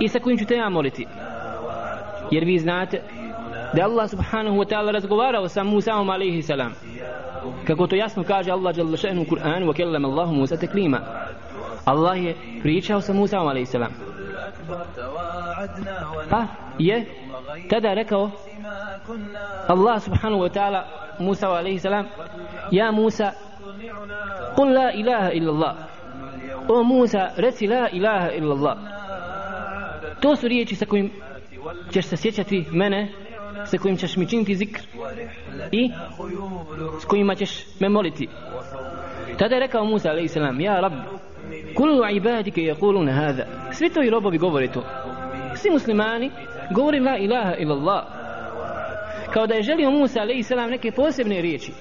i 0.01 0.07
sa 0.07 0.19
kojim 0.19 0.37
ću 0.37 0.45
te 0.45 0.55
ja 0.55 0.69
moliti. 0.69 1.07
Jer 2.31 2.43
vi 2.45 2.57
znate 2.57 3.01
da 3.73 3.81
je 3.81 3.85
Allah 3.85 4.09
subhanahu 4.09 4.57
wa 4.57 4.65
ta'ala 4.69 4.91
razgovarao 4.91 5.47
sa 5.47 5.63
Musaom 5.63 6.09
alaihi 6.09 6.41
salam. 6.41 6.73
Kako 7.67 7.87
to 7.87 7.95
jasno 7.95 8.23
kaže 8.23 8.51
Allah 8.51 8.77
jalla 8.77 8.97
še'nu 8.97 9.21
u 9.21 9.25
Kur'anu, 9.25 9.67
wa 9.67 9.73
kellama 9.73 10.07
Allahu 10.07 10.33
Musa 10.33 10.57
teklima. 10.57 10.99
Allah 11.85 12.23
je 12.23 12.35
pričao 12.61 13.01
sa 13.01 13.13
Musa 13.13 13.37
a.s. 13.37 13.75
Pa 16.29 16.47
je 16.79 17.05
tada 17.69 17.93
rekao 17.93 18.31
Allah 19.67 20.01
subhanahu 20.01 20.41
wa 20.41 20.49
ta'ala 20.49 20.83
Musa 21.19 21.47
a.s. 21.47 21.85
Ja 22.71 22.91
Musa 22.91 23.31
Qul 24.55 24.73
la 24.73 24.91
ilaha 24.91 25.31
illa 25.31 25.51
Allah 25.51 25.75
O 26.67 26.83
Musa 26.83 27.29
reci 27.37 27.67
la 27.67 27.89
ilaha 27.89 28.31
illa 28.31 28.55
Allah 28.55 28.77
To 30.21 30.35
su 30.35 30.47
riječi 30.47 30.75
sa 30.75 30.85
kojim 30.85 31.11
ćeš 31.93 32.05
se 32.05 32.17
sjećati 32.17 32.65
mene 32.71 33.11
sa 33.65 33.77
kojim 33.77 33.97
ćeš 33.97 34.17
mi 34.17 34.29
činiti 34.29 34.55
zikr 34.55 34.81
i 35.71 35.91
s 37.01 37.05
kojima 37.05 37.35
ćeš 37.35 37.79
me 37.79 37.89
moliti 37.89 38.29
tada 39.39 39.55
je 39.55 39.59
rekao 39.59 39.85
Musa 39.85 40.09
a.s. 40.09 40.35
Ja 40.59 40.79
Rabbi 40.79 41.25
Kullu 41.75 42.09
ibadike 42.11 42.61
yakuluna 42.61 43.13
hada 43.13 43.45
Svi 43.71 43.89
to 43.89 44.03
i 44.03 44.09
robovi 44.09 44.37
govore 44.37 44.67
to 44.67 44.83
Svi 45.55 45.69
muslimani 45.71 46.31
govore 46.71 46.99
la 46.99 47.17
ilaha 47.17 47.55
illa 47.55 47.73
Allah 47.73 48.03
kao 49.33 49.47
da 49.47 49.55
je 49.55 49.63
želio 49.63 49.91
Musa 49.91 50.19
salam 50.43 50.69
neke 50.69 50.91
posebne 50.91 51.41
riječi 51.41 51.71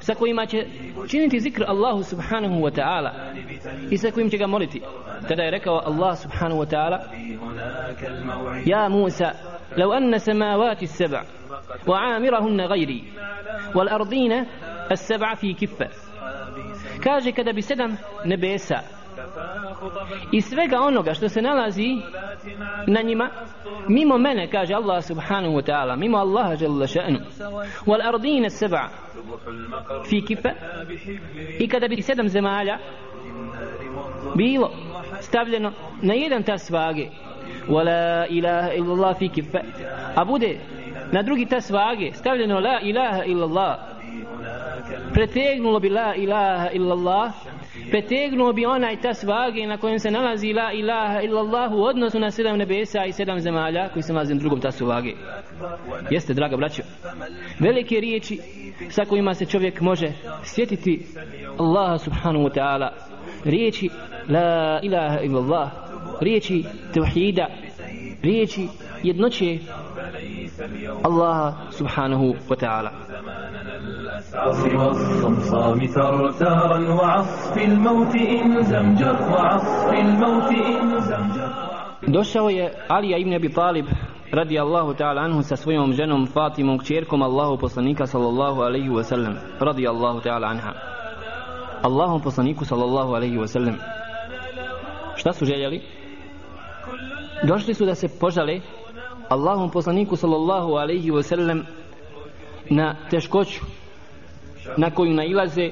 sa 0.00 0.14
kojima 0.14 0.46
će 0.46 0.66
činiti 1.08 1.40
zikr 1.40 1.64
Allahu 1.66 2.02
subhanahu 2.02 2.54
wa 2.54 2.70
ta'ala 2.80 3.10
i 3.90 3.98
sa 3.98 4.10
kojim 4.10 4.30
će 4.30 4.38
ga 4.38 4.46
moliti 4.46 4.80
tada 5.28 5.42
je 5.42 5.50
rekao 5.50 5.82
Allah 5.86 6.18
subhanahu 6.18 6.60
wa 6.60 6.66
ta'ala 6.70 6.98
Ja 8.66 8.88
Musa 8.88 9.32
لو 9.76 9.92
أن 9.92 10.18
سماوات 10.18 10.82
السبع 10.82 11.22
وعامرهن 11.86 12.60
غيري 12.60 13.04
والأرضين 13.74 14.46
السبع 14.90 15.34
في 15.34 15.54
كفة 15.54 15.88
kaže 17.04 17.32
kada 17.32 17.52
bi 17.52 17.62
sedam 17.62 17.96
nebesa 18.24 18.80
i 20.32 20.40
svega 20.40 20.80
onoga 20.80 21.14
što 21.14 21.28
se 21.28 21.42
nalazi 21.42 21.96
na 22.86 23.02
njima 23.02 23.30
mimo 23.88 24.18
mene 24.18 24.50
kaže 24.50 24.74
Allah 24.74 25.04
subhanahu 25.04 25.54
wa 25.54 25.62
ta'ala 25.62 25.96
mimo 25.96 26.18
Allaha 26.18 26.56
jalla 26.60 26.86
ša'nu 26.86 27.18
wal 27.86 28.08
ardina 28.14 28.50
seba 28.50 28.88
fi 30.08 30.20
kifa 30.26 30.50
i 31.58 31.68
kada 31.68 31.88
bi 31.88 32.02
sedam 32.02 32.28
zemalja 32.28 32.78
bilo 34.36 34.70
stavljeno 35.20 35.72
na 36.02 36.14
jedan 36.14 36.42
tas 36.42 36.70
vage 36.70 37.08
wala 37.68 38.26
ilaha 38.28 38.72
illallah 38.72 39.18
fi 39.18 39.28
kifa 39.28 39.58
a 40.16 40.24
bude 40.24 40.58
na 41.12 41.22
drugi 41.22 41.46
tas 41.46 41.70
vage 41.70 42.12
stavljeno 42.12 42.60
la 42.60 42.80
ilaha 42.80 43.24
illallah 43.24 43.78
pretegnulo 45.14 45.80
bi 45.80 45.88
la 45.88 46.14
ilaha 46.14 46.70
illallah 46.72 47.32
pretegnuo 47.94 48.52
bi 48.52 48.66
onaj 48.66 49.00
tas 49.00 49.24
vage 49.24 49.66
na 49.66 49.76
kojem 49.76 49.98
se 49.98 50.10
nalazi 50.10 50.52
la 50.52 50.72
ilaha 50.72 51.20
illallah 51.20 51.72
u 51.72 51.82
odnosu 51.82 52.18
na 52.18 52.30
sedam 52.30 52.58
nebesa 52.58 53.04
i 53.04 53.12
sedam 53.12 53.40
zemalja 53.40 53.88
koji 53.88 54.02
se 54.02 54.12
nalazi 54.12 54.34
na 54.34 54.40
drugom 54.40 54.60
tasu 54.60 54.86
vage. 54.86 55.12
Jeste 56.10 56.34
draga 56.34 56.56
braćo? 56.56 56.82
Velike 57.60 58.00
riječi 58.00 58.38
sa 58.90 59.04
kojima 59.04 59.34
se 59.34 59.46
čovjek 59.46 59.80
može 59.80 60.12
sjetiti 60.44 61.06
Allaha 61.58 61.98
subhanahu 61.98 62.44
wa 62.44 62.54
ta'ala. 62.54 62.88
Riječi 63.44 63.90
la 64.28 64.80
ilaha 64.82 65.20
illallah 65.20 65.70
riječi 66.20 66.64
tevhida 66.94 67.46
riječi 68.22 68.68
jednoće 69.02 69.58
Allaha 71.02 71.70
subhanahu 71.70 72.24
wa 72.48 72.56
ta'ala. 72.56 72.90
العصر 74.32 74.76
والصمصام 74.76 75.86
ثرثارا 75.86 76.78
وعصف 76.94 77.56
الموت 77.56 78.14
إن 78.16 78.62
زمجر 78.62 79.16
وعصف 79.32 79.92
الموت 79.92 80.50
إن 80.52 81.00
زمجر 81.00 81.48
Došao 82.06 82.50
je 82.50 82.72
Alija 82.88 83.18
ibn 83.18 83.34
Abi 83.34 83.52
Talib 83.52 83.86
radi 84.32 84.58
Allahu 84.58 84.94
ta'ala 84.94 85.20
anhu 85.20 85.42
sa 85.42 85.56
svojom 85.56 85.92
ženom 85.92 86.26
Fatimom 86.26 86.78
kćerkom 86.78 87.22
Allahu 87.22 87.58
poslanika 87.58 88.06
sallallahu 88.06 88.60
alaihi 88.60 88.88
wa 88.88 89.02
sallam 89.02 89.34
radi 89.60 89.88
Allahu 89.88 90.20
ta'ala 90.20 90.46
anha 90.46 90.72
Allahom 91.82 92.20
poslaniku 92.20 92.64
sallallahu 92.64 93.14
alaihi 93.14 93.38
wa 93.38 93.46
sallam 93.46 93.76
šta 95.16 95.32
su 95.32 95.44
željeli? 95.44 95.82
došli 97.48 97.74
su 97.74 97.84
da 97.86 97.94
se 97.94 98.08
požale 98.20 98.60
Allahom 99.28 99.70
poslaniku 99.70 100.16
sallallahu 100.16 100.72
alaihi 100.72 101.10
wa 101.10 101.22
sallam 101.22 101.62
na 102.70 102.96
teškoću 103.10 103.64
na 104.76 104.90
koju 104.90 105.12
nailaze 105.14 105.70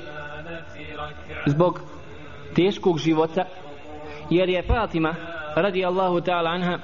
zbog 1.47 1.81
teškog 2.55 2.99
života 2.99 3.45
jer 4.31 4.49
je 4.49 4.63
Fatima 4.63 5.15
radi 5.57 5.85
Allahu 5.85 6.21
ta'ala 6.21 6.51
anha 6.51 6.79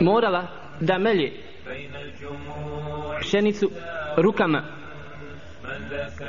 morala 0.00 0.46
da 0.80 0.98
melje 0.98 1.32
pšenicu 3.20 3.70
rukama 4.16 4.62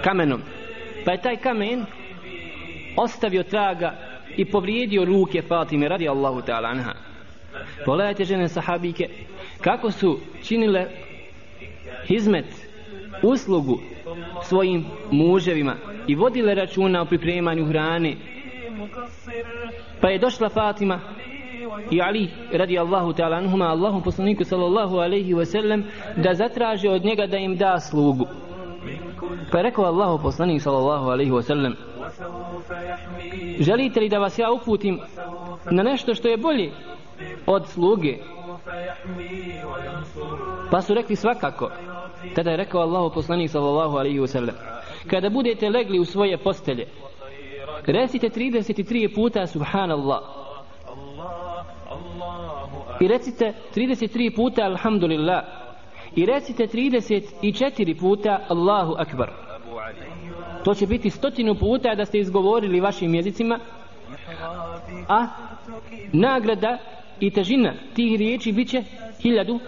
kamenom. 0.04 0.42
Pa 1.06 1.12
je 1.12 1.22
taj 1.22 1.38
kamen 1.38 1.86
ostavio 2.98 3.44
traga 3.44 3.94
i 4.38 4.46
povrijedio 4.46 5.06
ruke 5.06 5.42
Fatime 5.42 5.88
radi 5.88 6.10
Allahu 6.10 6.42
ta'ala 6.42 6.70
anha. 6.70 6.94
Pogledajte 7.86 8.24
žene 8.24 8.48
sahabike 8.48 9.10
kako 9.62 9.92
su 9.92 10.20
činile 10.44 10.88
hizmet 12.08 12.69
uslugu 13.24 13.80
svojim 14.44 14.86
muževima 15.12 15.76
i 16.08 16.16
vodile 16.16 16.56
računa 16.56 17.02
o 17.02 17.06
pripremanju 17.06 17.66
hrane. 17.66 18.16
Pa 20.02 20.10
je 20.10 20.20
došla 20.20 20.50
Fatima 20.50 21.00
i 21.92 22.02
Ali 22.02 22.30
radi 22.52 22.80
Allahu 22.80 23.14
ta'ala 23.14 23.38
anhuma 23.38 23.66
Allahum 23.66 24.02
poslaniku 24.02 24.44
sallallahu 24.44 24.98
alaihi 24.98 25.34
wa 25.34 25.46
sallam 25.46 25.84
da 26.18 26.34
zatraže 26.34 26.90
od 26.90 27.06
njega 27.06 27.28
da 27.28 27.38
im 27.38 27.58
da 27.58 27.80
slugu. 27.80 28.28
Pa 29.52 29.58
je 29.58 29.64
rekao 29.64 29.86
Allahu 29.86 30.24
poslanik 30.24 30.62
sallallahu 30.62 31.10
alaihi 31.10 31.32
wa 31.32 31.42
sallam 31.42 31.76
želite 33.60 34.00
li 34.00 34.10
da 34.10 34.20
vas 34.20 34.40
ja 34.40 34.52
uputim 34.52 35.00
na 35.72 35.84
nešto 35.84 36.16
što 36.16 36.28
je 36.28 36.38
bolje 36.38 36.72
od 37.46 37.68
sluge? 37.68 38.18
Pa 40.72 40.82
su 40.82 40.94
rekli 40.94 41.16
svakako. 41.16 41.72
Tada 42.36 42.52
je 42.52 42.58
rekao 42.58 42.82
Allahu 42.82 43.14
poslanik 43.14 43.50
sallallahu 43.50 43.98
alaihi 43.98 44.20
wasallam 44.20 44.54
Kada 45.08 45.30
budete 45.30 45.70
legli 45.70 46.00
u 46.00 46.06
svoje 46.06 46.38
postelje 46.38 46.88
Recite 47.86 48.30
33 48.30 49.16
puta 49.16 49.48
Subhanallah. 49.48 50.20
I 53.00 53.08
recite 53.08 53.54
33 53.76 54.36
puta 54.36 54.64
Alhamdulillah. 54.64 55.44
I 56.16 56.26
recite 56.26 56.68
34 56.68 58.00
puta 58.00 58.40
Allahu 58.50 58.96
Akbar. 58.98 59.30
To 60.64 60.74
će 60.74 60.88
biti 60.88 61.10
stotinu 61.10 61.56
puta 61.56 61.96
da 61.96 62.06
ste 62.06 62.20
izgovorili 62.20 62.80
vašim 62.80 63.16
jezicima 63.16 63.60
A 65.08 65.28
nagrada 66.14 66.78
i 67.20 67.32
težina 67.32 67.74
tih 67.94 68.20
riječi 68.20 68.52
bit 68.52 68.70
će 68.70 68.84
hiljadu 69.22 69.60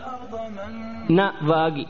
na 1.09 1.33
vagi 1.41 1.85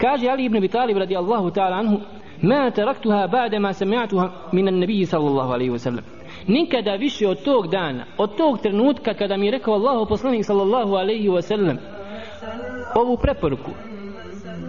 kaže 0.00 0.28
Ali 0.28 0.44
ibn 0.44 0.56
Abi 0.56 0.68
Talib 0.68 0.96
radijallahu 0.96 1.50
ta'ala 1.50 1.76
anhu 1.76 2.00
ma 2.42 2.70
taraktuha 2.70 3.26
ba'da 3.28 3.58
ma 3.58 3.72
sami'tuha 3.72 4.30
min 4.52 4.68
an-nabi 4.68 5.06
sallallahu 5.06 5.52
alejhi 5.52 5.72
ve 5.72 5.78
sellem 5.78 6.04
nikada 6.48 6.94
više 6.94 7.28
od 7.28 7.42
tog 7.44 7.68
dana 7.68 8.04
od 8.18 8.36
tog 8.36 8.58
trenutka 8.58 9.14
kada 9.14 9.36
mi 9.36 9.46
je 9.46 9.52
rekao 9.52 9.74
Allahu 9.74 10.08
poslanik 10.08 10.44
sallallahu 10.44 10.94
alejhi 10.94 11.28
ve 11.28 11.42
sellem 11.42 11.78
ovu 12.94 13.16
preporuku. 13.16 13.70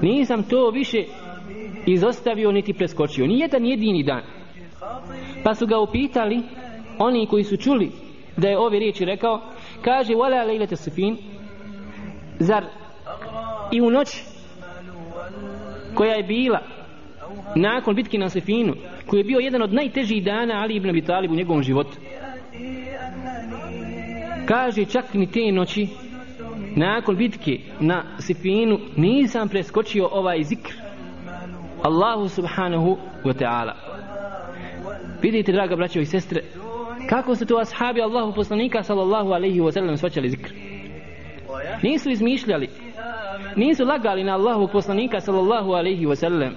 Nisam 0.01 0.43
to 0.43 0.69
više 0.69 1.03
izostavio 1.85 2.51
niti 2.51 2.73
preskočio. 2.73 3.27
Ni 3.27 3.39
jedan 3.39 3.65
jedini 3.65 4.03
dan. 4.03 4.21
Pa 5.43 5.55
su 5.55 5.67
ga 5.67 5.79
upitali 5.79 6.43
oni 6.99 7.27
koji 7.27 7.43
su 7.43 7.57
čuli 7.57 7.91
da 8.37 8.47
je 8.47 8.59
ove 8.59 8.79
riječi 8.79 9.05
rekao 9.05 9.41
kaže 9.81 10.13
wala 10.13 10.47
lejlete 10.47 10.75
sufin. 10.75 11.17
Zar 12.39 12.65
i 13.71 13.81
u 13.81 13.91
noć 13.91 14.23
koja 15.95 16.13
je 16.13 16.23
bila 16.23 16.59
nakon 17.55 17.95
bitke 17.95 18.17
na 18.17 18.29
Sefinu 18.29 18.73
koji 19.07 19.19
je 19.19 19.23
bio 19.23 19.39
jedan 19.39 19.61
od 19.61 19.73
najtežih 19.73 20.23
dana 20.23 20.61
Ali 20.61 20.75
ibn 20.75 20.89
Abi 20.89 21.01
Talib 21.01 21.31
u 21.31 21.35
njegovom 21.35 21.63
životu. 21.63 21.97
Kaže 24.45 24.85
čak 24.85 25.13
ni 25.13 25.31
te 25.31 25.51
noći 25.51 25.87
nakon 26.75 27.15
bitke 27.15 27.59
na 27.79 28.03
Sefinu 28.19 28.79
nisam 28.97 29.49
preskočio 29.49 30.09
ovaj 30.11 30.43
zikr. 30.43 30.73
Allahu 31.83 32.29
subhanahu 32.29 32.97
wa 33.23 33.33
ta'ala. 33.33 33.73
Vidite 35.21 35.51
draga 35.51 35.75
braćo 35.75 35.99
i 35.99 36.05
sestre 36.05 36.41
kako 37.09 37.35
su 37.35 37.45
to 37.45 37.57
ashabi 37.57 38.01
Allahu 38.01 38.33
poslanika 38.35 38.83
sallallahu 38.83 39.29
alaihi 39.29 39.59
wa 39.59 39.71
sallam 39.71 39.97
svačali 39.97 40.29
zikr? 40.29 40.53
Nisu 41.83 42.09
izmišljali 42.09 42.69
nisu 43.55 43.85
lagali 43.85 44.23
na 44.23 44.33
Allahu 44.33 44.67
poslanika 44.67 45.19
sallallahu 45.19 45.71
alaihi 45.71 46.05
wa 46.05 46.15
sallam 46.15 46.55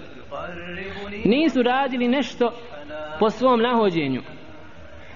nisu 1.25 1.63
radili 1.63 2.09
nešto 2.09 2.53
po 3.19 3.31
svom 3.31 3.61
nahođenju. 3.61 4.23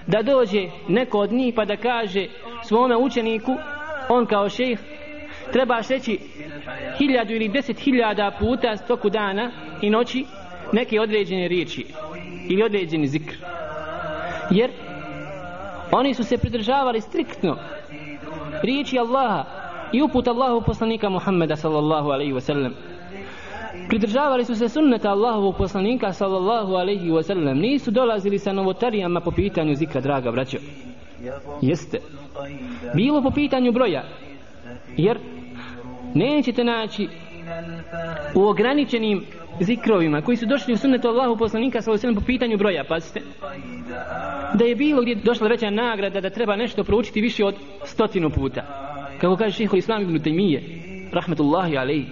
Da 0.07 0.21
dođe 0.21 0.69
neko 0.87 1.19
od 1.19 1.31
njih 1.31 1.53
pa 1.55 1.65
da 1.65 1.77
kaže 1.77 2.27
svome 2.63 2.97
učeniku 2.97 3.55
on 4.09 4.25
kao 4.25 4.49
šejh 4.49 4.79
treba 5.51 5.81
reći 5.89 6.19
hiljadu 6.97 7.33
ili 7.33 7.47
deset 7.47 7.79
hiljada 7.79 8.31
puta 8.39 8.77
stoku 8.77 9.09
dana 9.09 9.51
i 9.81 9.89
noći 9.89 10.25
neke 10.73 10.99
određene 11.01 11.47
riječi 11.47 11.85
ili 12.49 12.63
određeni 12.63 13.07
zikr. 13.07 13.35
Jer 14.51 14.71
oni 15.91 16.13
su 16.13 16.23
se 16.23 16.37
pridržavali 16.37 17.01
striktno 17.01 17.57
riječi 18.63 18.99
Allaha 18.99 19.60
i 19.93 20.01
uput 20.01 20.27
Allahu 20.27 20.61
poslanika 20.65 21.09
Muhammeda 21.09 21.55
sallallahu 21.55 22.09
alaihi 22.09 22.33
wasallam. 22.33 22.71
Pridržavali 23.87 24.45
su 24.45 24.55
se 24.55 24.69
sunneta 24.69 25.09
Allahovog 25.09 25.57
poslanika 25.57 26.13
sallallahu 26.13 26.73
alaihi 26.73 27.09
wasallam. 27.09 27.61
Nisu 27.61 27.91
dolazili 27.91 28.39
sa 28.39 28.53
novotarijama 28.53 29.21
po 29.21 29.31
pitanju 29.31 29.75
zikra 29.75 30.01
draga 30.01 30.31
braćo. 30.31 30.57
Jeste. 31.61 31.99
Bilo 32.95 33.21
po 33.21 33.31
pitanju 33.31 33.71
broja. 33.71 34.03
Jer 34.97 35.19
nećete 36.13 36.63
naći 36.63 37.07
u 38.35 38.43
ograničenim 38.43 39.23
zikrovima 39.59 40.21
koji 40.21 40.37
su 40.37 40.45
došli 40.45 40.73
u 40.73 40.77
sunnetu 40.77 41.07
Allahu 41.07 41.37
poslanika 41.37 41.81
sallallahu 41.81 42.05
alaihi 42.05 42.15
wasallam 42.15 42.21
po 42.21 42.25
pitanju 42.25 42.57
broja 42.57 42.83
pazite. 42.83 43.21
Da 44.53 44.65
je 44.65 44.75
bilo 44.75 45.01
gdje 45.01 45.15
došla 45.15 45.47
veća 45.47 45.69
nagrada 45.69 46.21
da 46.21 46.29
treba 46.29 46.55
nešto 46.55 46.83
proučiti 46.83 47.21
više 47.21 47.45
od 47.45 47.55
stotinu 47.83 48.29
puta 48.29 48.61
kako 49.21 49.35
kaže 49.35 49.57
šeho 49.57 49.77
Islam 49.77 50.01
ibn 50.01 50.19
Taymiye 50.19 50.61
rahmetullahi 51.11 51.77
alaihi 51.77 52.07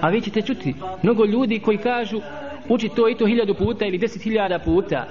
a 0.00 0.08
vi 0.08 0.20
ćete 0.20 0.42
čuti 0.42 0.74
mnogo 1.02 1.24
ljudi 1.24 1.58
koji 1.58 1.78
kažu 1.78 2.20
uči 2.68 2.88
to 2.88 3.08
i 3.08 3.14
to 3.14 3.26
hiljadu 3.26 3.54
puta 3.54 3.86
ili 3.86 3.98
deset 3.98 4.22
hiljada 4.22 4.58
puta. 4.58 5.06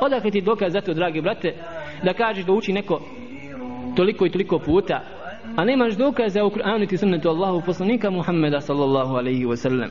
Odakle 0.00 0.30
ti 0.30 0.40
dokaz 0.40 0.72
za 0.72 0.80
to 0.80 0.94
dragi 0.94 1.20
brate 1.20 1.54
da 2.02 2.12
kažeš 2.14 2.44
da 2.44 2.52
uči 2.52 2.72
neko 2.72 3.00
toliko 3.96 4.26
i 4.26 4.30
toliko 4.30 4.58
puta 4.58 5.00
a 5.56 5.64
nemaš 5.64 5.94
dokaza 5.94 6.44
u 6.44 6.50
Kur'anu 6.50 6.88
ti 6.88 6.96
sunnetu 6.96 7.28
Allahu 7.28 7.62
poslanika 7.66 8.10
Muhammeda 8.10 8.60
sallallahu 8.60 9.16
alaihi 9.16 9.44
wa 9.44 9.56
sallam. 9.56 9.90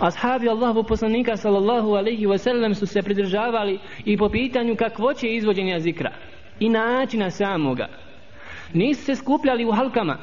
Ashabi 0.00 0.48
Allahu 0.48 0.82
poslanika 0.82 1.36
sallallahu 1.36 1.94
alaihi 1.94 2.26
wa 2.26 2.38
sallam 2.38 2.74
su 2.74 2.86
se 2.86 3.02
pridržavali 3.02 3.78
i 4.04 4.16
po 4.16 4.28
pitanju 4.28 4.76
kakvoće 4.76 5.28
izvođenja 5.28 5.80
zikra 5.80 6.10
i 6.60 6.68
načina 6.68 7.30
samoga 7.30 7.88
nisu 8.72 9.04
se 9.04 9.14
skupljali 9.14 9.64
u 9.64 9.72
halkama 9.72 10.18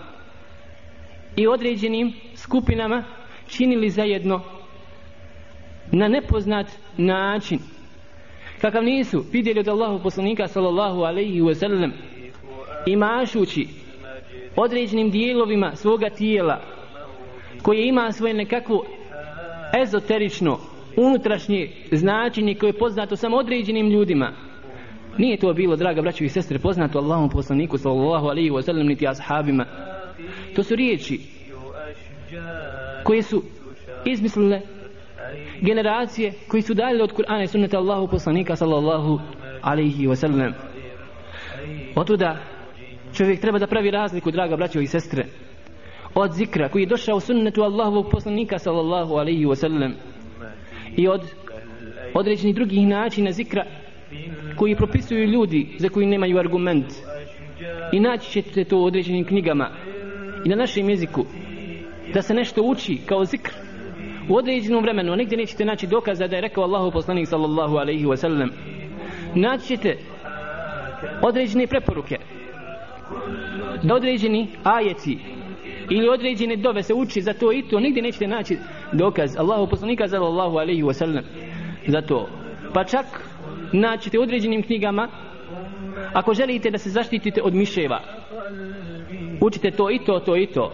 i 1.35 1.47
određenim 1.47 2.13
skupinama 2.35 3.03
činili 3.47 3.89
zajedno 3.89 4.41
na 5.91 6.07
nepoznat 6.07 6.67
način. 6.97 7.59
Kakav 8.61 8.83
nisu 8.83 9.23
vidjeli 9.31 9.59
od 9.59 9.67
Allahu 9.67 10.03
poslanika 10.03 10.47
sallallahu 10.47 11.01
alaihi 11.01 11.41
wa 11.41 11.53
sallam 11.53 11.93
imašući 12.85 13.67
određenim 14.55 15.09
dijelovima 15.11 15.75
svoga 15.75 16.09
tijela 16.09 16.61
koje 17.61 17.87
ima 17.87 18.11
svoje 18.11 18.33
nekakvo 18.33 18.85
ezoterično 19.81 20.59
unutrašnje 20.97 21.71
značenje 21.91 22.55
koje 22.55 22.69
je 22.69 22.77
poznato 22.77 23.15
samo 23.15 23.37
određenim 23.37 23.89
ljudima 23.89 24.31
nije 25.17 25.37
to 25.37 25.53
bilo 25.53 25.75
draga 25.75 26.01
braćo 26.01 26.23
i 26.23 26.29
sestre 26.29 26.59
poznato 26.59 26.99
Allahom 26.99 27.29
poslaniku 27.29 27.77
sallallahu 27.77 28.27
alaihi 28.27 28.49
wa 28.49 28.61
sallam 28.61 28.87
niti 28.87 29.07
ashabima. 29.07 29.65
To 30.55 30.63
su 30.63 30.75
riječi 30.75 31.19
koje 33.03 33.21
su 33.21 33.43
izmislile 34.05 34.61
generacije 35.61 36.33
koji 36.47 36.61
su 36.61 36.73
dalje 36.73 37.03
od 37.03 37.13
Kur'ana 37.13 37.43
i 37.43 37.47
sunnata 37.47 37.77
Allahu 37.77 38.07
poslanika 38.07 38.55
sallallahu 38.55 39.19
alaihi 39.61 40.07
wa 40.07 40.15
sallam. 40.15 40.53
Otuda 41.95 42.37
čovjek 43.13 43.41
treba 43.41 43.59
da 43.59 43.67
pravi 43.67 43.91
razliku 43.91 44.31
draga 44.31 44.55
braćo 44.55 44.79
i 44.79 44.87
sestre 44.87 45.25
od 46.15 46.31
zikra 46.31 46.69
koji 46.69 46.81
je 46.83 46.87
došao 46.87 47.19
sunnetu 47.19 47.61
Allahovog 47.61 48.05
poslanika 48.11 48.59
sallallahu 48.59 49.13
alaihi 49.13 49.45
wa 49.45 49.55
sallam 49.55 49.93
i 50.97 51.07
od 51.07 51.21
određenih 52.13 52.55
drugih 52.55 52.87
načina 52.87 53.31
zikra 53.31 53.65
koji 54.55 54.75
propisuju 54.75 55.27
ljudi 55.27 55.67
za 55.77 55.89
koji 55.89 56.07
nemaju 56.07 56.39
argument. 56.39 56.85
I 57.91 57.99
naći 57.99 58.31
ćete 58.31 58.63
to 58.63 58.77
u 58.77 58.85
određenim 58.85 59.25
knjigama 59.25 59.69
i 60.45 60.49
na 60.49 60.55
našem 60.55 60.89
jeziku 60.89 61.25
da 62.13 62.21
se 62.21 62.33
nešto 62.33 62.61
uči 62.61 62.97
kao 63.05 63.25
zikr. 63.25 63.51
U 64.29 64.35
određenom 64.35 64.83
vremenu 64.83 65.13
a 65.13 65.15
nigdje 65.15 65.37
nećete 65.37 65.65
naći 65.65 65.87
dokaza 65.87 66.27
da 66.27 66.35
je 66.35 66.41
rekao 66.41 66.63
Allahu 66.63 66.91
poslanik 66.91 67.27
sallallahu 67.27 67.75
alaihi 67.75 68.05
wa 68.05 68.15
sallam 68.15 68.49
naći 69.35 69.67
ćete 69.67 69.97
određene 71.21 71.67
preporuke 71.67 72.17
da 73.83 73.95
određeni 73.95 74.47
ajeci 74.63 75.17
ili 75.89 76.09
određene 76.09 76.55
dove 76.55 76.83
se 76.83 76.93
uči 76.93 77.21
za 77.21 77.33
to 77.33 77.53
i 77.53 77.61
to. 77.61 77.79
Nigdje 77.79 78.03
nećete 78.03 78.27
naći 78.27 78.57
dokaz 78.91 79.37
Allahu 79.37 79.67
poslanika 79.69 80.07
sallallahu 80.07 80.57
alaihi 80.57 80.83
wa 80.83 80.93
sallam 80.93 81.23
za 81.87 82.01
to. 82.01 82.29
Pa 82.73 82.83
čak 82.83 83.05
naćete 83.73 84.19
određenim 84.19 84.63
knjigama. 84.63 85.07
Ako 86.13 86.33
želite 86.33 86.71
da 86.71 86.77
se 86.77 86.89
zaštitite 86.89 87.41
od 87.41 87.53
miševa 87.53 87.99
učite 89.41 89.71
to 89.71 89.91
i 89.91 89.99
to, 90.05 90.19
to 90.19 90.37
i 90.37 90.47
to. 90.47 90.71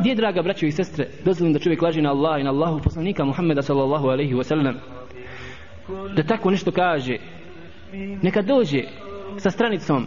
Gdje 0.00 0.14
draga 0.14 0.42
braćo 0.42 0.66
i 0.66 0.72
sestre 0.72 1.08
dozvolim 1.24 1.52
da 1.52 1.58
čovjek 1.58 1.82
laži 1.82 2.02
na 2.02 2.10
Allah 2.10 2.40
i 2.40 2.44
na 2.44 2.50
Allahu 2.50 2.80
poslanika 2.84 3.24
Muhammeda 3.24 3.62
sallallahu 3.62 4.08
alaihi 4.08 4.34
wa 4.34 4.42
sallam? 4.42 4.76
Da 6.16 6.22
tako 6.22 6.50
nešto 6.50 6.72
kaže 6.72 7.16
neka 8.22 8.42
dođe 8.42 8.82
sa 9.36 9.50
stranicom 9.50 10.06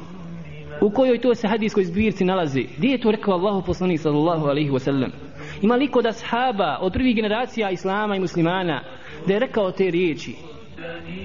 u 0.82 0.90
kojoj 0.90 1.22
to 1.22 1.36
se 1.36 1.48
hadijskoj 1.48 1.84
zbirci 1.84 2.26
nalazi. 2.26 2.68
Gdje 2.78 2.90
je 2.90 3.02
to 3.02 3.12
rekao 3.12 3.34
Allahu 3.34 3.66
poslanik 3.66 4.00
sallallahu 4.00 4.46
alaihi 4.46 4.70
wa 4.70 4.80
sallam? 4.80 5.12
Ima 5.62 5.76
liko 5.76 6.02
da 6.02 6.12
sahaba 6.12 6.78
od 6.82 6.94
prvih 6.94 7.16
generacija 7.16 7.70
islama 7.70 8.16
i 8.16 8.20
muslimana 8.20 8.84
da 9.28 9.34
je 9.34 9.40
rekao 9.40 9.72
te 9.72 9.92
riječi? 9.92 10.36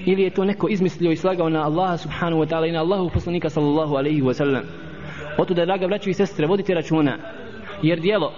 Ili 0.06 0.22
je 0.22 0.30
to 0.30 0.44
neko 0.44 0.68
izmislio 0.68 1.12
i 1.12 1.16
slagao 1.16 1.48
na 1.48 1.64
Allaha 1.64 1.96
subhanahu 1.96 2.42
wa 2.42 2.48
ta'ala 2.48 2.68
i 2.68 2.72
na 2.72 2.80
Allahu 2.80 3.10
poslanika 3.14 3.50
sallallahu 3.50 3.94
alaihi 3.94 4.22
wa 4.22 4.34
sallam 4.34 4.62
oto 5.38 5.54
da 5.54 5.64
draga 5.64 5.86
braću 5.86 6.10
i 6.10 6.14
sestre 6.14 6.46
vodite 6.46 6.74
računa 6.74 7.18
jer 7.82 8.00
dijelo 8.00 8.32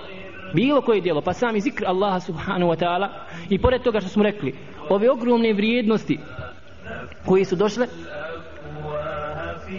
bilo 0.55 0.81
koje 0.81 1.01
djelo, 1.01 1.21
pa 1.21 1.33
sami 1.33 1.61
zikr 1.61 1.85
Allaha 1.87 2.21
subhanahu 2.21 2.73
wa 2.73 2.77
ta'ala 2.77 3.09
i 3.51 3.59
pored 3.59 3.83
toga 3.83 4.01
što 4.01 4.09
smo 4.09 4.23
rekli, 4.23 4.55
ove 4.89 5.11
ogromne 5.11 5.53
vrijednosti 5.53 6.19
koje 7.27 7.45
su 7.45 7.57
došle, 7.57 7.87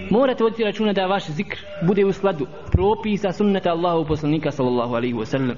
morate 0.10 0.44
voditi 0.44 0.64
računa 0.64 0.94
da 0.94 1.06
vaš 1.06 1.28
zikr 1.28 1.58
bude 1.88 2.06
u 2.06 2.12
skladu 2.14 2.48
propisa 2.72 3.32
sunneta 3.32 3.72
Allahu 3.72 4.08
poslanika 4.08 4.52
sallallahu 4.52 4.96
alaihi 4.96 5.16
wa 5.16 5.26
sallam. 5.26 5.58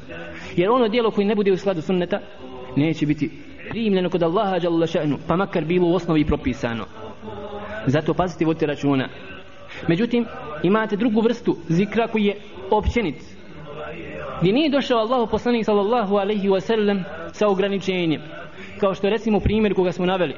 Jer 0.55 0.69
ono 0.69 0.87
djelo 0.87 1.11
koje 1.11 1.25
ne 1.25 1.35
bude 1.35 1.51
u 1.51 1.57
skladu 1.57 1.81
sunneta, 1.81 2.19
neće 2.75 3.05
biti 3.05 3.31
primljeno 3.71 4.09
kod 4.09 4.23
Allaha 4.23 4.59
dželle 4.59 4.87
ša'nu, 4.87 5.17
pa 5.27 5.35
makar 5.35 5.65
bilo 5.65 5.87
u 5.87 5.95
osnovi 5.95 6.25
propisano. 6.25 6.85
Zato 7.85 8.13
pazite 8.13 8.45
vodite 8.45 8.65
računa. 8.65 9.07
Međutim, 9.87 10.25
imate 10.63 10.95
drugu 10.95 11.21
vrstu 11.21 11.55
zikra 11.69 12.07
koji 12.07 12.25
je 12.25 12.35
općenit. 12.71 13.15
Gdje 14.41 14.53
nije 14.53 14.69
došao 14.69 14.99
Allahu 14.99 15.31
poslanik 15.31 15.65
sallallahu 15.65 16.15
alaihi 16.15 16.49
wa 16.49 16.59
sallam 16.59 17.03
sa 17.31 17.47
ograničenjem. 17.47 18.21
Kao 18.79 18.93
što 18.93 19.09
recimo 19.09 19.39
primjer 19.39 19.73
koga 19.73 19.91
smo 19.91 20.05
naveli. 20.05 20.35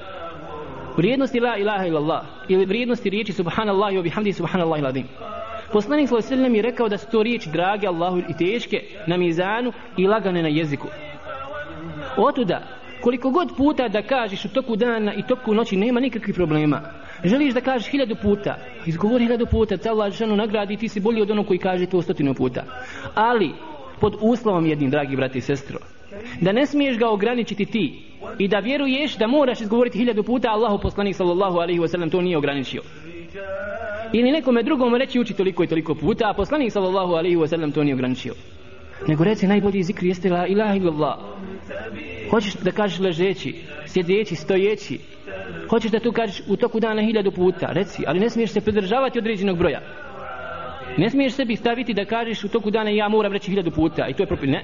Vrijednosti 0.97 1.39
la 1.39 1.57
ilaha 1.57 1.86
illallah 1.86 2.21
ili 2.49 2.65
vrijednosti 2.65 3.09
riječi 3.09 3.34
subhanallahi 3.34 3.97
wa 3.97 4.03
bihamdi 4.03 4.34
subhanallahi 4.34 4.81
ladim. 4.81 5.07
Poslanik 5.71 6.09
sallallahu 6.09 6.27
alaihi 6.27 6.41
wa 6.41 6.43
sallam 6.43 6.55
je 6.55 6.61
rekao 6.61 6.89
da 6.89 6.97
su 6.97 7.07
to 7.11 7.23
riječi 7.23 7.49
drage 7.49 7.88
Allahu 7.88 8.17
i 8.17 8.38
teške 8.38 8.81
na 9.07 9.17
mizanu 9.17 9.71
i 9.97 10.07
lagane 10.07 10.41
na 10.41 10.49
jeziku. 10.49 10.88
Otuda, 12.17 12.61
koliko 13.04 13.30
god 13.30 13.49
puta 13.58 13.88
da 13.88 14.01
kažeš 14.01 14.45
u 14.45 14.49
toku 14.49 14.76
dana 14.76 15.14
i 15.14 15.24
toku 15.28 15.54
noći 15.54 15.78
nema 15.78 15.99
nikakvih 15.99 16.36
problema. 16.36 16.82
Želiš 17.24 17.54
da 17.54 17.62
kažeš 17.62 17.91
hiljadu 17.91 18.16
puta, 18.22 18.58
izgovori 18.86 19.24
hiljadu 19.24 19.45
puta, 19.45 19.78
ta 19.78 19.89
Allah 19.89 20.14
ženu 20.14 20.36
nagradi 20.36 20.78
ti 20.78 20.89
si 20.89 20.99
bolji 20.99 21.22
od 21.22 21.32
onog 21.32 21.47
koji 21.47 21.60
kaže 21.60 21.86
to 21.86 22.01
stotinu 22.01 22.34
puta. 22.34 22.64
Ali, 23.16 23.51
pod 23.99 24.16
uslovom 24.22 24.66
jednim, 24.66 24.89
dragi 24.89 25.16
brati 25.16 25.38
i 25.38 25.41
sestro, 25.41 25.80
da 26.41 26.51
ne 26.51 26.66
smiješ 26.66 26.97
ga 26.97 27.10
ograničiti 27.10 27.66
ti 27.66 28.04
i 28.39 28.47
da 28.47 28.60
vjeruješ 28.60 29.18
da 29.18 29.28
moraš 29.28 29.62
izgovoriti 29.62 29.97
hiljadu 29.97 30.24
puta, 30.24 30.49
Allahu 30.49 30.82
poslanik 30.82 31.16
sallallahu 31.16 31.58
alaihi 31.58 31.80
wasallam 31.80 32.12
to 32.12 32.22
nije 32.22 32.38
ograničio. 32.38 32.82
Ili 34.14 34.32
nekome 34.32 34.64
drugom 34.64 34.95
reći 34.95 35.20
uči 35.20 35.34
toliko 35.34 35.64
i 35.64 35.68
toliko 35.68 35.95
puta, 35.95 36.30
a 36.30 36.34
poslanik 36.34 36.72
sallallahu 36.72 37.14
alaihi 37.14 37.38
wasallam 37.38 37.74
to 37.74 37.84
nije 37.84 37.93
ograničio. 37.93 38.34
Nego 39.08 39.24
reci 39.24 39.47
najbolji 39.47 39.84
zikri 39.84 40.08
jeste 40.08 40.30
la 40.30 40.47
ilaha 40.47 40.76
illallah. 40.76 41.18
Hoćeš 42.34 42.53
da 42.53 42.71
kažeš 42.71 42.99
ležeći, 42.99 43.55
sjedeći, 43.86 44.36
stojeći. 44.36 44.99
Hoćeš 45.69 45.91
da 45.91 45.99
tu 45.99 46.11
kažeš 46.11 46.41
u 46.47 46.55
toku 46.57 46.79
dana 46.79 47.01
hiljadu 47.01 47.31
puta, 47.31 47.67
reci, 47.67 48.03
ali 48.07 48.19
ne 48.19 48.29
smiješ 48.29 48.51
se 48.51 48.61
pridržavati 48.61 49.19
određenog 49.19 49.57
broja. 49.57 49.81
Ne 50.97 51.09
smiješ 51.09 51.34
sebi 51.34 51.55
staviti 51.55 51.93
da 51.93 52.05
kažeš 52.05 52.43
u 52.43 52.49
toku 52.49 52.71
dana 52.71 52.89
ja 52.89 53.09
moram 53.09 53.34
reći 53.34 53.51
hiljadu 53.51 53.71
puta 53.71 54.07
i 54.07 54.13
to 54.13 54.23
je 54.23 54.27
propil, 54.27 54.49
Ne. 54.49 54.63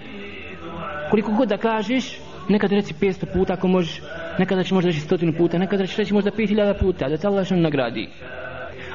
Koliko 1.10 1.32
god 1.32 1.50
da 1.50 1.58
kažeš, 1.58 2.20
nekad 2.50 2.72
reci 2.72 2.94
500 3.02 3.34
puta 3.34 3.54
ako 3.54 3.68
možeš, 3.68 4.02
nekada 4.40 4.64
ćeš 4.64 4.72
možda 4.72 4.88
reći 4.88 5.00
stotinu 5.00 5.34
puta, 5.38 5.58
nekada 5.58 5.86
ćeš 5.86 5.98
reći 5.98 6.14
možda 6.14 6.32
5000 6.32 6.80
puta, 6.80 7.10
da 7.10 7.18
te 7.18 7.28
Allah 7.28 7.46
što 7.46 7.56
nagradi. 7.56 8.10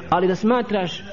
Ali 0.09 0.27
da 0.27 0.35
smatraš 0.35 1.03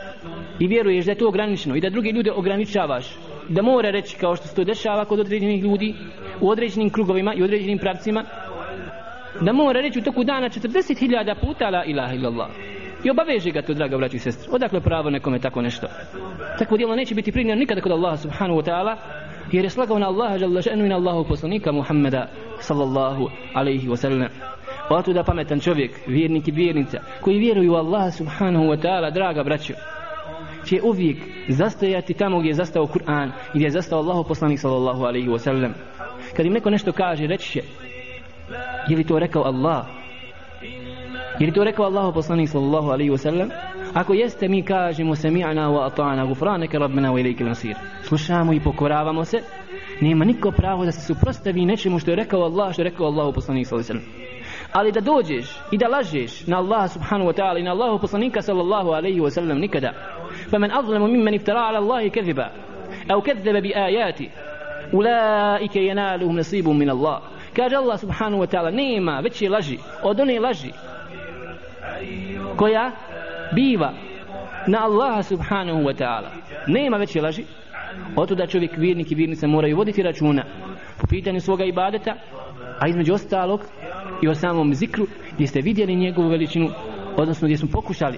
i 0.58 0.66
vjeruješ 0.66 1.04
da 1.04 1.12
je 1.12 1.18
to 1.18 1.28
ograničeno 1.28 1.76
i 1.76 1.80
da 1.80 1.90
druge 1.90 2.10
ljude 2.10 2.32
ograničavaš, 2.32 3.06
da 3.48 3.62
mora 3.62 3.90
reći 3.90 4.16
kao 4.16 4.36
što 4.36 4.48
se 4.48 4.54
to 4.54 4.64
dešava 4.64 5.04
kod 5.04 5.20
određenih 5.20 5.62
ljudi, 5.62 5.94
u 6.40 6.50
određenim 6.50 6.90
krugovima 6.90 7.34
i 7.34 7.42
određenim 7.42 7.78
pravcima, 7.78 8.24
da 9.40 9.52
mora 9.52 9.80
reći 9.80 9.98
u 9.98 10.02
toku 10.02 10.24
dana 10.24 10.48
40.000 10.48 11.34
puta 11.40 11.70
la 11.70 11.84
ilaha 11.84 12.14
illallah. 12.14 12.48
I 13.04 13.10
obaveže 13.10 13.50
ga 13.50 13.62
to, 13.62 13.74
draga 13.74 13.96
braći 13.96 14.16
i 14.16 14.18
sestri. 14.18 14.48
Odakle 14.52 14.80
pravo 14.80 15.10
nekome 15.10 15.38
tako 15.38 15.62
nešto? 15.62 15.86
Takvo 16.58 16.76
djelo 16.76 16.96
neće 16.96 17.14
biti 17.14 17.32
primljeno 17.32 17.58
nikada 17.58 17.80
kod 17.80 17.92
Allaha 17.92 18.16
subhanahu 18.16 18.60
wa 18.60 18.64
ta'ala, 18.64 18.96
jer 19.52 19.64
je 19.64 19.70
slagao 19.70 19.98
na 19.98 20.06
Allaha 20.06 20.38
žalla 20.38 20.60
še'nu 20.60 20.84
i 20.84 20.88
na 20.88 20.96
Allahu 20.96 21.28
poslanika 21.28 21.72
Muhammeda 21.72 22.28
sallallahu 22.60 23.30
alaihi 23.54 23.88
wa 23.88 23.96
sallam. 23.96 24.28
Pa 24.88 25.02
tu 25.02 25.12
da 25.12 25.22
pametan 25.24 25.60
čovjek, 25.60 25.90
vjernik 26.06 26.48
i 26.48 26.50
vjernica, 26.50 26.98
koji 27.20 27.38
vjeruju 27.38 27.72
u 27.72 27.76
Allaha 27.76 28.10
subhanahu 28.10 28.64
wa 28.64 28.80
ta'ala, 28.82 29.12
draga 29.12 29.42
braćo, 29.44 29.74
će 30.64 30.80
uvijek 30.82 31.18
zastojati 31.48 32.14
tamo 32.14 32.38
gdje 32.38 32.48
je 32.48 32.54
zastao 32.54 32.86
Kur'an 32.86 33.28
i 33.28 33.32
gdje 33.54 33.64
je 33.64 33.70
zastao 33.70 33.98
Allahu 33.98 34.24
poslanik 34.28 34.60
sallallahu 34.60 35.04
alaihi 35.04 35.28
wa 35.28 35.38
sallam. 35.38 35.74
Kad 36.36 36.46
im 36.46 36.52
neko 36.52 36.70
nešto 36.70 36.92
kaže, 36.92 37.26
reći 37.26 37.50
će, 37.50 37.62
je 38.88 38.96
li 38.96 39.04
to 39.04 39.18
rekao 39.18 39.42
Allah? 39.42 39.86
Je 41.38 41.46
li 41.46 41.52
to 41.52 41.64
rekao 41.64 41.84
Allahu 41.84 42.12
poslanik 42.12 42.48
sallallahu 42.48 42.88
alaihi 42.90 43.10
wa 43.10 43.16
sallam? 43.16 43.48
Ako 43.94 44.14
jeste 44.14 44.48
mi 44.48 44.62
kažemo 44.62 45.14
sami'na 45.14 45.68
wa 45.68 45.90
ata'na 45.90 46.26
gufranaka 46.28 46.78
rabbana 46.78 47.12
wa 47.12 47.20
ilayka 47.20 47.44
al-masir. 47.44 47.74
Slušamo 48.02 48.52
i 48.52 48.60
pokoravamo 48.60 49.24
se. 49.24 49.38
Nema 50.00 50.24
niko 50.24 50.50
pravo 50.50 50.84
da 50.84 50.92
se 50.92 51.14
suprostavi 51.14 51.66
nečemu 51.66 51.98
što 51.98 52.10
je 52.10 52.16
rekao 52.16 52.42
Allah, 52.42 52.72
što 52.72 52.82
je 52.82 52.90
rekao 52.90 53.06
Allahu 53.06 53.32
poslanik 53.32 53.66
sallallahu 53.66 53.92
alaihi 53.92 54.06
wa 54.06 54.12
sallam. 54.12 54.32
Ali 54.72 54.92
da 54.92 55.00
dođeš 55.00 55.60
i 55.70 55.78
da 55.78 55.88
lažeš 55.88 56.46
na 56.46 56.58
Allaha 56.58 56.88
subhanahu 56.88 57.30
wa 57.30 57.34
ta'ala 57.34 57.58
i 57.58 57.62
na 57.62 57.70
Allahu 57.70 57.98
poslanika 57.98 58.42
sallallahu 58.42 58.88
alaihi 58.88 59.20
wa 59.20 59.30
sallam 59.30 59.58
nikada. 59.58 59.92
فمن 60.51 60.71
أظلم 60.71 61.01
ممن 61.01 61.33
افترى 61.33 61.59
على 61.59 61.77
الله 61.77 62.07
كذبا 62.07 62.51
أو 63.11 63.21
كذب 63.21 63.63
بآياته 63.63 64.29
أولئك 64.93 65.75
ينالهم 65.75 66.39
نصيب 66.39 66.67
من 66.69 66.89
الله 66.89 67.19
kaže 67.57 67.75
Allah 67.75 67.97
subhanahu 67.97 68.41
wa 68.41 68.47
ta'ala 68.47 68.71
nema 68.71 69.19
veće 69.19 69.49
laži 69.49 69.77
od 70.03 70.19
one 70.19 70.39
laži 70.39 70.71
koja 72.57 72.91
biva 73.55 73.93
na 74.67 74.83
Allaha 74.83 75.23
subhanahu 75.23 75.79
wa 75.79 75.93
ta'ala 75.93 76.29
nema 76.67 76.97
veće 76.97 77.21
laži 77.21 77.43
Oto 78.15 78.35
da 78.35 78.47
čovjek 78.47 78.77
vjernik 78.77 79.11
i 79.11 79.15
vjernica 79.15 79.47
moraju 79.47 79.77
voditi 79.77 80.03
računa 80.03 80.43
po 81.01 81.07
pitanju 81.07 81.39
svoga 81.39 81.63
ibadeta 81.63 82.15
a 82.79 82.87
između 82.87 83.13
ostalog 83.13 83.61
i 84.21 84.27
o 84.27 84.35
samom 84.35 84.73
zikru 84.73 85.07
gdje 85.33 85.47
ste 85.47 85.61
vidjeli 85.61 85.95
njegovu 85.95 86.29
veličinu 86.29 86.69
odnosno 87.17 87.45
gdje 87.47 87.57
smo 87.57 87.69
pokušali 87.71 88.17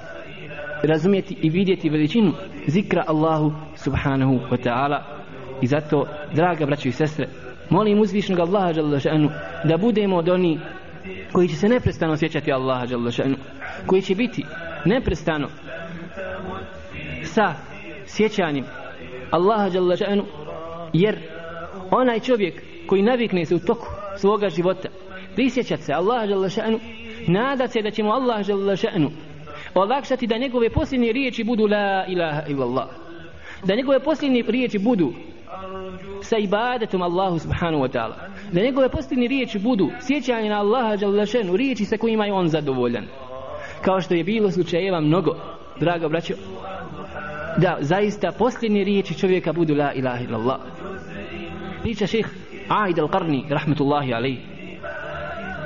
razumjeti 0.87 1.37
i 1.43 1.51
vidjeti 1.51 1.91
veličinu 1.91 2.33
zikra 2.67 3.05
Allahu 3.07 3.53
subhanahu 3.77 4.35
wa 4.51 4.57
ta'ala. 4.65 5.03
I 5.63 5.67
zato 5.67 6.07
draga 6.35 6.67
braćo 6.67 6.89
i 6.89 6.93
sestre 6.93 7.29
molim 7.71 8.01
uzvišnog 8.01 8.39
Allaha 8.39 8.99
šanu 9.01 9.31
da 9.65 9.77
budemo 9.77 10.17
od 10.17 10.29
oni 10.29 10.61
koji 11.33 11.49
će 11.49 11.57
se 11.57 11.69
neprestano 11.69 12.17
sjećati 12.17 12.53
Allaha 12.53 12.87
šanu 13.11 13.37
koji 13.87 14.03
će 14.03 14.15
biti 14.15 14.45
neprestano 14.85 15.49
sa 17.23 17.55
sjećanjem 18.07 18.65
Allaha 19.31 19.71
šanu 19.71 20.25
jer 20.93 21.19
onaj 21.91 22.21
čovjek 22.21 22.63
koji 22.87 23.03
navikne 23.03 23.45
se 23.45 23.55
u 23.55 23.59
toku 23.59 23.87
svoga 24.17 24.49
života 24.49 24.89
prisjećat 25.35 25.81
se 25.81 25.93
Allaha 25.93 26.49
šanu 26.49 26.79
nadat 27.29 27.71
se 27.71 27.83
da 27.83 27.91
će 27.91 28.03
mu 28.03 28.11
Allah 28.11 28.47
šanu 28.77 29.11
olakšati 29.75 30.27
da 30.27 30.39
njegove 30.39 30.71
posljednje 30.71 31.13
riječi 31.13 31.45
budu 31.45 31.67
la 31.67 32.05
ilaha 32.09 32.43
illallah. 32.49 32.89
Da 33.65 33.75
njegove 33.75 34.01
posljednje 34.01 34.43
riječi 34.49 34.79
budu 34.79 35.13
sa 36.23 36.37
ibadetom 36.37 37.03
Allahu 37.03 37.39
subhanahu 37.39 37.85
wa 37.85 37.93
ta'ala. 37.93 38.15
Da 38.53 38.61
njegove 38.61 38.89
posljednje 38.89 39.29
riječi 39.29 39.59
budu 39.59 39.91
sjećanje 40.01 40.49
na 40.49 40.61
Allaha 40.61 40.97
džalašenu 40.97 41.57
riječi 41.57 41.85
sa 41.85 41.97
kojima 41.97 42.27
je 42.27 42.33
on 42.33 42.49
zadovoljan. 42.49 43.05
Kao 43.83 44.01
što 44.01 44.15
je 44.15 44.25
bilo 44.25 44.51
slučajeva 44.51 45.01
mnogo 45.01 45.37
drago 45.81 46.09
braćo 46.09 46.35
da 47.57 47.77
zaista 47.81 48.33
posljednje 48.33 48.85
riječi 48.85 49.19
čovjeka 49.19 49.53
budu 49.53 49.75
la 49.75 49.93
ilaha 49.93 50.25
illallah. 50.25 50.59
Priča 51.83 52.07
šeh 52.07 52.27
Aid 52.69 52.97
al-Qarni 52.97 53.49
rahmetullahi 53.51 54.15
alaih 54.15 54.39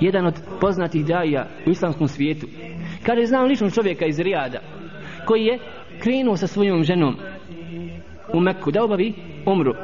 jedan 0.00 0.26
od 0.26 0.34
poznatih 0.60 1.06
daja 1.06 1.46
u 1.66 1.70
islamskom 1.70 2.08
svijetu. 2.08 2.46
Kaže, 3.02 3.26
znam 3.26 3.46
lično 3.46 3.70
čovjeka 3.70 4.06
iz 4.06 4.18
Rijada, 4.18 4.58
koji 5.26 5.44
je 5.44 5.58
krenuo 5.98 6.36
sa 6.36 6.46
svojom 6.46 6.84
ženom 6.84 7.16
u 8.32 8.40
Mekku 8.40 8.70
da 8.70 8.84
obavi 8.84 9.14
umru. 9.46 9.74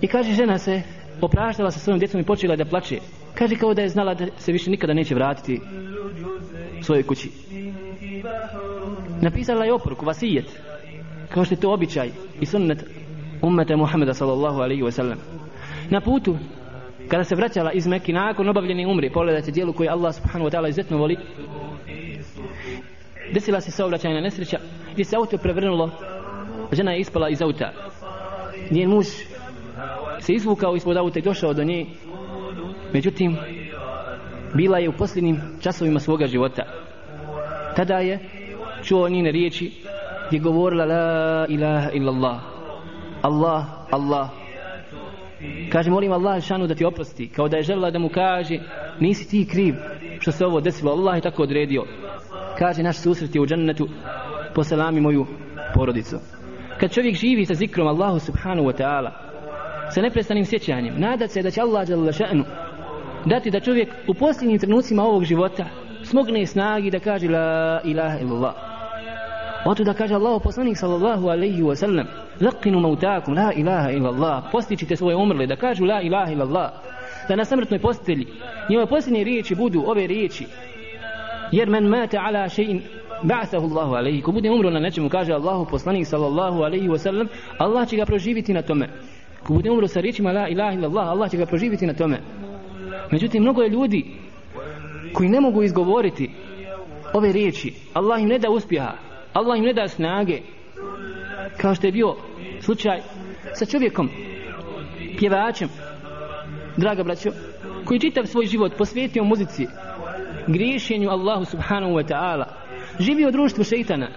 I 0.00 0.06
kaže, 0.06 0.32
žena 0.32 0.58
se 0.58 0.82
opraštala 1.20 1.70
sa 1.70 1.78
svojom 1.78 1.98
djecom 1.98 2.20
i 2.20 2.24
počela 2.24 2.56
da 2.56 2.64
plače. 2.64 2.98
Kaže, 3.34 3.56
kao 3.56 3.74
da 3.74 3.82
je 3.82 3.88
znala 3.88 4.14
da 4.14 4.26
se 4.36 4.52
više 4.52 4.70
nikada 4.70 4.94
neće 4.94 5.14
vratiti 5.14 5.60
svojoj 6.82 7.02
kući. 7.02 7.30
Napisala 9.20 9.64
je 9.64 9.72
oporuku, 9.72 10.06
vasijet, 10.06 10.60
kao 11.28 11.44
što 11.44 11.54
je 11.54 11.60
to 11.60 11.72
običaj 11.72 12.10
i 12.40 12.46
sunnet 12.46 12.84
ummeta 13.42 13.76
Muhammeda 13.76 14.14
sallallahu 14.14 14.60
alaihi 14.60 14.82
wa 14.82 14.90
sallam. 14.90 15.18
Na 15.90 16.00
putu 16.00 16.38
kada 17.12 17.24
se 17.24 17.34
vraćala 17.34 17.72
iz 17.72 17.86
Mekke 17.86 18.12
nakon 18.12 18.48
obavljene 18.48 18.86
umre, 18.86 19.10
pogledajte 19.10 19.50
dijelu 19.50 19.72
koje 19.72 19.88
Allah 19.90 20.14
subhanahu 20.14 20.50
wa 20.50 20.54
ta'ala 20.54 20.68
izuzetno 20.68 20.98
voli, 20.98 21.16
desila 23.34 23.60
se 23.60 23.70
saobraćajna 23.70 24.20
nesreća, 24.20 24.58
gdje 24.92 25.04
se 25.04 25.16
auto 25.16 25.38
prevrnulo, 25.38 25.90
žena 26.72 26.92
je 26.92 27.00
ispala 27.00 27.28
iz 27.28 27.42
auta. 27.42 27.72
Njen 28.70 28.90
muž 28.90 29.06
se 30.20 30.32
izvukao 30.32 30.76
ispod 30.76 30.96
auta 30.96 31.18
i 31.18 31.22
došao 31.22 31.54
do 31.54 31.64
nje, 31.64 31.86
međutim, 32.92 33.36
bila 34.54 34.78
je 34.78 34.88
u 34.88 34.92
posljednjim 34.92 35.40
časovima 35.62 36.00
svoga 36.00 36.26
života. 36.26 36.62
Tada 37.76 37.94
je 37.94 38.18
čuo 38.82 39.08
njene 39.08 39.32
riječi 39.32 39.72
gdje 40.26 40.38
govorila 40.38 40.84
la 40.84 41.46
ilaha 41.48 41.90
illallah. 41.90 42.40
Allah, 43.22 43.64
Allah, 43.90 44.41
Kaže, 45.72 45.90
molim 45.90 46.12
Allah 46.12 46.42
šanu 46.42 46.66
da 46.66 46.74
ti 46.74 46.84
oprosti, 46.84 47.28
kao 47.28 47.48
da 47.48 47.56
je 47.56 47.62
želila 47.62 47.90
da 47.90 47.98
mu 47.98 48.08
kaže, 48.08 48.58
nisi 49.00 49.30
ti 49.30 49.48
kriv 49.50 49.74
što 50.20 50.32
se 50.32 50.46
ovo 50.46 50.60
desilo, 50.60 50.92
Allah 50.92 51.16
je 51.16 51.20
tako 51.20 51.42
odredio. 51.42 51.84
Kaže, 52.58 52.82
naš 52.82 52.96
susret 52.96 53.34
je 53.34 53.40
u 53.40 53.46
džennetu, 53.46 53.88
poselami 54.54 55.00
moju 55.00 55.26
porodicu. 55.74 56.16
Kad 56.80 56.92
čovjek 56.92 57.16
živi 57.16 57.46
sa 57.46 57.54
zikrom 57.54 57.88
Allahu 57.88 58.18
subhanahu 58.18 58.68
wa 58.68 58.82
ta'ala, 58.82 59.10
sa 59.90 60.00
neprestanim 60.00 60.44
sjećanjem, 60.44 61.00
nada 61.00 61.28
se 61.28 61.42
da 61.42 61.50
će 61.50 61.60
Allah 61.60 61.88
jalla 61.88 62.12
šanu 62.12 62.44
dati 63.26 63.50
da 63.50 63.60
čovjek 63.60 63.88
u 64.08 64.14
posljednjim 64.14 64.58
trenucima 64.58 65.02
ovog 65.02 65.24
života 65.24 65.64
smogne 66.04 66.46
snagi 66.46 66.90
da 66.90 66.98
kaže 66.98 67.28
la 67.28 67.80
ilaha 67.84 68.18
illallah. 68.18 68.54
Oto 69.66 69.84
da 69.84 69.94
kaže 69.94 70.14
Allah 70.14 70.40
poslanik 70.44 70.76
sallallahu 70.76 71.28
alaihi 71.28 71.62
wa 71.62 71.74
sallam 71.76 72.06
Laqinu 72.40 72.80
mautakum 72.80 73.34
la 73.34 73.52
ilaha 73.52 73.90
illallah. 73.90 74.44
Postičite 74.52 74.96
svoje 74.96 75.16
umrle 75.16 75.46
da 75.46 75.56
kažu 75.56 75.84
la 75.84 76.00
ilaha 76.02 76.32
illallah. 76.32 76.70
Da 77.28 77.36
na 77.36 77.44
samrtnoj 77.44 77.78
postelji 77.80 78.26
njima 78.68 78.86
posljednje 78.86 79.24
riječi 79.24 79.54
budu 79.54 79.84
ove 79.86 80.06
riječi. 80.06 80.46
Jer 81.52 81.70
men 81.70 81.88
mate 81.88 82.18
ala 82.18 82.48
še'in 82.48 82.80
ba'athahu 83.22 83.70
Allahu 83.70 83.94
alaihi. 83.94 84.22
Ko 84.22 84.32
bude 84.32 84.50
umro 84.50 84.70
na 84.70 84.80
nečemu 84.80 85.08
kaže 85.08 85.32
Allahu 85.32 85.66
poslanik 85.70 86.06
sallallahu 86.06 86.62
alaihi 86.62 86.88
wa 86.88 86.98
sallam 86.98 87.28
Allah 87.58 87.88
će 87.88 87.96
ga 87.96 88.04
proživiti 88.04 88.52
na 88.52 88.62
tome. 88.62 88.88
Ko 89.46 89.54
bude 89.54 89.70
umro 89.70 89.88
sa 89.88 90.00
riječima 90.00 90.32
la 90.32 90.48
ilaha 90.48 90.72
illallah 90.72 91.08
Allah 91.08 91.30
će 91.30 91.36
ga 91.36 91.46
proživiti 91.46 91.86
na 91.86 91.94
tome. 91.94 92.20
Međutim 93.10 93.42
mnogo 93.42 93.62
je 93.62 93.68
ljudi 93.68 94.04
koji 95.12 95.28
ne 95.28 95.40
mogu 95.40 95.62
izgovoriti 95.62 96.30
ove 97.14 97.32
riječi. 97.32 97.74
Allah 97.94 98.22
im 98.22 98.28
ne 98.28 98.38
da 98.38 98.50
uspjeha 98.50 98.92
Allah 99.32 99.58
im 99.58 99.64
ne 99.64 99.72
da 99.72 99.88
snage 99.88 100.40
kao 101.56 101.74
što 101.74 101.86
je 101.86 101.92
bio 101.92 102.16
slučaj 102.60 103.00
sa 103.54 103.66
čovjekom 103.66 104.08
pjevačem 105.18 105.68
draga 106.76 107.02
braćo 107.02 107.30
koji 107.84 108.00
čitav 108.00 108.26
svoj 108.26 108.46
život 108.46 108.72
posvetio 108.78 109.24
muzici 109.24 109.66
griješenju 110.46 111.10
Allahu 111.10 111.44
subhanahu 111.44 111.92
wa 111.92 112.04
ta'ala. 112.08 112.44
Živio 113.00 113.28
u 113.28 113.32
društvu 113.32 113.64
šeitana. 113.64 114.08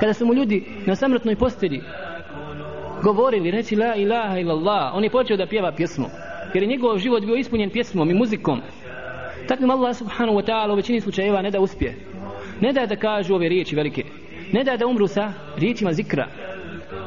Kada 0.00 0.12
su 0.14 0.26
mu 0.26 0.34
ljudi 0.34 0.66
na 0.86 0.94
samrtnoj 0.94 1.36
postelji 1.36 1.82
govorili 3.02 3.50
reći 3.50 3.76
la 3.76 3.94
ilaha 3.94 4.38
illallah 4.38 4.94
on 4.94 5.04
je 5.04 5.10
počeo 5.10 5.36
da 5.36 5.46
pjeva 5.46 5.72
pjesmu 5.72 6.06
jer 6.54 6.62
je 6.62 6.68
njegov 6.68 6.98
život 6.98 7.24
bio 7.24 7.36
ispunjen 7.36 7.70
pjesmom 7.70 8.10
i 8.10 8.14
muzikom. 8.14 8.60
Takvim 9.48 9.70
Allah 9.70 9.96
subhanahu 9.96 10.38
wa 10.38 10.46
ta'ala 10.46 10.72
u 10.72 10.76
većini 10.76 11.00
slučajeva 11.00 11.42
ne 11.42 11.50
da 11.50 11.60
uspije 11.60 11.96
ne 12.60 12.72
da 12.72 12.86
da 12.86 12.96
kažu 12.96 13.34
ove 13.34 13.48
riječi 13.48 13.76
velike 13.76 14.04
ne 14.52 14.64
da 14.64 14.76
da 14.76 14.86
umru 14.86 15.06
sa 15.06 15.32
riječima 15.56 15.92
zikra. 15.92 16.26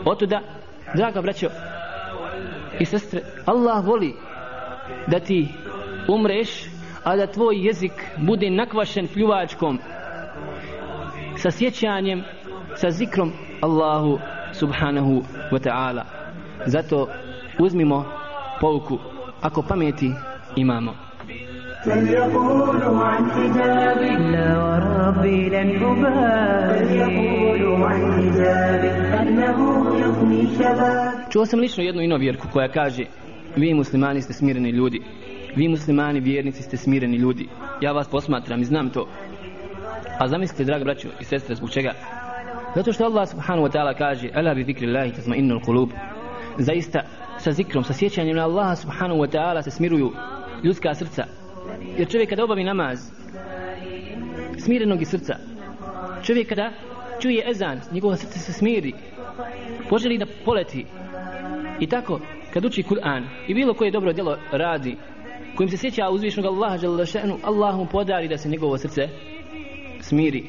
Oto 0.05 0.25
da 0.25 0.41
draga 0.95 1.21
braćo 1.21 1.47
i 2.79 2.85
sestre 2.85 3.21
Allah 3.45 3.85
voli 3.85 4.15
da 5.07 5.19
ti 5.19 5.47
umreš 6.07 6.49
a 7.03 7.15
da 7.15 7.27
tvoj 7.27 7.67
jezik 7.67 7.91
bude 8.17 8.49
nakvašen 8.49 9.07
pljuvačkom. 9.07 9.79
Sa 11.37 11.51
sjećanjem 11.51 12.23
sa 12.75 12.91
zikrom 12.91 13.31
Allahu 13.61 14.19
subhanahu 14.53 15.23
wa 15.51 15.59
ta'ala. 15.59 16.03
Zato 16.65 17.07
uzmimo 17.59 18.05
pouku 18.61 18.97
ako 19.41 19.61
pameti 19.61 20.11
imamo. 20.55 21.10
فليقولوا 21.86 22.98
عن 23.04 23.30
حجابي 23.30 24.10
لا 24.32 24.48
وربي 24.64 25.48
لن 25.48 25.68
أبالي 25.84 26.86
فليقولوا 26.86 27.86
عن 27.86 28.12
حجابي 28.12 28.90
أنه 29.20 29.58
يغني 30.00 30.46
شباب 30.46 31.12
Čuo 31.30 31.46
sam 31.46 31.60
lično 31.60 31.84
jednu 31.84 32.02
inovjerku 32.02 32.48
koja 32.52 32.68
kaže 32.68 33.04
Vi 33.56 33.74
muslimani 33.74 34.22
ste 34.22 34.32
smireni 34.32 34.70
ljudi 34.70 35.00
Vi 35.56 35.68
muslimani 35.68 36.20
vjernici 36.20 36.62
ste 36.62 36.76
smireni 36.76 37.16
ljudi 37.16 37.48
Ja 37.80 37.92
vas 37.92 38.08
posmatram 38.08 38.60
i 38.60 38.64
znam 38.64 38.90
to 38.90 39.08
A 40.18 40.28
zamislite 40.28 40.64
draga 40.64 40.84
braćo 40.84 41.08
i 41.20 41.24
sestre 41.24 41.54
zbog 41.54 41.70
čega 41.70 41.92
Zato 42.74 42.92
što 42.92 43.04
Allah 43.04 43.28
subhanahu 43.28 43.68
wa 43.68 43.72
ta'ala 43.72 43.98
kaže 43.98 44.28
Ala 44.34 44.54
bi 44.54 44.64
zikri 44.64 44.86
Allahi 44.86 45.12
tazma 45.12 45.36
innul 45.36 45.60
kulub 45.60 45.90
Zaista 46.58 47.00
sa 47.38 47.52
zikrom, 47.52 47.84
sa 47.84 47.92
sjećanjem 47.92 48.36
na 48.36 48.44
Allaha 48.44 48.76
subhanahu 48.76 49.20
wa 49.20 49.30
ta'ala 49.36 49.62
se 49.62 49.70
smiruju 49.70 50.12
ljudska 50.64 50.94
srca 50.94 51.24
Jer 51.97 52.07
čovjek 52.09 52.29
kada 52.29 52.43
obavi 52.43 52.63
namaz 52.63 53.11
Smirenog 54.57 55.01
i 55.01 55.05
srca. 55.05 55.35
Čovjek 56.23 56.49
kada 56.49 56.71
čuje 57.21 57.49
ezan 57.49 57.79
Njegovo 57.91 58.15
srce 58.15 58.39
se 58.39 58.53
smiri. 58.53 58.93
Poželi 59.89 60.17
da 60.17 60.25
poleti. 60.45 60.85
I 61.79 61.87
tako 61.87 62.19
kad 62.53 62.65
uči 62.65 62.83
Kur'an 62.83 63.23
I 63.47 63.53
bilo 63.53 63.73
koje 63.73 63.91
dobro 63.91 64.13
djelo 64.13 64.37
radi 64.51 64.97
Kojim 65.55 65.69
se 65.69 65.77
sjeća 65.77 66.09
uzvišnog 66.09 66.45
Allaha 66.45 66.77
žele 66.77 67.05
še'nu 67.05 67.37
Allah 67.43 67.75
mu 67.75 67.85
podari 67.85 68.27
da 68.27 68.37
se 68.37 68.49
njegovo 68.49 68.77
srce 68.77 69.01
smiri. 69.99 70.43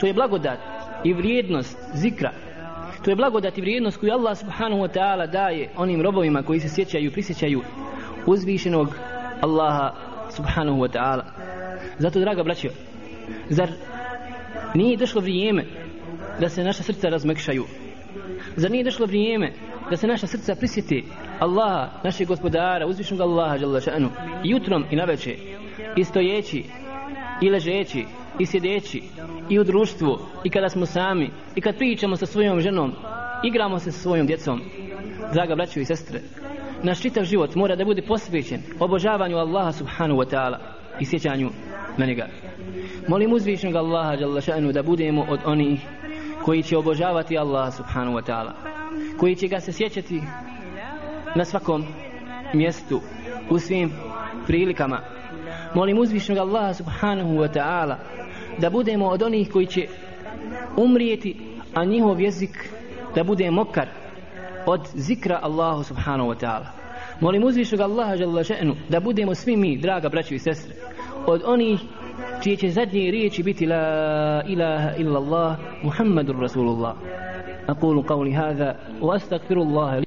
To 0.00 0.06
je 0.06 0.14
blagodat 0.14 0.58
i 1.04 1.12
vrijednost 1.12 1.78
zikra. 1.94 2.32
To 3.04 3.10
je 3.10 3.16
blagodat 3.16 3.58
i 3.58 3.60
vrijednost 3.60 4.00
koju 4.00 4.12
Allah 4.12 4.38
subhanahu 4.38 4.82
wa 4.82 4.98
ta'ala 4.98 5.30
daje 5.30 5.70
onim 5.76 6.02
robovima 6.02 6.42
koji 6.42 6.60
se 6.60 6.68
sjećaju 6.68 7.06
i 7.06 7.12
prisjećaju 7.12 7.60
uzvišenog 8.26 8.88
Allaha 9.40 10.09
subhanahu 10.30 10.78
wa 10.78 10.88
ta'ala. 10.88 11.24
Zato 11.98 12.20
draga 12.20 12.42
braćo 12.42 12.68
zar 13.48 13.70
nije 14.74 14.96
došlo 14.96 15.20
vrijeme 15.20 15.64
da 16.40 16.48
se 16.48 16.64
naša 16.64 16.82
srca 16.82 17.08
razmekšaju? 17.08 17.64
Zar 18.56 18.70
nije 18.70 18.84
došlo 18.84 19.06
vrijeme 19.06 19.52
da 19.90 19.96
se 19.96 20.06
naša 20.06 20.26
srca 20.26 20.54
prisjeti 20.54 21.04
Allaha, 21.38 21.88
našeg 22.04 22.28
gospodara, 22.28 22.86
uzvišnog 22.86 23.20
Allaha 23.20 23.80
šanu, 23.80 24.08
jutrom 24.44 24.84
i 24.90 24.96
naveče 24.96 25.36
i 25.96 26.04
stojeći 26.04 26.64
i 27.40 27.50
ležeći 27.50 28.04
i 28.38 28.46
sjedeći 28.46 29.02
i 29.48 29.58
u 29.58 29.64
društvu 29.64 30.18
i 30.44 30.50
kada 30.50 30.68
smo 30.68 30.86
sami 30.86 31.30
i 31.54 31.60
kad 31.60 31.76
pričamo 31.76 32.16
sa 32.16 32.26
svojom 32.26 32.60
ženom 32.60 32.92
igramo 33.44 33.78
se 33.78 33.92
sa 33.92 34.00
svojom 34.00 34.26
djecom? 34.26 34.60
Draga 35.32 35.54
braćo 35.54 35.80
i 35.80 35.84
sestre 35.84 36.20
naš 36.82 37.00
čitav 37.00 37.24
život 37.24 37.54
mora 37.54 37.76
da 37.76 37.84
bude 37.84 38.02
posvećen 38.02 38.60
obožavanju 38.80 39.36
Allaha 39.36 39.72
subhanahu 39.72 40.20
wa 40.20 40.30
ta'ala 40.30 40.58
i 41.00 41.04
sjećanju 41.04 41.50
na 41.96 42.06
njega. 42.06 42.26
Molim 43.08 43.32
uzvišnog 43.32 43.74
Allaha 43.74 44.16
ša'nu 44.16 44.72
da 44.72 44.82
budemo 44.82 45.26
od 45.28 45.40
onih 45.44 45.80
koji 46.44 46.62
će 46.62 46.76
obožavati 46.76 47.38
Allaha 47.38 47.70
subhanahu 47.70 48.16
wa 48.16 48.22
ta'ala 48.22 48.52
koji 49.18 49.36
će 49.36 49.48
ga 49.48 49.60
se 49.60 49.72
sjećati 49.72 50.22
na 51.36 51.44
svakom 51.44 51.84
mjestu 52.54 53.00
u 53.50 53.58
svim 53.58 53.92
prilikama. 54.46 55.00
Molim 55.74 55.98
uzvišnog 55.98 56.38
Allaha 56.38 56.74
subhanahu 56.74 57.30
wa 57.30 57.48
ta'ala 57.54 57.96
da 58.58 58.70
budemo 58.70 59.06
od 59.06 59.22
onih 59.22 59.50
koji 59.52 59.66
će 59.66 59.86
umrijeti 60.76 61.36
a 61.74 61.84
njihov 61.84 62.20
jezik 62.20 62.70
da 63.14 63.24
bude 63.24 63.50
mokar 63.50 63.99
od 64.65 64.81
zikra 64.93 65.39
Allahu 65.43 65.83
subhanahu 65.83 66.29
wa 66.29 66.37
ta'ala. 66.39 66.65
Molim 67.21 67.43
uzvišnog 67.43 67.81
Allaha 67.81 68.15
žele 68.15 68.43
še'nu 68.43 68.75
da 68.89 68.99
budemo 68.99 69.35
svi 69.35 69.57
mi, 69.57 69.77
draga 69.77 70.09
braćo 70.09 70.35
i 70.35 70.39
sestre, 70.39 70.75
od 71.27 71.41
onih 71.45 71.79
čije 72.43 72.55
će 72.55 72.69
zadnje 72.69 73.11
riječi 73.11 73.43
biti 73.43 73.65
la 73.65 74.43
ilaha 74.47 74.95
illa 74.97 75.19
Allah 75.19 75.57
Muhammadur 75.83 76.35
Rasulullah. 76.35 76.95
أقول 77.69 78.01
قولي 78.01 78.35
هذا 78.35 78.75
وأستغفر 79.01 79.57
الله 79.61 79.99
لي 79.99 80.05